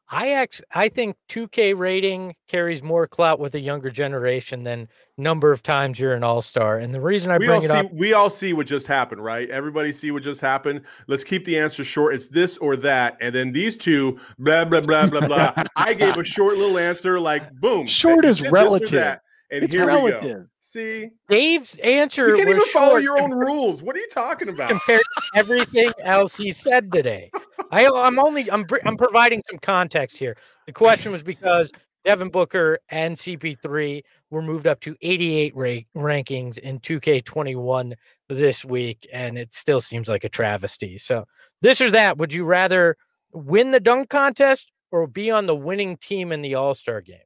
I 0.10 0.34
actually 0.34 0.68
I 0.74 0.90
think 0.90 1.16
2K 1.30 1.78
rating 1.78 2.36
carries 2.48 2.84
more 2.84 3.08
clout 3.08 3.40
with 3.40 3.56
a 3.56 3.60
younger 3.60 3.90
generation 3.90 4.60
than 4.60 4.88
number 5.18 5.52
of 5.52 5.64
times 5.64 6.00
you're 6.00 6.14
an 6.14 6.24
all 6.24 6.42
star. 6.42 6.78
And 6.78 6.94
the 6.94 7.02
reason 7.02 7.32
I 7.32 7.38
we 7.38 7.48
bring 7.48 7.64
it 7.64 7.70
see 7.70 7.76
up, 7.76 7.92
we 7.94 8.14
all 8.14 8.30
see 8.30 8.54
what 8.54 8.68
just 8.68 8.86
happened, 8.86 9.24
right? 9.24 9.50
Everybody 9.50 9.92
see 9.92 10.12
what 10.12 10.24
just 10.24 10.42
happened. 10.42 10.82
Let's 11.08 11.24
keep 11.24 11.46
the 11.46 11.58
answer 11.58 11.84
short. 11.84 12.14
It's 12.14 12.28
this 12.28 12.58
or 12.58 12.78
that, 12.78 13.18
and 13.20 13.34
then 13.34 13.52
these 13.52 13.78
two, 13.78 14.20
blah 14.38 14.66
blah 14.66 14.82
blah 14.82 15.08
blah 15.08 15.28
blah. 15.28 15.54
I 15.76 15.94
gave 15.94 16.18
a 16.18 16.24
short 16.24 16.58
little 16.58 16.78
answer, 16.78 17.20
like 17.20 17.52
boom. 17.56 17.88
Short 17.88 18.26
is 18.26 18.38
did 18.38 18.46
this 18.46 18.52
or 18.52 18.54
relative. 18.54 19.20
That, 19.50 19.56
and 19.56 19.64
It's 19.64 19.74
here 19.74 19.86
we 19.86 19.92
go. 19.92 20.06
relative. 20.08 20.48
See, 20.60 21.10
Dave's 21.30 21.78
answer 21.80 22.30
you 22.30 22.36
can't 22.38 22.48
was 22.50 22.56
even 22.58 22.70
follow 22.74 22.98
your 22.98 23.20
own 23.22 23.32
rules. 23.38 23.82
What 23.84 23.96
are 23.96 24.00
you 24.00 24.10
talking 24.10 24.50
about? 24.50 24.70
compared 24.70 25.02
to 25.02 25.24
everything 25.40 25.92
else 26.04 26.36
he 26.38 26.52
said 26.52 26.92
today. 26.92 27.32
I, 27.72 27.88
I'm 27.88 28.20
only 28.20 28.50
I'm 28.52 28.66
I'm 28.86 28.98
providing 28.98 29.42
some 29.50 29.60
context 29.60 30.18
here. 30.18 30.38
The 30.66 30.74
question 30.74 31.12
was 31.12 31.24
because 31.24 31.72
Devin 32.04 32.30
Booker 32.30 32.78
and 32.90 33.16
CP3 33.16 34.04
were 34.30 34.42
moved 34.44 34.68
up 34.68 34.80
to 34.82 34.96
88 35.02 35.56
ra- 35.56 35.70
rankings 35.96 36.60
in 36.60 36.80
2K21 36.80 37.94
this 38.30 38.64
week, 38.64 39.08
and 39.12 39.38
it 39.40 39.54
still 39.56 39.82
seems 39.82 40.08
like 40.08 40.24
a 40.24 40.30
travesty. 40.30 41.00
So, 41.00 41.26
this 41.62 41.82
or 41.82 41.90
that, 41.92 42.18
would 42.20 42.32
you 42.32 42.44
rather 42.46 42.96
win 43.34 43.72
the 43.72 43.80
dunk 43.80 44.10
contest 44.10 44.72
or 44.92 45.08
be 45.08 45.32
on 45.32 45.48
the 45.48 45.56
winning 45.56 45.98
team 45.98 46.32
in 46.32 46.42
the 46.44 46.54
All 46.56 46.76
Star 46.76 47.02
game? 47.02 47.18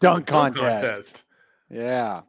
Dunk 0.00 0.26
Dunk 0.26 0.56
contest. 0.56 1.24
Yeah. 1.70 2.22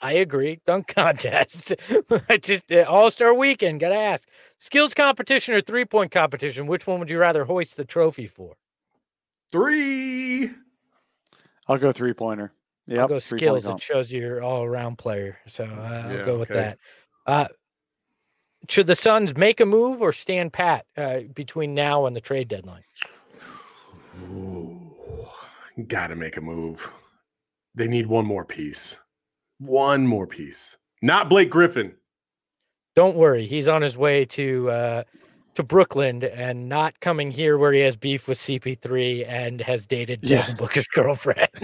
I 0.00 0.12
agree. 0.14 0.60
Dunk 0.66 0.88
contest. 0.88 1.72
I 2.28 2.36
just 2.36 2.70
uh, 2.70 2.84
All 2.88 3.10
Star 3.10 3.32
Weekend. 3.32 3.80
Got 3.80 3.88
to 3.90 3.94
ask: 3.96 4.28
skills 4.58 4.92
competition 4.92 5.54
or 5.54 5.60
three 5.60 5.84
point 5.84 6.10
competition? 6.10 6.66
Which 6.66 6.86
one 6.86 6.98
would 7.00 7.10
you 7.10 7.18
rather 7.18 7.44
hoist 7.44 7.76
the 7.76 7.84
trophy 7.84 8.26
for? 8.26 8.54
Three. 9.50 10.50
I'll 11.68 11.78
go 11.78 11.92
three 11.92 12.12
pointer. 12.12 12.52
I'll 12.90 13.08
go 13.08 13.18
skills. 13.18 13.66
It 13.66 13.80
shows 13.80 14.12
you're 14.12 14.42
all 14.42 14.62
around 14.62 14.98
player. 14.98 15.38
So 15.46 15.64
uh, 15.64 16.02
I'll 16.06 16.16
Yeah, 16.18 16.24
go 16.24 16.38
with 16.38 16.50
okay. 16.50 16.60
that. 16.60 16.78
Uh, 17.26 17.48
should 18.68 18.86
the 18.86 18.94
Suns 18.94 19.36
make 19.36 19.60
a 19.60 19.66
move 19.66 20.02
or 20.02 20.12
stand 20.12 20.52
pat 20.52 20.86
uh, 20.96 21.20
between 21.34 21.74
now 21.74 22.04
and 22.04 22.14
the 22.14 22.20
trade 22.20 22.48
deadline? 22.48 22.82
Ooh, 24.30 25.26
gotta 25.88 26.14
make 26.14 26.36
a 26.36 26.40
move. 26.40 26.92
They 27.74 27.88
need 27.88 28.06
one 28.06 28.26
more 28.26 28.44
piece. 28.44 28.98
One 29.58 30.06
more 30.06 30.26
piece. 30.26 30.76
Not 31.02 31.28
Blake 31.28 31.50
Griffin. 31.50 31.94
Don't 32.94 33.16
worry, 33.16 33.44
he's 33.44 33.66
on 33.66 33.82
his 33.82 33.96
way 33.96 34.24
to 34.26 34.70
uh, 34.70 35.02
to 35.54 35.62
Brooklyn 35.62 36.22
and 36.24 36.68
not 36.68 36.98
coming 37.00 37.30
here 37.30 37.58
where 37.58 37.72
he 37.72 37.80
has 37.80 37.96
beef 37.96 38.28
with 38.28 38.38
CP3 38.38 39.28
and 39.28 39.60
has 39.60 39.86
dated 39.86 40.20
Yeah. 40.22 40.38
Devin 40.38 40.56
Booker's 40.56 40.86
girlfriend. 40.88 41.48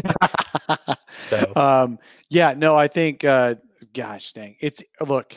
So 1.26 1.52
um, 1.54 1.98
yeah, 2.28 2.54
no, 2.56 2.74
I 2.76 2.88
think, 2.88 3.24
uh, 3.24 3.56
gosh 3.94 4.32
dang, 4.32 4.56
it's 4.60 4.82
look, 5.06 5.36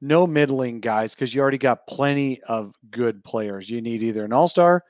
no 0.00 0.26
middling 0.26 0.80
guys 0.80 1.14
because 1.14 1.34
you 1.34 1.40
already 1.40 1.58
got 1.58 1.86
plenty 1.86 2.40
of 2.42 2.74
good 2.90 3.22
players. 3.22 3.68
You 3.70 3.80
need 3.80 4.02
either 4.02 4.24
an 4.24 4.32
all 4.32 4.48
star 4.48 4.82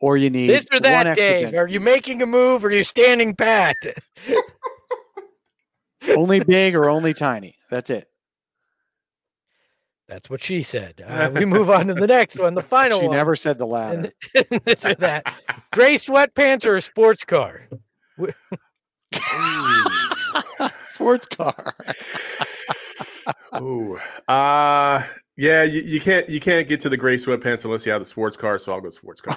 or 0.00 0.16
you 0.16 0.30
need 0.30 0.48
this 0.48 0.66
or 0.72 0.80
that, 0.80 1.06
extra 1.06 1.50
Dave. 1.50 1.54
Are 1.54 1.66
you 1.66 1.80
making 1.80 2.22
a 2.22 2.26
move 2.26 2.64
or 2.64 2.68
are 2.68 2.72
you 2.72 2.84
standing 2.84 3.34
pat? 3.34 3.76
only 6.16 6.40
big 6.40 6.74
or 6.74 6.88
only 6.90 7.14
tiny? 7.14 7.56
That's 7.70 7.90
it. 7.90 8.06
That's 10.08 10.28
what 10.28 10.42
she 10.42 10.62
said. 10.62 11.04
Uh, 11.06 11.30
we 11.32 11.44
move 11.44 11.70
on 11.70 11.86
to 11.86 11.94
the 11.94 12.06
next 12.08 12.38
one, 12.38 12.54
the 12.54 12.62
final 12.64 12.98
She 13.00 13.06
one. 13.06 13.16
never 13.16 13.36
said 13.36 13.58
the 13.58 13.66
latter. 13.66 14.10
And 14.50 14.60
this 14.64 14.84
or 14.84 14.94
that. 14.96 15.32
Gray 15.72 15.94
sweatpants 15.94 16.66
or 16.66 16.74
a 16.76 16.80
sports 16.80 17.22
car? 17.24 17.60
Sports 20.84 21.26
car. 21.28 21.74
Ooh. 23.60 23.98
Uh 24.28 25.02
yeah, 25.36 25.62
you, 25.62 25.80
you 25.80 26.00
can't 26.00 26.28
you 26.28 26.40
can't 26.40 26.68
get 26.68 26.80
to 26.82 26.88
the 26.90 26.96
gray 26.96 27.16
sweatpants 27.16 27.64
unless 27.64 27.86
you 27.86 27.92
have 27.92 28.00
the 28.00 28.06
sports 28.06 28.36
car, 28.36 28.58
so 28.58 28.72
I'll 28.72 28.80
go 28.80 28.90
sports 28.90 29.20
car. 29.20 29.36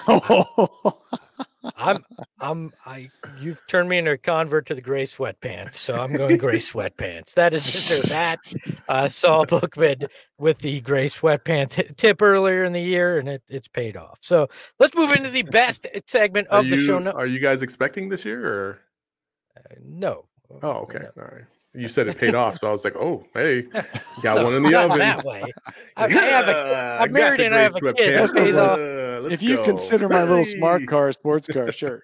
I'm 1.77 2.03
I'm 2.39 2.71
I 2.85 3.09
you've 3.39 3.61
turned 3.67 3.89
me 3.89 3.97
into 3.97 4.11
a 4.11 4.17
convert 4.17 4.65
to 4.67 4.75
the 4.75 4.81
gray 4.81 5.03
sweatpants, 5.03 5.75
so 5.75 5.95
I'm 5.95 6.13
going 6.13 6.37
gray 6.37 6.57
sweatpants. 6.57 7.33
That 7.35 7.53
is 7.53 7.91
or 7.91 8.01
that. 8.07 8.39
Uh 8.87 9.07
Saul 9.07 9.45
Bookman 9.45 10.07
with 10.37 10.59
the 10.59 10.81
gray 10.81 11.05
sweatpants 11.05 11.95
tip 11.95 12.21
earlier 12.21 12.63
in 12.63 12.73
the 12.73 12.81
year, 12.81 13.17
and 13.17 13.29
it, 13.29 13.43
it's 13.49 13.67
paid 13.67 13.95
off. 13.95 14.19
So 14.21 14.49
let's 14.79 14.95
move 14.95 15.11
into 15.13 15.29
the 15.29 15.43
best 15.43 15.85
segment 16.05 16.47
of 16.49 16.67
the 16.69 16.77
show. 16.77 16.99
No, 16.99 17.11
are 17.11 17.27
you 17.27 17.39
guys 17.39 17.61
expecting 17.61 18.09
this 18.09 18.25
year 18.25 18.45
or 18.45 18.79
no. 19.83 20.25
oh 20.61 20.71
okay. 20.81 20.99
No. 21.15 21.23
All 21.23 21.29
right. 21.31 21.45
You 21.75 21.87
said 21.87 22.07
it 22.07 22.17
paid 22.19 22.35
off, 22.35 22.57
so 22.57 22.67
I 22.67 22.71
was 22.71 22.83
like, 22.83 22.95
oh 22.95 23.25
hey, 23.33 23.63
got 24.21 24.43
one 24.43 24.53
in 24.53 24.61
the 24.63 24.75
oven. 24.79 24.99
that 24.99 25.25
way. 25.25 25.43
I, 25.97 26.05
I 26.05 26.09
have 26.09 26.47
a 26.47 26.51
Yeah, 26.51 26.97
I'm 27.01 27.11
married 27.11 27.39
and 27.39 27.55
I 27.55 27.61
have 27.61 27.75
a 27.75 27.79
kid. 27.93 27.95
sweatpants. 27.95 28.27
That 28.27 28.35
pays 28.35 28.55
off. 28.55 28.77
Uh, 28.79 29.27
if 29.31 29.41
you 29.41 29.55
go. 29.55 29.63
consider 29.65 30.07
my 30.09 30.23
little 30.23 30.45
smart 30.45 30.85
car 30.87 31.09
a 31.09 31.13
sports 31.13 31.47
car, 31.47 31.71
sure. 31.71 32.03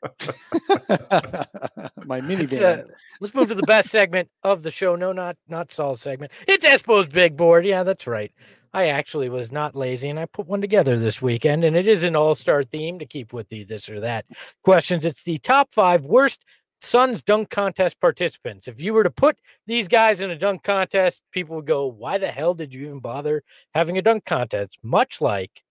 my 2.06 2.20
Let's, 2.20 2.26
minivan. 2.26 2.80
uh, 2.80 2.84
let's 3.20 3.34
move 3.36 3.50
to 3.50 3.56
the 3.56 3.64
best 3.64 3.90
segment 3.90 4.30
of 4.44 4.64
the 4.64 4.72
show. 4.72 4.96
No, 4.96 5.12
not 5.12 5.38
not 5.48 5.72
Saul's 5.72 6.02
segment. 6.02 6.32
It's 6.48 6.66
Espo's 6.66 7.08
big 7.08 7.38
board. 7.38 7.66
Yeah, 7.66 7.84
that's 7.84 8.08
right. 8.08 8.32
I 8.72 8.88
actually 8.88 9.30
was 9.30 9.52
not 9.52 9.76
lazy 9.76 10.10
and 10.10 10.20
I 10.20 10.26
put 10.28 10.46
one 10.48 10.62
together 10.62 10.96
this 10.98 11.22
weekend, 11.24 11.64
and 11.64 11.76
it 11.76 11.88
is 11.88 12.04
an 12.04 12.16
all-star 12.16 12.62
theme 12.62 13.00
to 13.00 13.06
keep 13.06 13.34
with 13.34 13.50
the 13.50 13.64
this 13.64 13.90
or 13.90 14.00
that 14.02 14.26
questions. 14.64 15.06
It's 15.06 15.24
the 15.24 15.40
top 15.40 15.72
five 15.72 16.06
worst 16.06 16.46
Suns 16.80 17.22
dunk 17.22 17.50
contest 17.50 18.00
participants. 18.00 18.68
If 18.68 18.82
you 18.82 18.94
were 18.94 19.04
to 19.04 19.10
put 19.10 19.38
these 19.68 19.88
guys 19.88 20.22
in 20.22 20.32
a 20.32 20.38
dunk 20.38 20.64
contest, 20.64 21.24
people 21.32 21.58
would 21.58 21.66
go, 21.68 21.88
"Why 21.88 22.18
the 22.18 22.32
hell 22.32 22.54
did 22.54 22.74
you 22.74 22.86
even 22.88 23.00
bother 23.00 23.44
having 23.74 23.98
a 23.98 24.02
dunk 24.02 24.26
contest?" 24.26 24.80
Much 24.84 25.22
like 25.22 25.64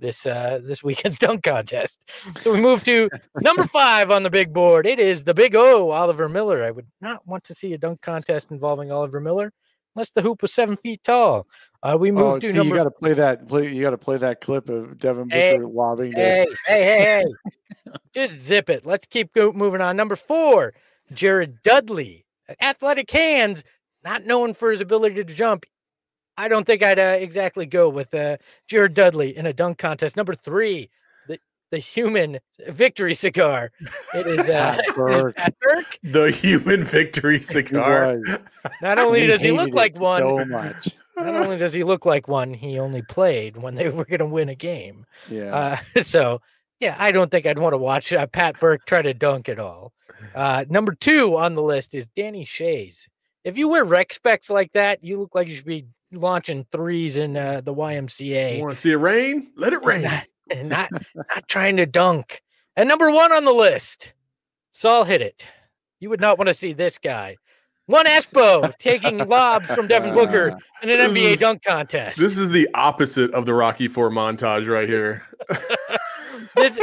this 0.00 0.26
uh 0.26 0.60
this 0.62 0.82
weekend's 0.84 1.18
dunk 1.18 1.44
contest. 1.44 2.10
So 2.40 2.52
we 2.52 2.60
move 2.60 2.82
to 2.84 3.08
number 3.40 3.64
five 3.64 4.10
on 4.10 4.22
the 4.22 4.30
big 4.30 4.52
board. 4.52 4.86
It 4.86 4.98
is 4.98 5.24
the 5.24 5.34
big 5.34 5.54
O, 5.54 5.90
Oliver 5.90 6.28
Miller. 6.28 6.62
I 6.62 6.70
would 6.70 6.88
not 7.00 7.26
want 7.26 7.44
to 7.44 7.54
see 7.54 7.72
a 7.72 7.78
dunk 7.78 8.02
contest 8.02 8.50
involving 8.50 8.90
Oliver 8.92 9.20
Miller 9.20 9.52
unless 9.94 10.10
the 10.10 10.22
hoop 10.22 10.42
was 10.42 10.52
seven 10.52 10.76
feet 10.76 11.02
tall. 11.02 11.46
Uh, 11.82 11.96
we 11.98 12.10
moved 12.10 12.36
Oh, 12.36 12.38
to 12.40 12.50
T, 12.52 12.56
number. 12.56 12.74
you 12.74 12.80
got 12.80 12.84
to 12.84 12.90
play 12.90 13.14
that. 13.14 13.48
Play, 13.48 13.72
you 13.72 13.82
got 13.82 13.90
to 13.90 13.98
play 13.98 14.16
that 14.18 14.40
clip 14.40 14.68
of 14.68 14.98
Devin 14.98 15.28
Hey, 15.30 15.54
Booker 15.56 15.66
lobbing. 15.68 16.12
to- 16.12 16.18
hey, 16.18 16.46
hey, 16.66 16.82
hey, 16.84 17.02
hey! 17.04 17.92
Just 18.14 18.34
zip 18.42 18.70
it. 18.70 18.86
Let's 18.86 19.06
keep 19.06 19.32
go- 19.34 19.52
moving 19.52 19.80
on. 19.80 19.96
Number 19.96 20.16
four, 20.16 20.74
Jared 21.12 21.62
Dudley, 21.62 22.24
athletic 22.60 23.10
hands, 23.10 23.64
not 24.04 24.24
known 24.24 24.54
for 24.54 24.70
his 24.70 24.80
ability 24.80 25.16
to 25.16 25.24
jump. 25.24 25.64
I 26.36 26.48
don't 26.48 26.64
think 26.66 26.82
I'd 26.82 26.98
uh, 26.98 27.16
exactly 27.20 27.66
go 27.66 27.88
with 27.88 28.14
uh, 28.14 28.38
Jared 28.66 28.94
Dudley 28.94 29.36
in 29.36 29.46
a 29.46 29.52
dunk 29.52 29.78
contest. 29.78 30.16
Number 30.16 30.34
three, 30.34 30.88
the 31.72 31.76
the 31.76 31.78
human 31.78 32.38
victory 32.68 33.14
cigar. 33.14 33.72
It 34.14 34.26
is 34.26 34.48
uh, 34.48 34.76
Pat 34.86 34.94
Burke. 34.94 35.36
Pat 35.36 35.54
Burke. 35.58 35.98
the 36.04 36.30
human 36.30 36.84
victory 36.84 37.40
cigar. 37.54 38.18
Not 38.82 38.98
only 38.98 39.26
does 39.26 39.42
he 39.42 39.52
look 39.52 39.72
like 39.74 39.98
one, 39.98 40.20
so 40.20 40.44
much. 40.44 40.88
not 41.16 41.34
only 41.34 41.56
does 41.56 41.72
he 41.72 41.82
look 41.82 42.04
like 42.04 42.28
one, 42.28 42.52
he 42.52 42.78
only 42.78 43.00
played 43.00 43.56
when 43.56 43.74
they 43.74 43.88
were 43.88 44.04
going 44.04 44.18
to 44.18 44.26
win 44.26 44.50
a 44.50 44.54
game. 44.54 45.06
Yeah. 45.30 45.78
Uh, 45.96 46.02
so, 46.02 46.42
yeah, 46.78 46.94
I 46.98 47.10
don't 47.10 47.30
think 47.30 47.46
I'd 47.46 47.58
want 47.58 47.72
to 47.72 47.78
watch 47.78 48.12
uh, 48.12 48.26
Pat 48.26 48.60
Burke 48.60 48.84
try 48.84 49.00
to 49.00 49.14
dunk 49.14 49.48
at 49.48 49.58
all. 49.58 49.94
Uh, 50.34 50.66
number 50.68 50.94
two 50.94 51.38
on 51.38 51.54
the 51.54 51.62
list 51.62 51.94
is 51.94 52.06
Danny 52.06 52.44
Schayes. 52.44 53.08
If 53.44 53.56
you 53.56 53.68
wear 53.68 53.84
rec 53.84 54.12
specs 54.12 54.50
like 54.50 54.72
that, 54.72 55.02
you 55.02 55.18
look 55.18 55.34
like 55.34 55.48
you 55.48 55.54
should 55.54 55.64
be 55.64 55.86
launching 56.12 56.66
threes 56.70 57.16
in 57.16 57.36
uh, 57.36 57.62
the 57.62 57.74
YMCA 57.74 58.60
Want 58.60 58.74
to 58.74 58.80
see 58.80 58.92
it 58.92 58.96
rain? 58.96 59.50
Let 59.56 59.72
it 59.72 59.82
rain. 59.82 60.08
Not, 60.56 60.58
and 60.58 60.68
not 60.68 60.92
not 61.14 61.48
trying 61.48 61.76
to 61.76 61.86
dunk. 61.86 62.42
And 62.76 62.88
number 62.88 63.10
one 63.10 63.32
on 63.32 63.44
the 63.44 63.52
list, 63.52 64.12
Saul 64.70 65.04
hit 65.04 65.20
it. 65.22 65.44
You 66.00 66.10
would 66.10 66.20
not 66.20 66.38
want 66.38 66.48
to 66.48 66.54
see 66.54 66.72
this 66.72 66.98
guy. 66.98 67.36
One 67.86 68.06
Espo 68.06 68.76
taking 68.78 69.18
lobs 69.28 69.66
from 69.74 69.86
Devin 69.88 70.14
Booker 70.14 70.56
in 70.82 70.90
an 70.90 70.98
This 70.98 71.12
NBA 71.12 71.32
is- 71.34 71.40
dunk 71.40 71.62
contest. 71.64 72.18
This 72.18 72.38
is 72.38 72.50
the 72.50 72.68
opposite 72.74 73.32
of 73.32 73.44
the 73.46 73.54
Rocky 73.54 73.88
Four 73.88 74.10
montage 74.10 74.68
right 74.68 74.88
here. 74.88 75.24
this 76.56 76.78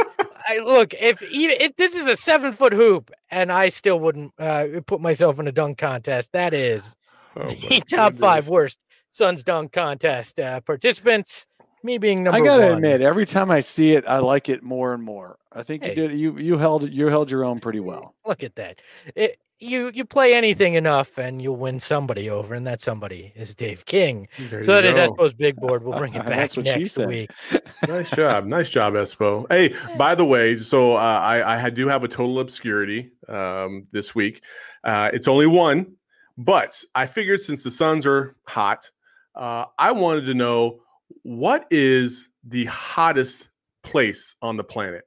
I 0.48 0.58
look 0.58 0.94
if 0.94 1.22
even 1.30 1.56
if 1.60 1.76
this 1.76 1.94
is 1.94 2.06
a 2.06 2.16
seven 2.16 2.52
foot 2.52 2.72
hoop 2.72 3.10
and 3.30 3.50
I 3.52 3.68
still 3.68 3.98
wouldn't 4.00 4.32
uh, 4.38 4.66
put 4.86 5.00
myself 5.00 5.38
in 5.38 5.46
a 5.48 5.52
dunk 5.52 5.78
contest. 5.78 6.30
That 6.32 6.54
is 6.54 6.96
Oh, 7.36 7.46
the 7.46 7.80
top 7.88 8.14
five 8.16 8.48
worst 8.48 8.78
Suns 9.12 9.42
dunk 9.44 9.72
contest 9.72 10.40
uh, 10.40 10.60
participants. 10.60 11.46
Me 11.82 11.98
being 11.98 12.22
number 12.22 12.38
I 12.38 12.44
gotta 12.44 12.64
one. 12.64 12.74
admit, 12.74 13.00
every 13.00 13.24
time 13.26 13.50
I 13.50 13.60
see 13.60 13.92
it, 13.92 14.04
I 14.06 14.18
like 14.18 14.48
it 14.48 14.62
more 14.62 14.92
and 14.92 15.02
more. 15.02 15.38
I 15.52 15.62
think 15.62 15.82
Hey. 15.82 15.90
you 15.90 15.94
did. 15.94 16.18
You 16.18 16.38
you 16.38 16.58
held 16.58 16.90
you 16.90 17.06
held 17.06 17.30
your 17.30 17.44
own 17.44 17.58
pretty 17.60 17.80
well. 17.80 18.14
Look 18.26 18.42
at 18.42 18.54
that. 18.56 18.80
It, 19.16 19.38
you 19.62 19.90
you 19.94 20.04
play 20.06 20.32
anything 20.34 20.74
enough 20.74 21.18
and 21.18 21.40
you'll 21.42 21.56
win 21.56 21.80
somebody 21.80 22.30
over, 22.30 22.54
and 22.54 22.66
that 22.66 22.80
somebody 22.80 23.32
is 23.36 23.54
Dave 23.54 23.84
King. 23.86 24.28
There 24.50 24.62
So 24.62 24.76
you 24.76 24.82
that 24.82 24.88
is 24.88 24.94
go. 24.96 25.12
Espo's 25.14 25.34
big 25.34 25.56
board. 25.60 25.82
We'll 25.84 25.98
bring 25.98 26.14
it 26.14 26.18
back 26.24 26.36
That's 26.36 26.56
what 26.56 26.66
she 26.66 26.78
next 26.80 26.96
week. 26.98 27.30
nice 27.88 28.10
job 28.10 28.44
nice 28.46 28.68
job 28.70 28.92
espo 28.92 29.46
hey 29.50 29.74
by 29.96 30.14
the 30.14 30.24
way 30.24 30.58
so 30.58 30.92
uh, 30.96 30.98
i 30.98 31.54
i 31.54 31.56
had- 31.58 31.72
do 31.74 31.88
have 31.88 32.04
a 32.04 32.08
total 32.08 32.38
obscurity 32.40 33.10
um 33.26 33.86
this 33.90 34.14
week 34.14 34.42
uh 34.84 35.08
it's 35.14 35.26
only 35.26 35.46
one 35.46 35.94
but 36.36 36.78
i 36.94 37.06
figured 37.06 37.40
since 37.40 37.64
the 37.64 37.70
suns 37.70 38.04
are 38.04 38.34
hot 38.46 38.90
uh 39.34 39.64
i 39.78 39.90
wanted 39.92 40.26
to 40.26 40.34
know 40.34 40.80
what 41.22 41.66
is 41.70 42.28
the 42.44 42.64
hottest 42.66 43.48
place 43.82 44.34
on 44.42 44.56
the 44.56 44.64
planet 44.64 45.04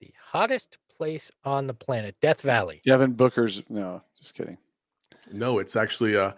The 0.00 0.12
hottest 0.20 0.78
place 0.96 1.30
on 1.44 1.66
the 1.66 1.74
planet, 1.74 2.16
Death 2.20 2.40
Valley. 2.42 2.80
Devin 2.84 3.12
Booker's. 3.12 3.62
No, 3.68 4.02
just 4.18 4.34
kidding. 4.34 4.58
no 5.32 5.58
it's 5.58 5.76
actually 5.76 6.16
uh 6.16 6.32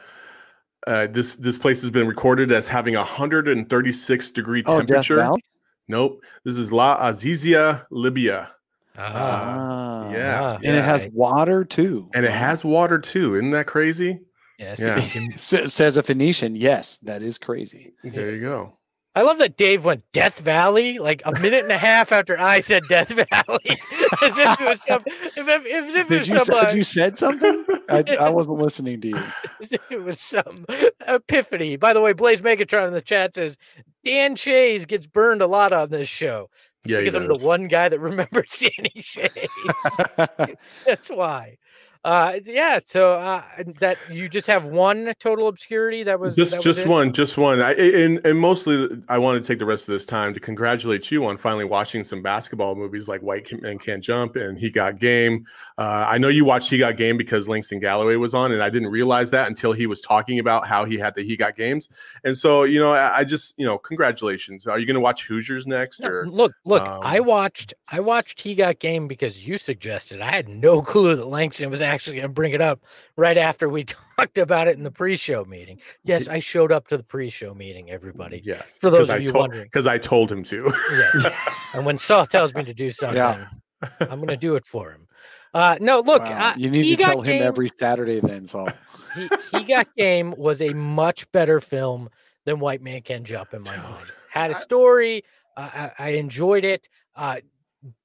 uh, 0.86 1.06
this 1.08 1.34
this 1.36 1.58
place 1.58 1.82
has 1.82 1.90
been 1.90 2.06
recorded 2.08 2.50
as 2.52 2.66
having 2.66 2.94
a 2.96 3.00
136 3.00 4.30
degree 4.30 4.62
Oh, 4.66 4.78
Death 4.80 4.86
temperature. 4.88 5.16
Valley? 5.16 5.44
nope, 5.88 6.22
this 6.44 6.56
is 6.56 6.72
La 6.72 6.98
Azizia, 7.06 7.84
Libya. 7.90 8.50
Ah, 8.96 10.06
Ah, 10.06 10.10
yeah. 10.10 10.54
and 10.64 10.76
it 10.76 10.82
has 10.84 11.04
water 11.12 11.64
too. 11.64 12.08
and 12.14 12.24
it 12.24 12.30
has 12.32 12.64
water 12.64 12.98
too. 12.98 13.34
Isn't 13.34 13.50
that 13.50 13.66
crazy? 13.66 14.20
Yes. 14.60 14.80
Yeah. 14.80 14.98
you 14.98 15.08
can- 15.10 15.38
Sa- 15.38 15.66
says 15.68 15.96
a 15.96 16.02
Phoenician. 16.02 16.54
Yes, 16.54 16.98
that 16.98 17.22
is 17.22 17.38
crazy. 17.38 17.94
There 18.04 18.30
you 18.30 18.40
go. 18.40 18.76
I 19.16 19.22
love 19.22 19.38
that 19.38 19.56
Dave 19.56 19.84
went 19.84 20.04
Death 20.12 20.38
Valley 20.38 21.00
like 21.00 21.20
a 21.24 21.32
minute 21.40 21.64
and 21.64 21.72
a 21.72 21.78
half 21.78 22.12
after 22.12 22.38
I 22.38 22.60
said 22.60 22.84
Death 22.88 23.08
Valley, 23.08 23.26
as 24.22 24.38
if 24.38 24.60
it 24.60 24.64
was 24.68 24.82
some, 24.84 25.02
if, 25.06 25.36
if, 25.36 25.66
as 25.66 25.94
if 25.96 26.06
it 26.06 26.08
Did 26.10 26.18
was 26.20 26.28
you, 26.28 26.38
some, 26.38 26.44
say, 26.46 26.58
uh, 26.58 26.64
did 26.66 26.74
you 26.76 26.84
said 26.84 27.18
something? 27.18 27.64
I, 27.88 28.04
I 28.20 28.30
wasn't 28.30 28.58
listening 28.58 29.00
to 29.00 29.08
you. 29.08 29.16
as 29.60 29.72
if 29.72 29.90
it 29.90 30.04
was 30.04 30.20
some 30.20 30.64
epiphany. 31.08 31.74
By 31.76 31.92
the 31.92 32.00
way, 32.00 32.12
Blaze 32.12 32.40
Megatron 32.40 32.86
in 32.86 32.92
the 32.94 33.00
chat 33.00 33.34
says 33.34 33.58
Dan 34.04 34.36
Schayes 34.36 34.86
gets 34.86 35.08
burned 35.08 35.42
a 35.42 35.46
lot 35.48 35.72
on 35.72 35.90
this 35.90 36.08
show 36.08 36.48
Yeah, 36.86 37.00
because 37.00 37.16
I'm 37.16 37.26
the 37.26 37.44
one 37.44 37.66
guy 37.66 37.88
that 37.88 37.98
remembers 37.98 38.60
Danny 38.60 38.92
Schayes. 39.02 40.56
That's 40.86 41.08
why. 41.08 41.58
Uh, 42.02 42.38
yeah. 42.46 42.78
So 42.82 43.12
uh, 43.12 43.42
that 43.78 43.98
you 44.10 44.28
just 44.28 44.46
have 44.46 44.64
one 44.64 45.12
total 45.18 45.48
obscurity. 45.48 46.02
That 46.02 46.18
was 46.18 46.34
just 46.34 46.52
that 46.52 46.62
just 46.62 46.86
one, 46.86 47.12
just 47.12 47.36
one. 47.36 47.60
I 47.60 47.74
and 47.74 48.24
and 48.24 48.38
mostly, 48.38 48.88
I 49.08 49.18
want 49.18 49.42
to 49.42 49.46
take 49.46 49.58
the 49.58 49.66
rest 49.66 49.86
of 49.86 49.92
this 49.92 50.06
time 50.06 50.32
to 50.32 50.40
congratulate 50.40 51.10
you 51.10 51.26
on 51.26 51.36
finally 51.36 51.66
watching 51.66 52.02
some 52.02 52.22
basketball 52.22 52.74
movies 52.74 53.06
like 53.06 53.20
White 53.20 53.52
Men 53.60 53.78
Can't 53.78 54.02
Jump 54.02 54.36
and 54.36 54.58
He 54.58 54.70
Got 54.70 54.98
Game. 54.98 55.44
Uh, 55.76 56.06
I 56.08 56.16
know 56.16 56.28
you 56.28 56.46
watched 56.46 56.70
He 56.70 56.78
Got 56.78 56.96
Game 56.96 57.18
because 57.18 57.48
Langston 57.48 57.80
Galloway 57.80 58.16
was 58.16 58.32
on, 58.32 58.52
and 58.52 58.62
I 58.62 58.70
didn't 58.70 58.88
realize 58.88 59.30
that 59.32 59.48
until 59.48 59.72
he 59.72 59.86
was 59.86 60.00
talking 60.00 60.38
about 60.38 60.66
how 60.66 60.86
he 60.86 60.96
had 60.96 61.14
the 61.14 61.22
He 61.22 61.36
Got 61.36 61.54
Games. 61.54 61.88
And 62.24 62.36
so, 62.36 62.62
you 62.62 62.80
know, 62.80 62.92
I, 62.92 63.18
I 63.18 63.24
just, 63.24 63.58
you 63.58 63.66
know, 63.66 63.76
congratulations. 63.76 64.66
Are 64.66 64.78
you 64.78 64.86
going 64.86 64.94
to 64.94 65.00
watch 65.00 65.26
Hoosiers 65.26 65.66
next, 65.66 66.00
No, 66.00 66.08
or 66.08 66.26
look, 66.26 66.52
look, 66.64 66.88
I 67.02 67.18
um, 67.18 67.26
watched 67.26 67.74
I 67.88 68.00
watched 68.00 68.40
He 68.40 68.54
Got 68.54 68.78
Game 68.78 69.06
because 69.06 69.46
you 69.46 69.58
suggested. 69.58 70.22
I 70.22 70.30
had 70.30 70.48
no 70.48 70.80
clue 70.90 71.14
that 71.14 71.26
Langston 71.26 71.70
was 71.70 71.82
actually 71.90 72.16
going 72.16 72.28
to 72.28 72.32
bring 72.32 72.52
it 72.52 72.60
up 72.60 72.80
right 73.16 73.36
after 73.36 73.68
we 73.68 73.84
talked 74.18 74.38
about 74.38 74.68
it 74.68 74.76
in 74.76 74.82
the 74.84 74.90
pre-show 74.90 75.44
meeting. 75.44 75.80
Yes, 76.04 76.28
I 76.28 76.38
showed 76.38 76.72
up 76.72 76.88
to 76.88 76.96
the 76.96 77.02
pre-show 77.02 77.54
meeting, 77.54 77.90
everybody. 77.90 78.40
yes? 78.44 78.78
For 78.78 78.90
those 78.90 79.08
of 79.08 79.16
I 79.16 79.18
you 79.18 79.28
told, 79.28 79.42
wondering. 79.42 79.64
because 79.64 79.86
I 79.86 79.98
told 79.98 80.30
him 80.30 80.42
to. 80.44 80.72
Yeah. 80.92 81.34
and 81.74 81.84
when 81.84 81.98
Saul 81.98 82.26
tells 82.26 82.54
me 82.54 82.64
to 82.64 82.74
do 82.74 82.90
something, 83.00 83.20
I'm 83.20 84.16
going 84.18 84.28
to 84.28 84.36
do 84.36 84.54
it 84.56 84.64
for 84.66 84.90
him. 84.92 85.06
Uh, 85.52 85.76
no, 85.80 85.98
look, 86.00 86.22
Wow, 86.22 86.50
uh, 86.50 86.54
you 86.56 86.70
need 86.70 86.84
He 86.84 86.96
to 86.96 87.02
Got 87.02 87.12
tell 87.12 87.20
him 87.22 87.42
every 87.42 87.68
Saturday 87.76 88.20
then, 88.20 88.46
Saul. 88.46 88.68
he, 89.16 89.28
he 89.50 89.64
Got 89.64 89.88
Game 89.96 90.32
was 90.38 90.62
a 90.62 90.72
much 90.72 91.30
better 91.32 91.58
film 91.60 92.08
than 92.44 92.60
White 92.60 92.82
Man 92.82 93.02
Can 93.02 93.24
Jump 93.24 93.52
in 93.52 93.62
my 93.62 93.74
Dude, 93.74 93.82
mind. 93.82 94.06
Had 94.30 94.50
a 94.52 94.54
story. 94.54 95.24
Uh, 95.56 95.90
I, 95.98 96.06
I 96.06 96.08
enjoyed 96.10 96.64
it. 96.64 96.88
Uh, 97.16 97.38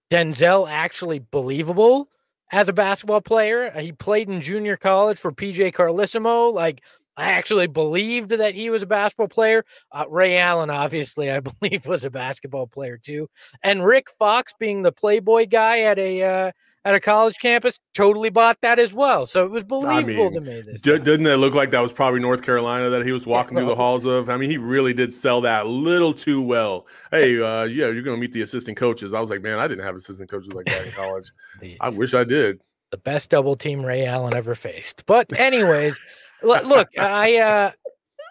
Denzel 0.09 0.67
actually 0.69 1.19
believable 1.19 2.09
as 2.51 2.69
a 2.69 2.73
basketball 2.73 3.21
player. 3.21 3.71
Uh, 3.75 3.79
He 3.81 3.91
played 3.91 4.29
in 4.29 4.41
junior 4.41 4.77
college 4.77 5.19
for 5.19 5.31
PJ 5.31 5.73
Carlesimo. 5.73 6.53
Like 6.53 6.81
I 7.17 7.31
actually 7.31 7.67
believed 7.67 8.31
that 8.31 8.55
he 8.55 8.69
was 8.69 8.83
a 8.83 8.87
basketball 8.87 9.27
player. 9.29 9.63
Uh, 9.91 10.05
Ray 10.09 10.37
Allen, 10.37 10.69
obviously, 10.69 11.31
I 11.31 11.39
believe 11.61 11.85
was 11.85 12.03
a 12.05 12.09
basketball 12.09 12.67
player 12.67 12.97
too. 12.97 13.29
And 13.63 13.85
Rick 13.85 14.07
Fox, 14.19 14.53
being 14.59 14.81
the 14.81 14.91
Playboy 14.91 15.47
guy 15.47 15.81
at 15.81 15.97
a 15.97 16.23
uh, 16.23 16.51
at 16.85 16.95
a 16.95 16.99
college 16.99 17.35
campus, 17.41 17.79
totally 17.93 18.29
bought 18.29 18.57
that 18.61 18.77
as 18.79 18.93
well. 18.93 19.25
So 19.25 19.43
it 19.43 19.51
was 19.51 19.63
believable 19.63 20.31
to 20.31 20.39
mean, 20.39 20.55
me. 20.57 20.61
This 20.61 20.81
D- 20.81 20.99
didn't 20.99 21.25
it 21.25 21.37
look 21.37 21.53
like 21.55 21.71
that 21.71 21.81
was 21.81 21.91
probably 21.91 22.19
North 22.19 22.43
Carolina 22.43 22.89
that 22.91 23.05
he 23.05 23.11
was 23.11 23.25
walking 23.25 23.57
through 23.57 23.65
the 23.65 23.75
halls 23.75 24.05
of? 24.05 24.29
I 24.29 24.37
mean, 24.37 24.49
he 24.51 24.57
really 24.57 24.93
did 24.93 25.13
sell 25.13 25.41
that 25.41 25.65
a 25.65 25.69
little 25.69 26.13
too 26.13 26.41
well. 26.41 26.85
Hey, 27.11 27.41
uh, 27.41 27.63
yeah, 27.63 27.87
you're 27.87 28.03
gonna 28.03 28.17
meet 28.17 28.31
the 28.31 28.41
assistant 28.43 28.77
coaches. 28.77 29.13
I 29.13 29.19
was 29.19 29.29
like, 29.31 29.41
man, 29.41 29.57
I 29.59 29.67
didn't 29.67 29.83
have 29.83 29.95
assistant 29.95 30.29
coaches 30.29 30.53
like 30.53 30.67
that 30.67 30.85
in 30.85 30.91
college. 30.95 31.31
The- 31.59 31.77
I 31.81 31.89
wish 31.89 32.13
I 32.13 32.23
did. 32.23 32.61
the 32.91 32.97
best 32.97 33.31
double 33.31 33.55
team 33.55 33.83
Ray 33.85 34.05
Allen 34.05 34.33
ever 34.35 34.53
faced. 34.55 35.05
But 35.07 35.37
anyways, 35.39 35.99
look, 36.43 36.87
I 36.99 37.37
uh 37.37 37.71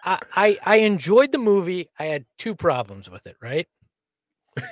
I, 0.05 0.19
I 0.33 0.57
I 0.63 0.75
enjoyed 0.77 1.33
the 1.33 1.39
movie. 1.39 1.89
I 1.99 2.05
had 2.05 2.25
two 2.37 2.55
problems 2.55 3.09
with 3.09 3.27
it, 3.27 3.35
right? 3.41 3.67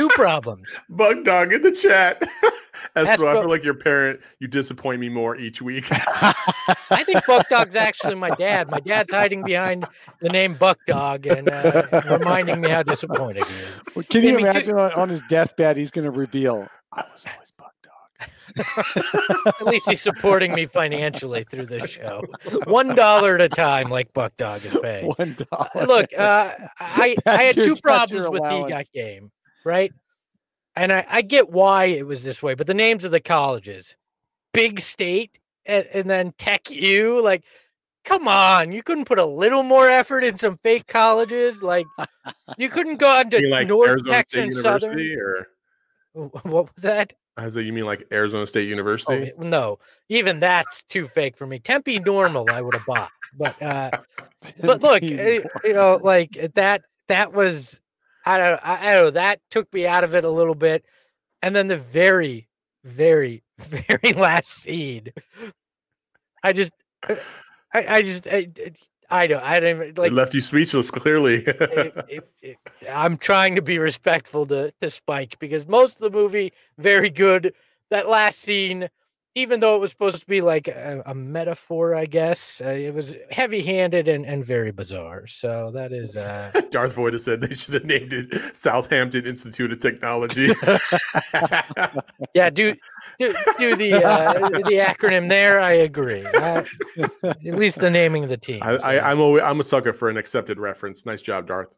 two 0.00 0.08
problems. 0.14 0.78
Buck 0.88 1.24
Dog 1.24 1.52
in 1.52 1.62
the 1.62 1.72
chat. 1.72 2.22
That's 2.94 3.20
why 3.20 3.32
I 3.32 3.34
feel 3.34 3.48
like 3.48 3.62
your 3.64 3.74
parent. 3.74 4.20
You 4.38 4.48
disappoint 4.48 5.00
me 5.00 5.08
more 5.08 5.36
each 5.36 5.60
week. 5.60 5.86
I 5.90 7.04
think 7.04 7.24
Buck 7.26 7.48
Dog's 7.48 7.76
actually 7.76 8.14
my 8.14 8.30
dad. 8.30 8.70
My 8.70 8.80
dad's 8.80 9.10
hiding 9.10 9.42
behind 9.42 9.86
the 10.20 10.28
name 10.30 10.54
Buck 10.54 10.78
Dog 10.86 11.26
and 11.26 11.48
uh, 11.50 12.02
reminding 12.10 12.60
me 12.60 12.70
how 12.70 12.82
disappointed 12.82 13.44
he 13.44 13.54
is. 13.54 13.80
Well, 13.94 14.04
Can 14.08 14.22
you 14.22 14.30
I 14.30 14.36
mean, 14.36 14.44
ju- 14.44 14.50
imagine 14.50 14.78
on, 14.78 14.92
on 14.92 15.08
his 15.10 15.22
deathbed, 15.28 15.76
he's 15.76 15.90
going 15.90 16.06
to 16.06 16.10
reveal, 16.10 16.66
I 16.92 17.04
was 17.12 17.26
always 17.32 17.52
Buck 17.52 17.74
Dog. 17.82 19.54
At 19.60 19.66
least 19.66 19.88
he's 19.88 20.00
supporting 20.00 20.52
me 20.54 20.66
financially 20.66 21.44
through 21.44 21.66
this 21.66 21.88
show. 21.90 22.22
One 22.64 22.94
dollar 22.94 23.34
at 23.36 23.40
a 23.42 23.48
time, 23.48 23.90
like 23.90 24.12
Buck 24.14 24.36
Dog 24.38 24.64
is 24.64 24.76
paying. 24.82 25.06
One 25.18 25.36
dollar. 25.50 25.86
look, 25.86 26.10
uh, 26.16 26.50
I 26.80 27.16
I 27.26 27.42
had 27.44 27.56
your- 27.56 27.66
two 27.66 27.76
problems 27.82 28.28
with 28.28 28.42
He 28.42 28.48
allowance. 28.48 28.70
Got 28.70 28.92
Game, 28.92 29.30
right? 29.64 29.92
And 30.76 30.92
I, 30.92 31.04
I 31.08 31.22
get 31.22 31.50
why 31.50 31.86
it 31.86 32.06
was 32.06 32.24
this 32.24 32.42
way, 32.42 32.54
but 32.54 32.66
the 32.66 32.74
names 32.74 33.04
of 33.04 33.10
the 33.10 33.20
colleges, 33.20 33.96
Big 34.52 34.80
State, 34.80 35.38
and, 35.66 35.86
and 35.92 36.08
then 36.08 36.32
Tech 36.38 36.70
U, 36.70 37.20
like, 37.22 37.44
come 38.04 38.28
on, 38.28 38.72
you 38.72 38.82
couldn't 38.82 39.04
put 39.04 39.18
a 39.18 39.24
little 39.24 39.62
more 39.62 39.88
effort 39.88 40.24
in 40.24 40.36
some 40.36 40.56
fake 40.58 40.86
colleges, 40.86 41.62
like, 41.62 41.86
you 42.56 42.68
couldn't 42.68 42.96
go 42.96 43.10
on 43.16 43.30
to 43.30 43.46
like 43.48 43.68
North 43.68 43.90
Arizona 43.90 44.10
Texas 44.12 44.32
State 44.32 44.42
and 44.44 44.54
Southern. 44.54 44.98
University, 44.98 45.20
or 45.20 45.48
What 46.44 46.74
was 46.74 46.82
that? 46.82 47.12
as 47.36 47.56
a, 47.56 47.62
you 47.62 47.72
mean 47.72 47.86
like 47.86 48.06
Arizona 48.12 48.46
State 48.46 48.66
Oh, 48.66 48.70
University? 48.70 49.24
yeah, 49.26 49.30
no, 49.38 49.78
even 50.08 50.40
that's 50.40 50.82
too 50.84 51.06
fake 51.06 51.36
for 51.36 51.46
me. 51.46 51.58
Tempe 51.58 51.98
Normal, 52.00 52.50
I 52.50 52.60
would 52.60 52.74
have 52.74 52.86
bought, 52.86 53.10
but 53.36 53.60
uh, 53.62 53.90
but 54.62 54.82
look, 54.82 55.02
eh, 55.02 55.40
you 55.64 55.72
know, 55.72 56.00
like 56.02 56.52
that 56.54 56.82
that 57.08 57.32
was 57.32 57.80
I 58.26 58.38
don't 58.38 58.60
I, 58.62 58.88
I 58.88 58.92
don't 58.94 59.04
know 59.04 59.10
that 59.10 59.40
took 59.50 59.72
me 59.72 59.86
out 59.86 60.04
of 60.04 60.14
it 60.14 60.24
a 60.24 60.30
little 60.30 60.54
bit, 60.54 60.84
and 61.42 61.54
then 61.56 61.68
the 61.68 61.76
very 61.76 62.48
very 62.84 63.42
very 63.58 64.12
last 64.14 64.48
scene, 64.48 65.08
I 66.42 66.52
just 66.52 66.72
I, 67.08 67.16
I 67.74 68.02
just 68.02 68.26
I, 68.26 68.48
I 69.10 69.26
don't 69.26 69.42
I 69.42 69.60
don't 69.60 69.70
even 69.76 69.88
it 69.88 69.98
like. 69.98 70.12
left 70.12 70.34
you 70.34 70.40
speechless. 70.40 70.90
Clearly. 70.90 71.44
it- 71.46 71.94
it- 72.08 72.28
it- 72.42 72.56
I'm 72.90 73.18
trying 73.18 73.54
to 73.56 73.62
be 73.62 73.78
respectful 73.78 74.46
to 74.46 74.72
to 74.80 74.88
Spike 74.90 75.38
because 75.38 75.66
most 75.66 75.96
of 75.96 76.00
the 76.12 76.16
movie 76.18 76.52
very 76.78 77.10
good. 77.10 77.54
That 77.90 78.08
last 78.08 78.38
scene, 78.38 78.88
even 79.34 79.60
though 79.60 79.76
it 79.76 79.78
was 79.78 79.90
supposed 79.90 80.20
to 80.20 80.26
be 80.26 80.40
like 80.40 80.66
a, 80.66 81.02
a 81.06 81.14
metaphor, 81.14 81.94
I 81.94 82.06
guess 82.06 82.60
uh, 82.64 82.70
it 82.70 82.92
was 82.92 83.16
heavy-handed 83.30 84.08
and, 84.08 84.26
and 84.26 84.44
very 84.44 84.72
bizarre. 84.72 85.26
So 85.28 85.70
that 85.72 85.92
is 85.92 86.16
uh, 86.16 86.50
Darth 86.70 86.96
Vader 86.96 87.18
said 87.18 87.40
they 87.40 87.54
should 87.54 87.74
have 87.74 87.84
named 87.84 88.12
it 88.12 88.56
South 88.56 88.90
Harmon 88.90 89.24
Institute 89.24 89.72
of 89.72 89.78
Technology. 89.78 90.48
yeah. 92.34 92.50
Do 92.50 92.74
do 93.18 93.34
do 93.58 93.76
the 93.76 94.04
uh, 94.04 94.48
the 94.50 94.84
acronym 94.84 95.28
there. 95.28 95.60
I 95.60 95.72
agree. 95.72 96.24
Uh, 96.24 96.64
at 97.22 97.44
least 97.44 97.78
the 97.78 97.90
naming 97.90 98.24
of 98.24 98.30
the 98.30 98.36
team. 98.36 98.60
I, 98.62 98.78
so. 98.78 98.84
I, 98.84 99.10
I'm 99.10 99.20
a, 99.20 99.40
I'm 99.40 99.60
a 99.60 99.64
sucker 99.64 99.92
for 99.92 100.08
an 100.08 100.16
accepted 100.16 100.58
reference. 100.58 101.06
Nice 101.06 101.22
job, 101.22 101.46
Darth. 101.46 101.74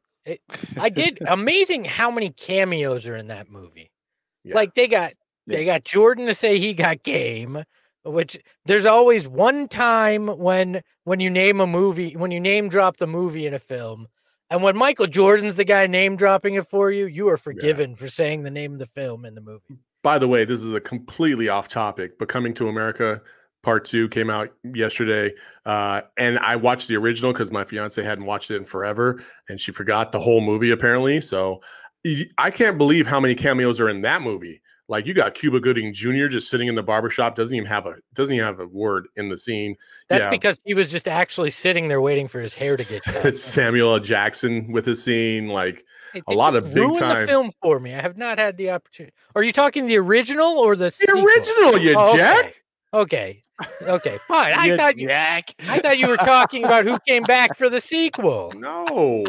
I 0.78 0.88
did 0.88 1.18
amazing 1.26 1.84
how 1.84 2.10
many 2.10 2.30
cameos 2.30 3.06
are 3.06 3.16
in 3.16 3.28
that 3.28 3.50
movie. 3.50 3.90
Yeah. 4.44 4.56
Like 4.56 4.74
they 4.74 4.88
got 4.88 5.12
they 5.46 5.64
got 5.64 5.84
Jordan 5.84 6.26
to 6.26 6.34
say 6.34 6.58
he 6.58 6.74
got 6.74 7.02
game, 7.02 7.64
which 8.04 8.38
there's 8.66 8.86
always 8.86 9.26
one 9.26 9.68
time 9.68 10.28
when 10.28 10.82
when 11.04 11.20
you 11.20 11.30
name 11.30 11.60
a 11.60 11.66
movie, 11.66 12.14
when 12.16 12.30
you 12.30 12.40
name 12.40 12.68
drop 12.68 12.96
the 12.96 13.06
movie 13.06 13.46
in 13.46 13.54
a 13.54 13.58
film, 13.58 14.08
and 14.50 14.62
when 14.62 14.76
Michael 14.76 15.06
Jordan's 15.06 15.56
the 15.56 15.64
guy 15.64 15.86
name 15.86 16.16
dropping 16.16 16.54
it 16.54 16.66
for 16.66 16.90
you, 16.90 17.06
you 17.06 17.28
are 17.28 17.36
forgiven 17.36 17.94
for 17.94 18.08
saying 18.08 18.42
the 18.42 18.50
name 18.50 18.74
of 18.74 18.78
the 18.78 18.86
film 18.86 19.24
in 19.24 19.34
the 19.34 19.40
movie. 19.40 19.78
By 20.02 20.18
the 20.18 20.28
way, 20.28 20.44
this 20.44 20.62
is 20.62 20.74
a 20.74 20.80
completely 20.80 21.48
off 21.48 21.68
topic, 21.68 22.18
but 22.18 22.28
coming 22.28 22.52
to 22.54 22.68
America, 22.68 23.22
Part 23.62 23.84
Two 23.84 24.08
came 24.08 24.28
out 24.28 24.50
yesterday, 24.74 25.32
uh, 25.64 26.02
and 26.16 26.38
I 26.40 26.56
watched 26.56 26.88
the 26.88 26.96
original 26.96 27.32
because 27.32 27.50
my 27.50 27.64
fiance 27.64 28.02
hadn't 28.02 28.26
watched 28.26 28.50
it 28.50 28.56
in 28.56 28.64
forever, 28.64 29.22
and 29.48 29.60
she 29.60 29.72
forgot 29.72 30.12
the 30.12 30.20
whole 30.20 30.40
movie 30.40 30.70
apparently. 30.70 31.20
So 31.20 31.60
I 32.36 32.50
can't 32.50 32.76
believe 32.76 33.06
how 33.06 33.20
many 33.20 33.34
cameos 33.34 33.80
are 33.80 33.88
in 33.88 34.02
that 34.02 34.20
movie. 34.22 34.60
Like 34.92 35.06
you 35.06 35.14
got 35.14 35.32
Cuba 35.34 35.58
Gooding 35.58 35.94
Jr. 35.94 36.26
just 36.28 36.50
sitting 36.50 36.68
in 36.68 36.74
the 36.74 36.82
barbershop, 36.82 37.34
doesn't 37.34 37.56
even 37.56 37.66
have 37.66 37.86
a 37.86 37.94
doesn't 38.12 38.34
even 38.34 38.46
have 38.46 38.60
a 38.60 38.66
word 38.66 39.08
in 39.16 39.30
the 39.30 39.38
scene. 39.38 39.74
That's 40.08 40.24
Yeah. 40.24 40.30
because 40.30 40.58
he 40.66 40.74
was 40.74 40.90
just 40.90 41.08
actually 41.08 41.48
sitting 41.48 41.88
there 41.88 42.02
waiting 42.02 42.28
for 42.28 42.40
his 42.40 42.56
hair 42.58 42.76
to 42.76 42.84
get 42.84 43.02
cut. 43.02 43.38
Samuel 43.38 43.94
L. 43.94 44.00
Jackson 44.00 44.70
with 44.70 44.84
his 44.84 45.02
scene, 45.02 45.48
like 45.48 45.84
Hey, 46.12 46.20
a 46.28 46.34
lot 46.34 46.54
of 46.54 46.64
big 46.68 46.76
ruined 46.76 46.98
time- 46.98 47.22
the 47.22 47.26
film 47.26 47.50
for 47.62 47.80
me. 47.80 47.94
I 47.94 48.02
have 48.02 48.18
not 48.18 48.38
had 48.38 48.58
the 48.58 48.70
opportunity. 48.70 49.14
Are 49.34 49.42
you 49.42 49.50
talking 49.52 49.86
the 49.86 49.96
original 49.96 50.58
or 50.58 50.76
the 50.76 50.84
the 50.84 50.90
sequel? 50.90 51.24
original, 51.24 51.78
you 51.78 51.94
Oh, 51.96 52.14
jack. 52.14 52.62
Okay, 52.92 53.42
okay, 53.82 54.18
fine. 54.28 54.52
I 54.54 54.76
thought 54.76 54.98
you, 54.98 55.08
jack. 55.08 55.54
I 55.68 55.78
thought 55.78 55.98
you 55.98 56.06
were 56.08 56.18
talking 56.18 56.64
about 56.66 56.84
who 56.84 56.98
came 57.08 57.22
back 57.22 57.56
for 57.56 57.70
the 57.70 57.80
sequel. 57.80 58.52
No, 58.54 59.24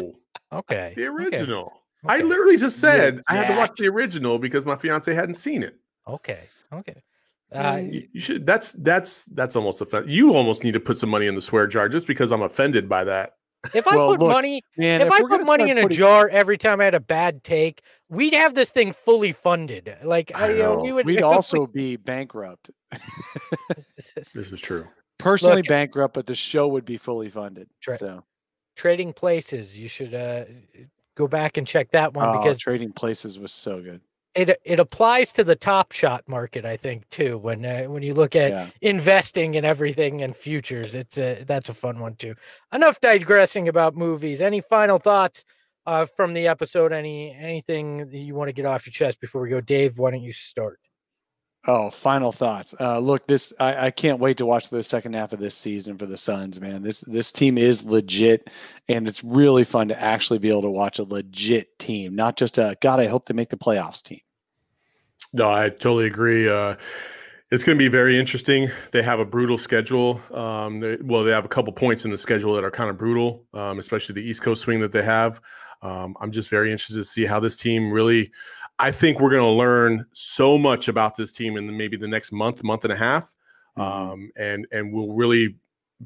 Okay, 0.52 0.92
the 0.94 1.08
okay, 1.08 1.82
original. 2.04 2.26
I 2.26 2.28
literally 2.28 2.56
just 2.56 2.76
Yeah, 2.82 2.90
said 2.92 3.22
I 3.28 3.36
had 3.36 3.48
to 3.48 3.56
watch 3.56 3.72
the 3.78 3.88
original 3.88 4.38
because 4.38 4.64
my 4.66 4.76
fiance 4.76 5.12
hadn't 5.12 5.34
seen 5.34 5.62
it. 5.62 5.76
Okay, 6.08 6.40
okay. 6.72 7.02
Uh, 7.52 7.80
you, 7.82 8.08
you 8.12 8.20
should. 8.20 8.44
That's 8.46 8.72
that's 8.72 9.26
that's 9.26 9.54
almost 9.56 9.80
offensive. 9.80 10.10
You 10.10 10.34
almost 10.34 10.64
need 10.64 10.72
to 10.72 10.80
put 10.80 10.98
some 10.98 11.10
money 11.10 11.26
in 11.26 11.34
the 11.34 11.40
swear 11.42 11.66
jar 11.66 11.88
just 11.88 12.06
because 12.06 12.32
I'm 12.32 12.42
offended 12.42 12.88
by 12.88 13.04
that. 13.04 13.34
if 13.72 13.86
I 13.86 13.94
Well, 13.96 14.10
put 14.10 14.20
look, 14.20 14.28
money, 14.32 14.60
Man, 14.76 15.00
if, 15.00 15.10
I 15.10 15.20
put 15.20 15.44
money 15.46 15.70
in 15.70 15.78
a 15.78 15.82
putting- 15.82 15.96
jar 15.96 16.28
every 16.28 16.58
time 16.58 16.80
I 16.80 16.84
had 16.84 16.94
a 16.94 17.00
bad 17.00 17.44
take, 17.44 17.82
we'd 18.10 18.34
have 18.34 18.54
this 18.54 18.70
thing 18.70 18.92
fully 18.92 19.32
funded. 19.32 19.96
Like 20.02 20.32
I 20.34 20.46
I, 20.46 20.50
you 20.50 20.58
know, 20.58 20.74
know. 20.76 20.82
we 20.82 20.92
would. 20.92 21.06
we'd 21.06 21.12
if 21.18 21.20
we- 21.20 21.22
also 21.22 21.66
be 21.66 21.96
bankrupt. 21.96 22.70
This 23.96 24.34
is 24.52 24.60
true. 24.60 24.84
Personally 25.18 25.56
Look- 25.56 25.68
bankrupt, 25.68 26.14
but 26.14 26.26
the 26.26 26.34
show 26.34 26.66
would 26.68 26.84
be 26.84 26.96
fully 26.96 27.30
funded. 27.30 27.68
Tra- 27.80 27.98
so 27.98 28.24
trading 28.76 29.12
places. 29.12 29.78
You 29.78 29.88
should 29.88 30.12
uh, 30.14 30.44
go 31.16 31.26
back 31.28 31.56
and 31.56 31.66
check 31.66 31.90
that 31.92 32.14
one 32.14 32.28
oh, 32.28 32.32
because 32.32 32.58
trading 32.58 32.92
places 32.92 33.38
was 33.38 33.52
so 33.52 33.80
good. 33.80 34.00
it 34.34 34.60
it 34.64 34.80
applies 34.80 35.32
to 35.34 35.44
the 35.44 35.54
top 35.56 35.92
shot 35.92 36.24
market. 36.28 36.64
I 36.64 36.76
think 36.76 37.08
too. 37.10 37.38
When 37.38 37.64
uh, 37.64 37.84
when 37.84 38.02
you 38.02 38.14
look 38.14 38.34
at 38.36 38.50
Yeah. 38.50 38.66
investing 38.80 39.56
and 39.56 39.64
everything 39.64 40.22
and 40.22 40.34
futures, 40.34 40.94
it's 40.94 41.18
a 41.18 41.44
that's 41.44 41.68
a 41.68 41.74
fun 41.74 42.00
one 42.00 42.16
too. 42.16 42.34
Enough 42.72 43.00
digressing 43.00 43.68
about 43.68 43.94
movies. 43.96 44.40
Any 44.40 44.60
final 44.60 44.98
thoughts 44.98 45.44
uh, 45.86 46.04
from 46.04 46.32
the 46.32 46.48
episode? 46.48 46.92
Any 46.92 47.32
anything 47.38 47.98
that 47.98 48.18
you 48.18 48.34
want 48.34 48.48
to 48.48 48.52
get 48.52 48.66
off 48.66 48.86
your 48.86 48.92
chest 48.92 49.20
before 49.20 49.42
we 49.42 49.50
go, 49.50 49.60
Dave? 49.60 49.98
Why 49.98 50.10
don't 50.10 50.22
you 50.22 50.32
start? 50.32 50.80
Oh, 51.66 51.88
final 51.88 52.30
thoughts. 52.30 52.74
Uh, 52.78 52.98
look, 52.98 53.26
this 53.26 53.52
I, 53.58 53.86
I 53.86 53.90
can't 53.90 54.20
wait 54.20 54.36
to 54.36 54.44
watch 54.44 54.68
the 54.68 54.82
second 54.82 55.14
half 55.14 55.32
of 55.32 55.38
this 55.40 55.54
season 55.54 55.96
for 55.96 56.04
the 56.04 56.18
Suns, 56.18 56.60
man. 56.60 56.82
This 56.82 57.00
this 57.00 57.32
team 57.32 57.56
is 57.56 57.82
legit, 57.84 58.50
and 58.88 59.08
it's 59.08 59.24
really 59.24 59.64
fun 59.64 59.88
to 59.88 60.00
actually 60.00 60.38
be 60.38 60.50
able 60.50 60.62
to 60.62 60.70
watch 60.70 60.98
a 60.98 61.04
legit 61.04 61.78
team, 61.78 62.14
not 62.14 62.36
just 62.36 62.58
a 62.58 62.76
God. 62.82 63.00
I 63.00 63.06
hope 63.06 63.26
they 63.26 63.34
make 63.34 63.48
the 63.48 63.56
playoffs 63.56 64.02
team. 64.02 64.20
No, 65.32 65.50
I 65.50 65.70
totally 65.70 66.06
agree. 66.06 66.48
Uh, 66.48 66.76
it's 67.50 67.64
going 67.64 67.78
to 67.78 67.82
be 67.82 67.88
very 67.88 68.18
interesting. 68.18 68.70
They 68.92 69.02
have 69.02 69.20
a 69.20 69.24
brutal 69.24 69.56
schedule. 69.56 70.20
Um, 70.34 70.80
they, 70.80 70.96
well, 70.96 71.24
they 71.24 71.30
have 71.30 71.46
a 71.46 71.48
couple 71.48 71.72
points 71.72 72.04
in 72.04 72.10
the 72.10 72.18
schedule 72.18 72.54
that 72.54 72.64
are 72.64 72.70
kind 72.70 72.90
of 72.90 72.98
brutal, 72.98 73.46
um, 73.54 73.78
especially 73.78 74.14
the 74.14 74.28
East 74.28 74.42
Coast 74.42 74.60
swing 74.62 74.80
that 74.80 74.92
they 74.92 75.02
have. 75.02 75.40
Um, 75.80 76.14
I'm 76.20 76.30
just 76.30 76.50
very 76.50 76.70
interested 76.70 76.96
to 76.96 77.04
see 77.04 77.24
how 77.24 77.40
this 77.40 77.56
team 77.56 77.90
really. 77.90 78.32
I 78.78 78.90
think 78.90 79.20
we're 79.20 79.30
going 79.30 79.42
to 79.42 79.48
learn 79.48 80.06
so 80.12 80.58
much 80.58 80.88
about 80.88 81.16
this 81.16 81.32
team 81.32 81.56
in 81.56 81.76
maybe 81.76 81.96
the 81.96 82.08
next 82.08 82.32
month, 82.32 82.62
month 82.64 82.84
and 82.84 82.92
a 82.92 82.96
half, 82.96 83.34
Mhm. 83.76 83.82
um, 83.82 84.30
and 84.36 84.66
and 84.72 84.92
we'll 84.92 85.12
really 85.14 85.56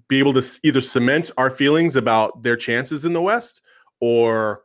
be 0.07 0.19
able 0.19 0.35
to 0.35 0.43
either 0.63 0.81
cement 0.81 1.31
our 1.37 1.51
feelings 1.51 1.97
about 1.97 2.43
their 2.43 2.57
chances 2.57 3.05
in 3.05 3.13
the 3.13 3.23
West, 3.23 3.63
or 4.01 4.63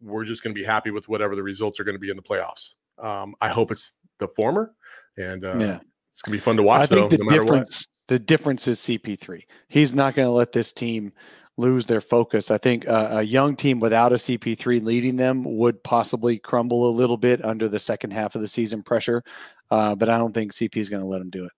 we're 0.00 0.24
just 0.24 0.44
going 0.44 0.54
to 0.54 0.58
be 0.60 0.64
happy 0.64 0.90
with 0.90 1.08
whatever 1.08 1.34
the 1.34 1.42
results 1.42 1.80
are 1.80 1.84
going 1.84 1.94
to 1.96 2.00
be 2.00 2.10
in 2.10 2.16
the 2.16 2.22
playoffs. 2.22 2.74
Um, 2.98 3.34
I 3.40 3.48
hope 3.48 3.70
it's 3.70 3.94
the 4.18 4.28
former, 4.28 4.74
and 5.16 5.44
uh, 5.44 5.56
yeah. 5.58 5.80
it's 6.10 6.22
going 6.22 6.32
to 6.32 6.38
be 6.38 6.38
fun 6.38 6.56
to 6.56 6.62
watch. 6.62 6.82
I 6.92 6.94
though, 6.94 7.08
think 7.08 7.12
the 7.12 7.18
no 7.18 7.24
matter 7.24 7.44
what. 7.44 7.50
difference 7.52 7.88
the 8.08 8.18
difference 8.18 8.66
is 8.66 8.80
CP3. 8.80 9.44
He's 9.68 9.94
not 9.94 10.14
going 10.14 10.26
to 10.26 10.32
let 10.32 10.52
this 10.52 10.72
team 10.72 11.12
lose 11.58 11.84
their 11.86 12.00
focus. 12.00 12.50
I 12.50 12.56
think 12.58 12.88
uh, 12.88 13.08
a 13.10 13.22
young 13.22 13.56
team 13.56 13.80
without 13.80 14.12
a 14.12 14.16
CP3 14.16 14.82
leading 14.82 15.16
them 15.16 15.44
would 15.44 15.82
possibly 15.82 16.38
crumble 16.38 16.88
a 16.88 16.92
little 16.92 17.16
bit 17.18 17.44
under 17.44 17.68
the 17.68 17.78
second 17.78 18.12
half 18.12 18.34
of 18.34 18.40
the 18.40 18.48
season 18.48 18.82
pressure, 18.82 19.22
uh, 19.70 19.94
but 19.94 20.08
I 20.08 20.16
don't 20.16 20.32
think 20.32 20.52
CP 20.52 20.76
is 20.76 20.88
going 20.88 21.02
to 21.02 21.08
let 21.08 21.18
them 21.18 21.30
do 21.30 21.44
it. 21.44 21.52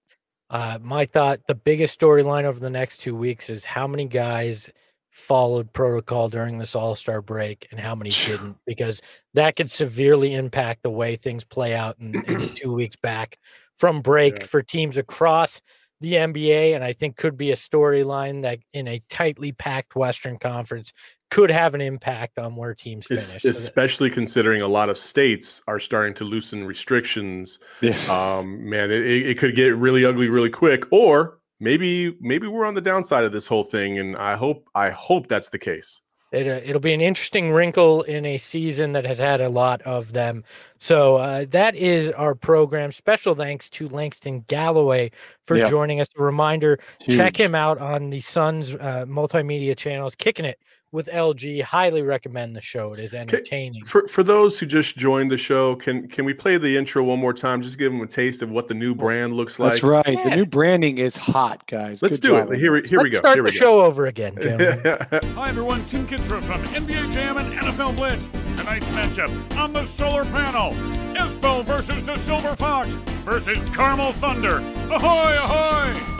Uh, 0.48 0.78
my 0.82 1.04
thought: 1.04 1.38
the 1.46 1.54
biggest 1.54 2.00
storyline 2.00 2.44
over 2.44 2.58
the 2.58 2.70
next 2.70 2.98
two 2.98 3.14
weeks 3.14 3.48
is 3.50 3.64
how 3.64 3.86
many 3.86 4.06
guys 4.06 4.70
followed 5.10 5.72
protocol 5.72 6.28
during 6.28 6.56
this 6.58 6.74
All 6.74 6.94
Star 6.94 7.20
break 7.22 7.68
and 7.70 7.78
how 7.78 7.94
many 7.94 8.10
didn't, 8.26 8.56
because 8.66 9.00
that 9.34 9.54
could 9.54 9.70
severely 9.70 10.34
impact 10.34 10.82
the 10.82 10.90
way 10.90 11.14
things 11.14 11.44
play 11.44 11.74
out 11.74 11.96
in, 12.00 12.14
in 12.26 12.48
two 12.54 12.72
weeks 12.72 12.96
back 12.96 13.38
from 13.78 14.00
break 14.00 14.38
Yeah. 14.40 14.46
for 14.46 14.62
teams 14.62 14.96
across 14.96 15.60
the 16.00 16.14
NBA. 16.14 16.74
And 16.74 16.82
I 16.84 16.92
think 16.92 17.16
could 17.16 17.36
be 17.36 17.50
a 17.50 17.54
storyline 17.56 18.42
that 18.42 18.58
in 18.72 18.88
a 18.88 19.00
tightly 19.08 19.52
packed 19.52 19.94
Western 19.96 20.38
Conference 20.38 20.92
could 21.30 21.50
have 21.50 21.74
an 21.74 21.80
impact 21.80 22.38
on 22.38 22.56
where 22.56 22.74
teams 22.74 23.10
Es- 23.10 23.30
finish. 23.30 23.42
So 23.42 23.48
that- 23.48 23.56
especially 23.56 24.10
considering 24.10 24.62
a 24.62 24.68
lot 24.68 24.88
of 24.88 24.98
states 24.98 25.62
are 25.68 25.78
starting 25.78 26.14
to 26.14 26.24
loosen 26.24 26.64
restrictions. 26.64 27.58
Yeah. 27.80 27.96
Um, 28.08 28.68
man, 28.68 28.90
it, 28.90 29.02
it 29.06 29.26
it 29.30 29.38
could 29.38 29.54
get 29.54 29.76
really 29.76 30.04
ugly 30.04 30.28
really 30.28 30.50
quick, 30.50 30.84
or 30.90 31.38
maybe 31.60 32.16
maybe 32.20 32.46
we're 32.48 32.66
on 32.66 32.74
the 32.74 32.80
downside 32.80 33.24
of 33.24 33.32
this 33.32 33.46
whole 33.46 33.64
thing, 33.64 33.98
and 33.98 34.16
I 34.16 34.36
hope 34.36 34.68
I 34.74 34.90
hope 34.90 35.28
that's 35.28 35.50
the 35.50 35.58
case. 35.58 36.00
It, 36.32 36.46
uh, 36.46 36.60
it'll 36.64 36.80
be 36.80 36.92
an 36.94 37.00
interesting 37.00 37.50
wrinkle 37.52 38.02
in 38.02 38.24
a 38.24 38.38
season 38.38 38.92
that 38.92 39.04
has 39.04 39.18
had 39.18 39.40
a 39.40 39.48
lot 39.48 39.82
of 39.82 40.12
them. 40.12 40.44
So 40.78 41.16
uh, 41.16 41.44
that 41.50 41.74
is 41.74 42.10
our 42.12 42.34
program. 42.34 42.92
Special 42.92 43.34
thanks 43.34 43.68
to 43.70 43.88
Langston 43.88 44.44
Galloway 44.48 45.10
for 45.46 45.56
Yeah. 45.56 45.68
joining 45.68 46.00
us. 46.00 46.06
A 46.18 46.22
reminder: 46.22 46.78
check 47.08 47.36
him 47.36 47.54
out 47.54 47.78
on 47.78 48.10
the 48.10 48.20
Suns 48.20 48.74
uh, 48.74 49.04
multimedia 49.08 49.76
channels. 49.76 50.14
Kicking 50.14 50.44
it 50.44 50.60
with 50.92 51.06
LG. 51.06 51.62
Highly 51.62 52.02
recommend 52.02 52.56
the 52.56 52.60
show. 52.60 52.88
It 52.90 52.98
is 53.00 53.14
entertaining. 53.14 53.84
For 53.84 54.06
for 54.08 54.22
those 54.22 54.58
who 54.58 54.66
just 54.66 54.96
joined 54.96 55.30
the 55.30 55.36
show, 55.36 55.76
can 55.76 56.08
can 56.08 56.24
we 56.24 56.34
play 56.34 56.58
the 56.58 56.76
intro 56.76 57.04
one 57.04 57.18
more 57.18 57.32
time? 57.32 57.62
Just 57.62 57.78
give 57.78 57.92
them 57.92 58.00
a 58.00 58.06
taste 58.06 58.42
of 58.42 58.50
what 58.50 58.68
the 58.68 58.74
new 58.74 58.94
brand 58.94 59.34
looks 59.34 59.58
like. 59.58 59.72
That's 59.72 59.82
right. 59.82 60.04
Yeah. 60.08 60.28
The 60.30 60.36
new 60.36 60.46
branding 60.46 60.98
is 60.98 61.16
hot, 61.16 61.66
guys. 61.66 62.02
Let's 62.02 62.16
Good 62.18 62.22
do 62.22 62.28
job 62.30 62.52
it. 62.52 62.58
Here 62.58 62.72
we 62.72 62.82
here 62.82 62.98
we 62.98 63.04
Let's 63.10 63.16
go. 63.16 63.18
start 63.18 63.36
Here 63.36 63.42
the 63.42 63.46
we 63.48 63.52
show 63.52 63.80
over 63.82 64.06
again, 64.06 64.34
gentlemen. 64.40 64.80
go. 64.82 64.98
Hi 65.34 65.48
everyone, 65.48 65.84
Tim 65.86 66.06
Kitzrow 66.06 66.42
from 66.42 66.60
NBA 66.62 67.12
Jam 67.12 67.36
and 67.38 67.52
NFL 67.52 67.96
Blitz. 67.96 68.28
Tonight's 68.56 68.86
matchup 68.90 69.56
on 69.56 69.72
the 69.72 69.86
solar 69.86 70.24
panel. 70.26 70.72
Espo 71.14 71.64
versus 71.64 72.02
the 72.04 72.16
Silver 72.16 72.56
Fox 72.56 72.94
versus 73.24 73.58
Carmel 73.74 74.12
Thunder. 74.14 74.58
Ahoy, 74.90 75.34
ahoy! 75.34 76.18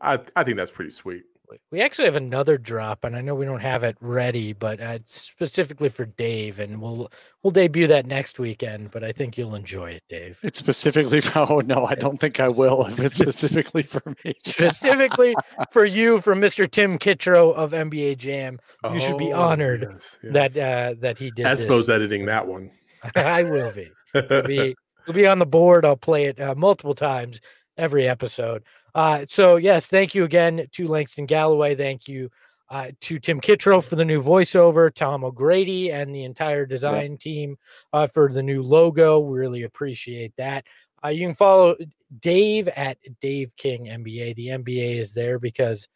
I 0.00 0.18
I 0.36 0.44
think 0.44 0.56
that's 0.56 0.70
pretty 0.70 0.90
sweet. 0.90 1.24
We 1.70 1.80
actually 1.80 2.04
have 2.06 2.16
another 2.16 2.58
drop, 2.58 3.04
and 3.04 3.16
I 3.16 3.20
know 3.20 3.34
we 3.34 3.44
don't 3.44 3.60
have 3.60 3.82
it 3.84 3.96
ready, 4.00 4.52
but 4.52 4.80
uh, 4.80 4.92
it's 4.96 5.20
specifically 5.20 5.88
for 5.88 6.04
Dave, 6.06 6.58
and 6.58 6.80
we'll 6.80 7.10
we'll 7.42 7.50
debut 7.50 7.86
that 7.88 8.06
next 8.06 8.38
weekend. 8.38 8.90
But 8.90 9.04
I 9.04 9.12
think 9.12 9.36
you'll 9.36 9.54
enjoy 9.54 9.90
it, 9.92 10.02
Dave. 10.08 10.38
It's 10.42 10.58
specifically 10.58 11.20
for, 11.20 11.38
oh 11.50 11.60
no, 11.60 11.84
I 11.86 11.94
don't 11.94 12.18
think 12.18 12.40
I 12.40 12.48
will 12.48 12.86
if 12.86 12.98
it's 13.00 13.16
specifically 13.16 13.82
for 13.82 14.02
me. 14.24 14.32
specifically 14.44 15.34
for 15.70 15.84
you 15.84 16.20
from 16.20 16.40
Mr. 16.40 16.70
Tim 16.70 16.98
Kitzrow 16.98 17.54
of 17.54 17.72
NBA 17.72 18.18
Jam. 18.18 18.58
You 18.92 19.00
should 19.00 19.18
be 19.18 19.32
Oh, 19.32 19.40
honored 19.40 19.86
yes, 19.92 20.18
that 20.24 20.56
uh, 20.56 20.94
that 21.00 21.18
he 21.18 21.30
did 21.30 21.46
Espo's 21.46 21.86
this. 21.86 21.88
editing 21.88 22.26
that 22.26 22.46
one. 22.46 22.70
I 23.16 23.42
will 23.42 23.70
be. 23.72 23.90
It'll 24.14 24.42
be 24.42 24.74
it'll 25.08 25.14
be 25.14 25.26
on 25.26 25.38
the 25.38 25.46
board. 25.46 25.84
I'll 25.84 25.96
play 25.96 26.26
it 26.26 26.40
uh, 26.40 26.54
multiple 26.54 26.94
times 26.94 27.40
every 27.78 28.06
episode. 28.08 28.62
Uh, 28.94 29.24
so 29.28 29.56
yes, 29.56 29.88
thank 29.88 30.14
you 30.14 30.24
again 30.24 30.66
to 30.72 30.86
Langston 30.86 31.26
Galloway. 31.26 31.74
Thank 31.74 32.08
you 32.08 32.30
uh, 32.70 32.90
to 33.00 33.18
Tim 33.18 33.40
Kitzrow 33.40 33.82
for 33.86 33.96
the 33.96 34.04
new 34.04 34.22
voiceover, 34.22 34.92
Tom 34.94 35.24
O'Grady, 35.24 35.90
and 35.90 36.14
the 36.14 36.24
entire 36.24 36.64
design 36.66 37.16
team 37.18 37.56
uh, 37.92 38.06
for 38.06 38.30
the 38.32 38.42
new 38.42 38.62
logo. 38.62 39.18
We 39.20 39.38
really 39.38 39.62
appreciate 39.64 40.32
that. 40.36 40.64
Uh, 41.04 41.08
you 41.08 41.26
can 41.26 41.34
follow 41.34 41.76
Dave 42.20 42.68
at 42.68 42.98
Dave 43.20 43.54
King 43.56 43.86
NBA. 43.86 44.36
The 44.36 44.48
NBA 44.48 44.96
is 44.98 45.12
there 45.12 45.38
because 45.38 45.88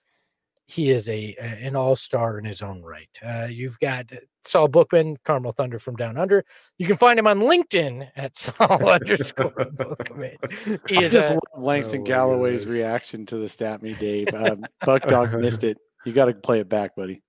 he 0.66 0.90
is 0.90 1.08
a 1.08 1.34
a- 1.38 1.66
an 1.66 1.76
all 1.76 1.94
star 1.96 2.38
in 2.38 2.44
his 2.44 2.60
own 2.60 2.82
right. 2.82 3.08
Uh, 3.24 3.46
you've 3.48 3.78
got 3.78 4.10
Saul 4.46 4.68
Bookman, 4.68 5.16
Carmel 5.24 5.52
Thunder 5.52 5.78
from 5.78 5.96
Down 5.96 6.16
Under. 6.16 6.44
You 6.78 6.86
can 6.86 6.96
find 6.96 7.18
him 7.18 7.26
on 7.26 7.40
LinkedIn 7.40 8.08
at 8.16 8.36
Saul 8.38 8.88
underscore 8.88 9.52
Bookman. 9.72 10.36
He 10.88 10.98
I 10.98 11.02
is 11.02 11.12
just 11.12 11.30
a, 11.30 11.34
love 11.34 11.40
Langston 11.64 12.00
Oh 12.00 12.04
Galloway's 12.04 12.64
goodness. 12.64 12.74
reaction 12.78 13.26
to 13.26 13.36
the 13.38 13.48
stat 13.48 13.82
me, 13.82 13.94
Dave. 13.94 14.28
Um, 14.34 14.64
Buck 14.84 15.06
Dog 15.08 15.34
missed 15.34 15.64
it. 15.64 15.78
You 16.04 16.12
got 16.12 16.26
to 16.26 16.34
play 16.34 16.60
it 16.60 16.68
back, 16.68 16.94
buddy. 16.96 17.22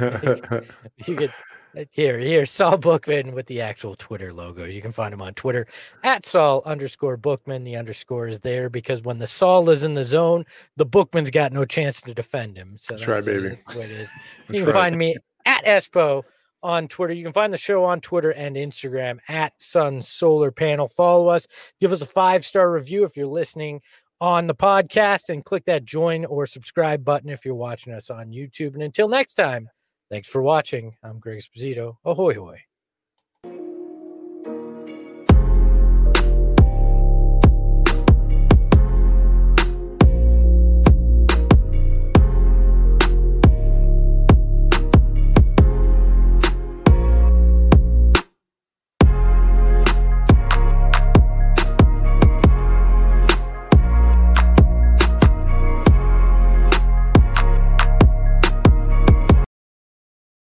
you 0.00 1.16
could 1.16 1.30
Uh, 1.76 1.84
Here, 1.92 2.18
here, 2.18 2.46
Saul 2.46 2.78
Bookman 2.78 3.32
with 3.32 3.46
the 3.46 3.60
actual 3.60 3.94
Twitter 3.94 4.32
logo. 4.32 4.64
You 4.64 4.80
can 4.82 4.90
find 4.92 5.12
him 5.12 5.20
on 5.22 5.34
Twitter 5.34 5.66
at 6.02 6.24
Saul 6.26 6.62
underscore 6.64 7.16
Bookman. 7.16 7.62
The 7.64 7.76
underscore 7.76 8.26
is 8.28 8.40
there 8.40 8.68
because 8.70 9.02
when 9.02 9.18
the 9.18 9.26
Saul 9.26 9.68
is 9.70 9.84
in 9.84 9.94
the 9.94 10.04
zone, 10.04 10.44
the 10.76 10.86
Bookman's 10.86 11.30
got 11.30 11.52
no 11.52 11.64
chance 11.64 12.00
to 12.02 12.14
defend 12.14 12.56
him. 12.56 12.76
So 12.78 12.94
That's 12.94 13.06
right, 13.06 13.20
it. 13.20 13.26
baby. 13.26 13.48
That's 13.50 13.66
the 13.66 13.78
way 13.78 13.84
it 13.84 13.90
is. 13.90 14.08
That's 14.48 14.58
you 14.58 14.64
can 14.64 14.74
right. 14.74 14.80
find 14.82 14.96
me 14.96 15.16
at 15.44 15.64
Espo 15.64 16.22
on 16.62 16.88
Twitter. 16.88 17.14
You 17.14 17.24
can 17.24 17.32
find 17.32 17.52
the 17.52 17.58
show 17.58 17.84
on 17.84 18.00
Twitter 18.00 18.30
and 18.32 18.56
Instagram 18.56 19.18
at 19.28 19.52
Sun 19.60 20.02
Solar 20.02 20.50
Panel. 20.50 20.88
Follow 20.88 21.28
us. 21.28 21.46
Give 21.80 21.92
us 21.92 22.02
a 22.02 22.06
five 22.06 22.44
star 22.44 22.70
review 22.70 23.04
if 23.04 23.16
you're 23.16 23.26
listening 23.26 23.80
on 24.20 24.46
the 24.46 24.54
podcast 24.54 25.28
and 25.28 25.44
click 25.44 25.64
that 25.66 25.84
join 25.84 26.24
or 26.24 26.46
subscribe 26.46 27.04
button 27.04 27.30
if 27.30 27.44
you're 27.44 27.54
watching 27.54 27.92
us 27.92 28.10
on 28.10 28.30
YouTube. 28.30 28.74
And 28.74 28.82
until 28.82 29.08
next 29.08 29.34
time, 29.34 29.68
thanks 30.10 30.28
for 30.28 30.42
watching. 30.42 30.96
I'm 31.02 31.18
Greg 31.20 31.38
Esposito. 31.38 31.96
Ahoy, 32.04 32.34
hoy. 32.34 32.67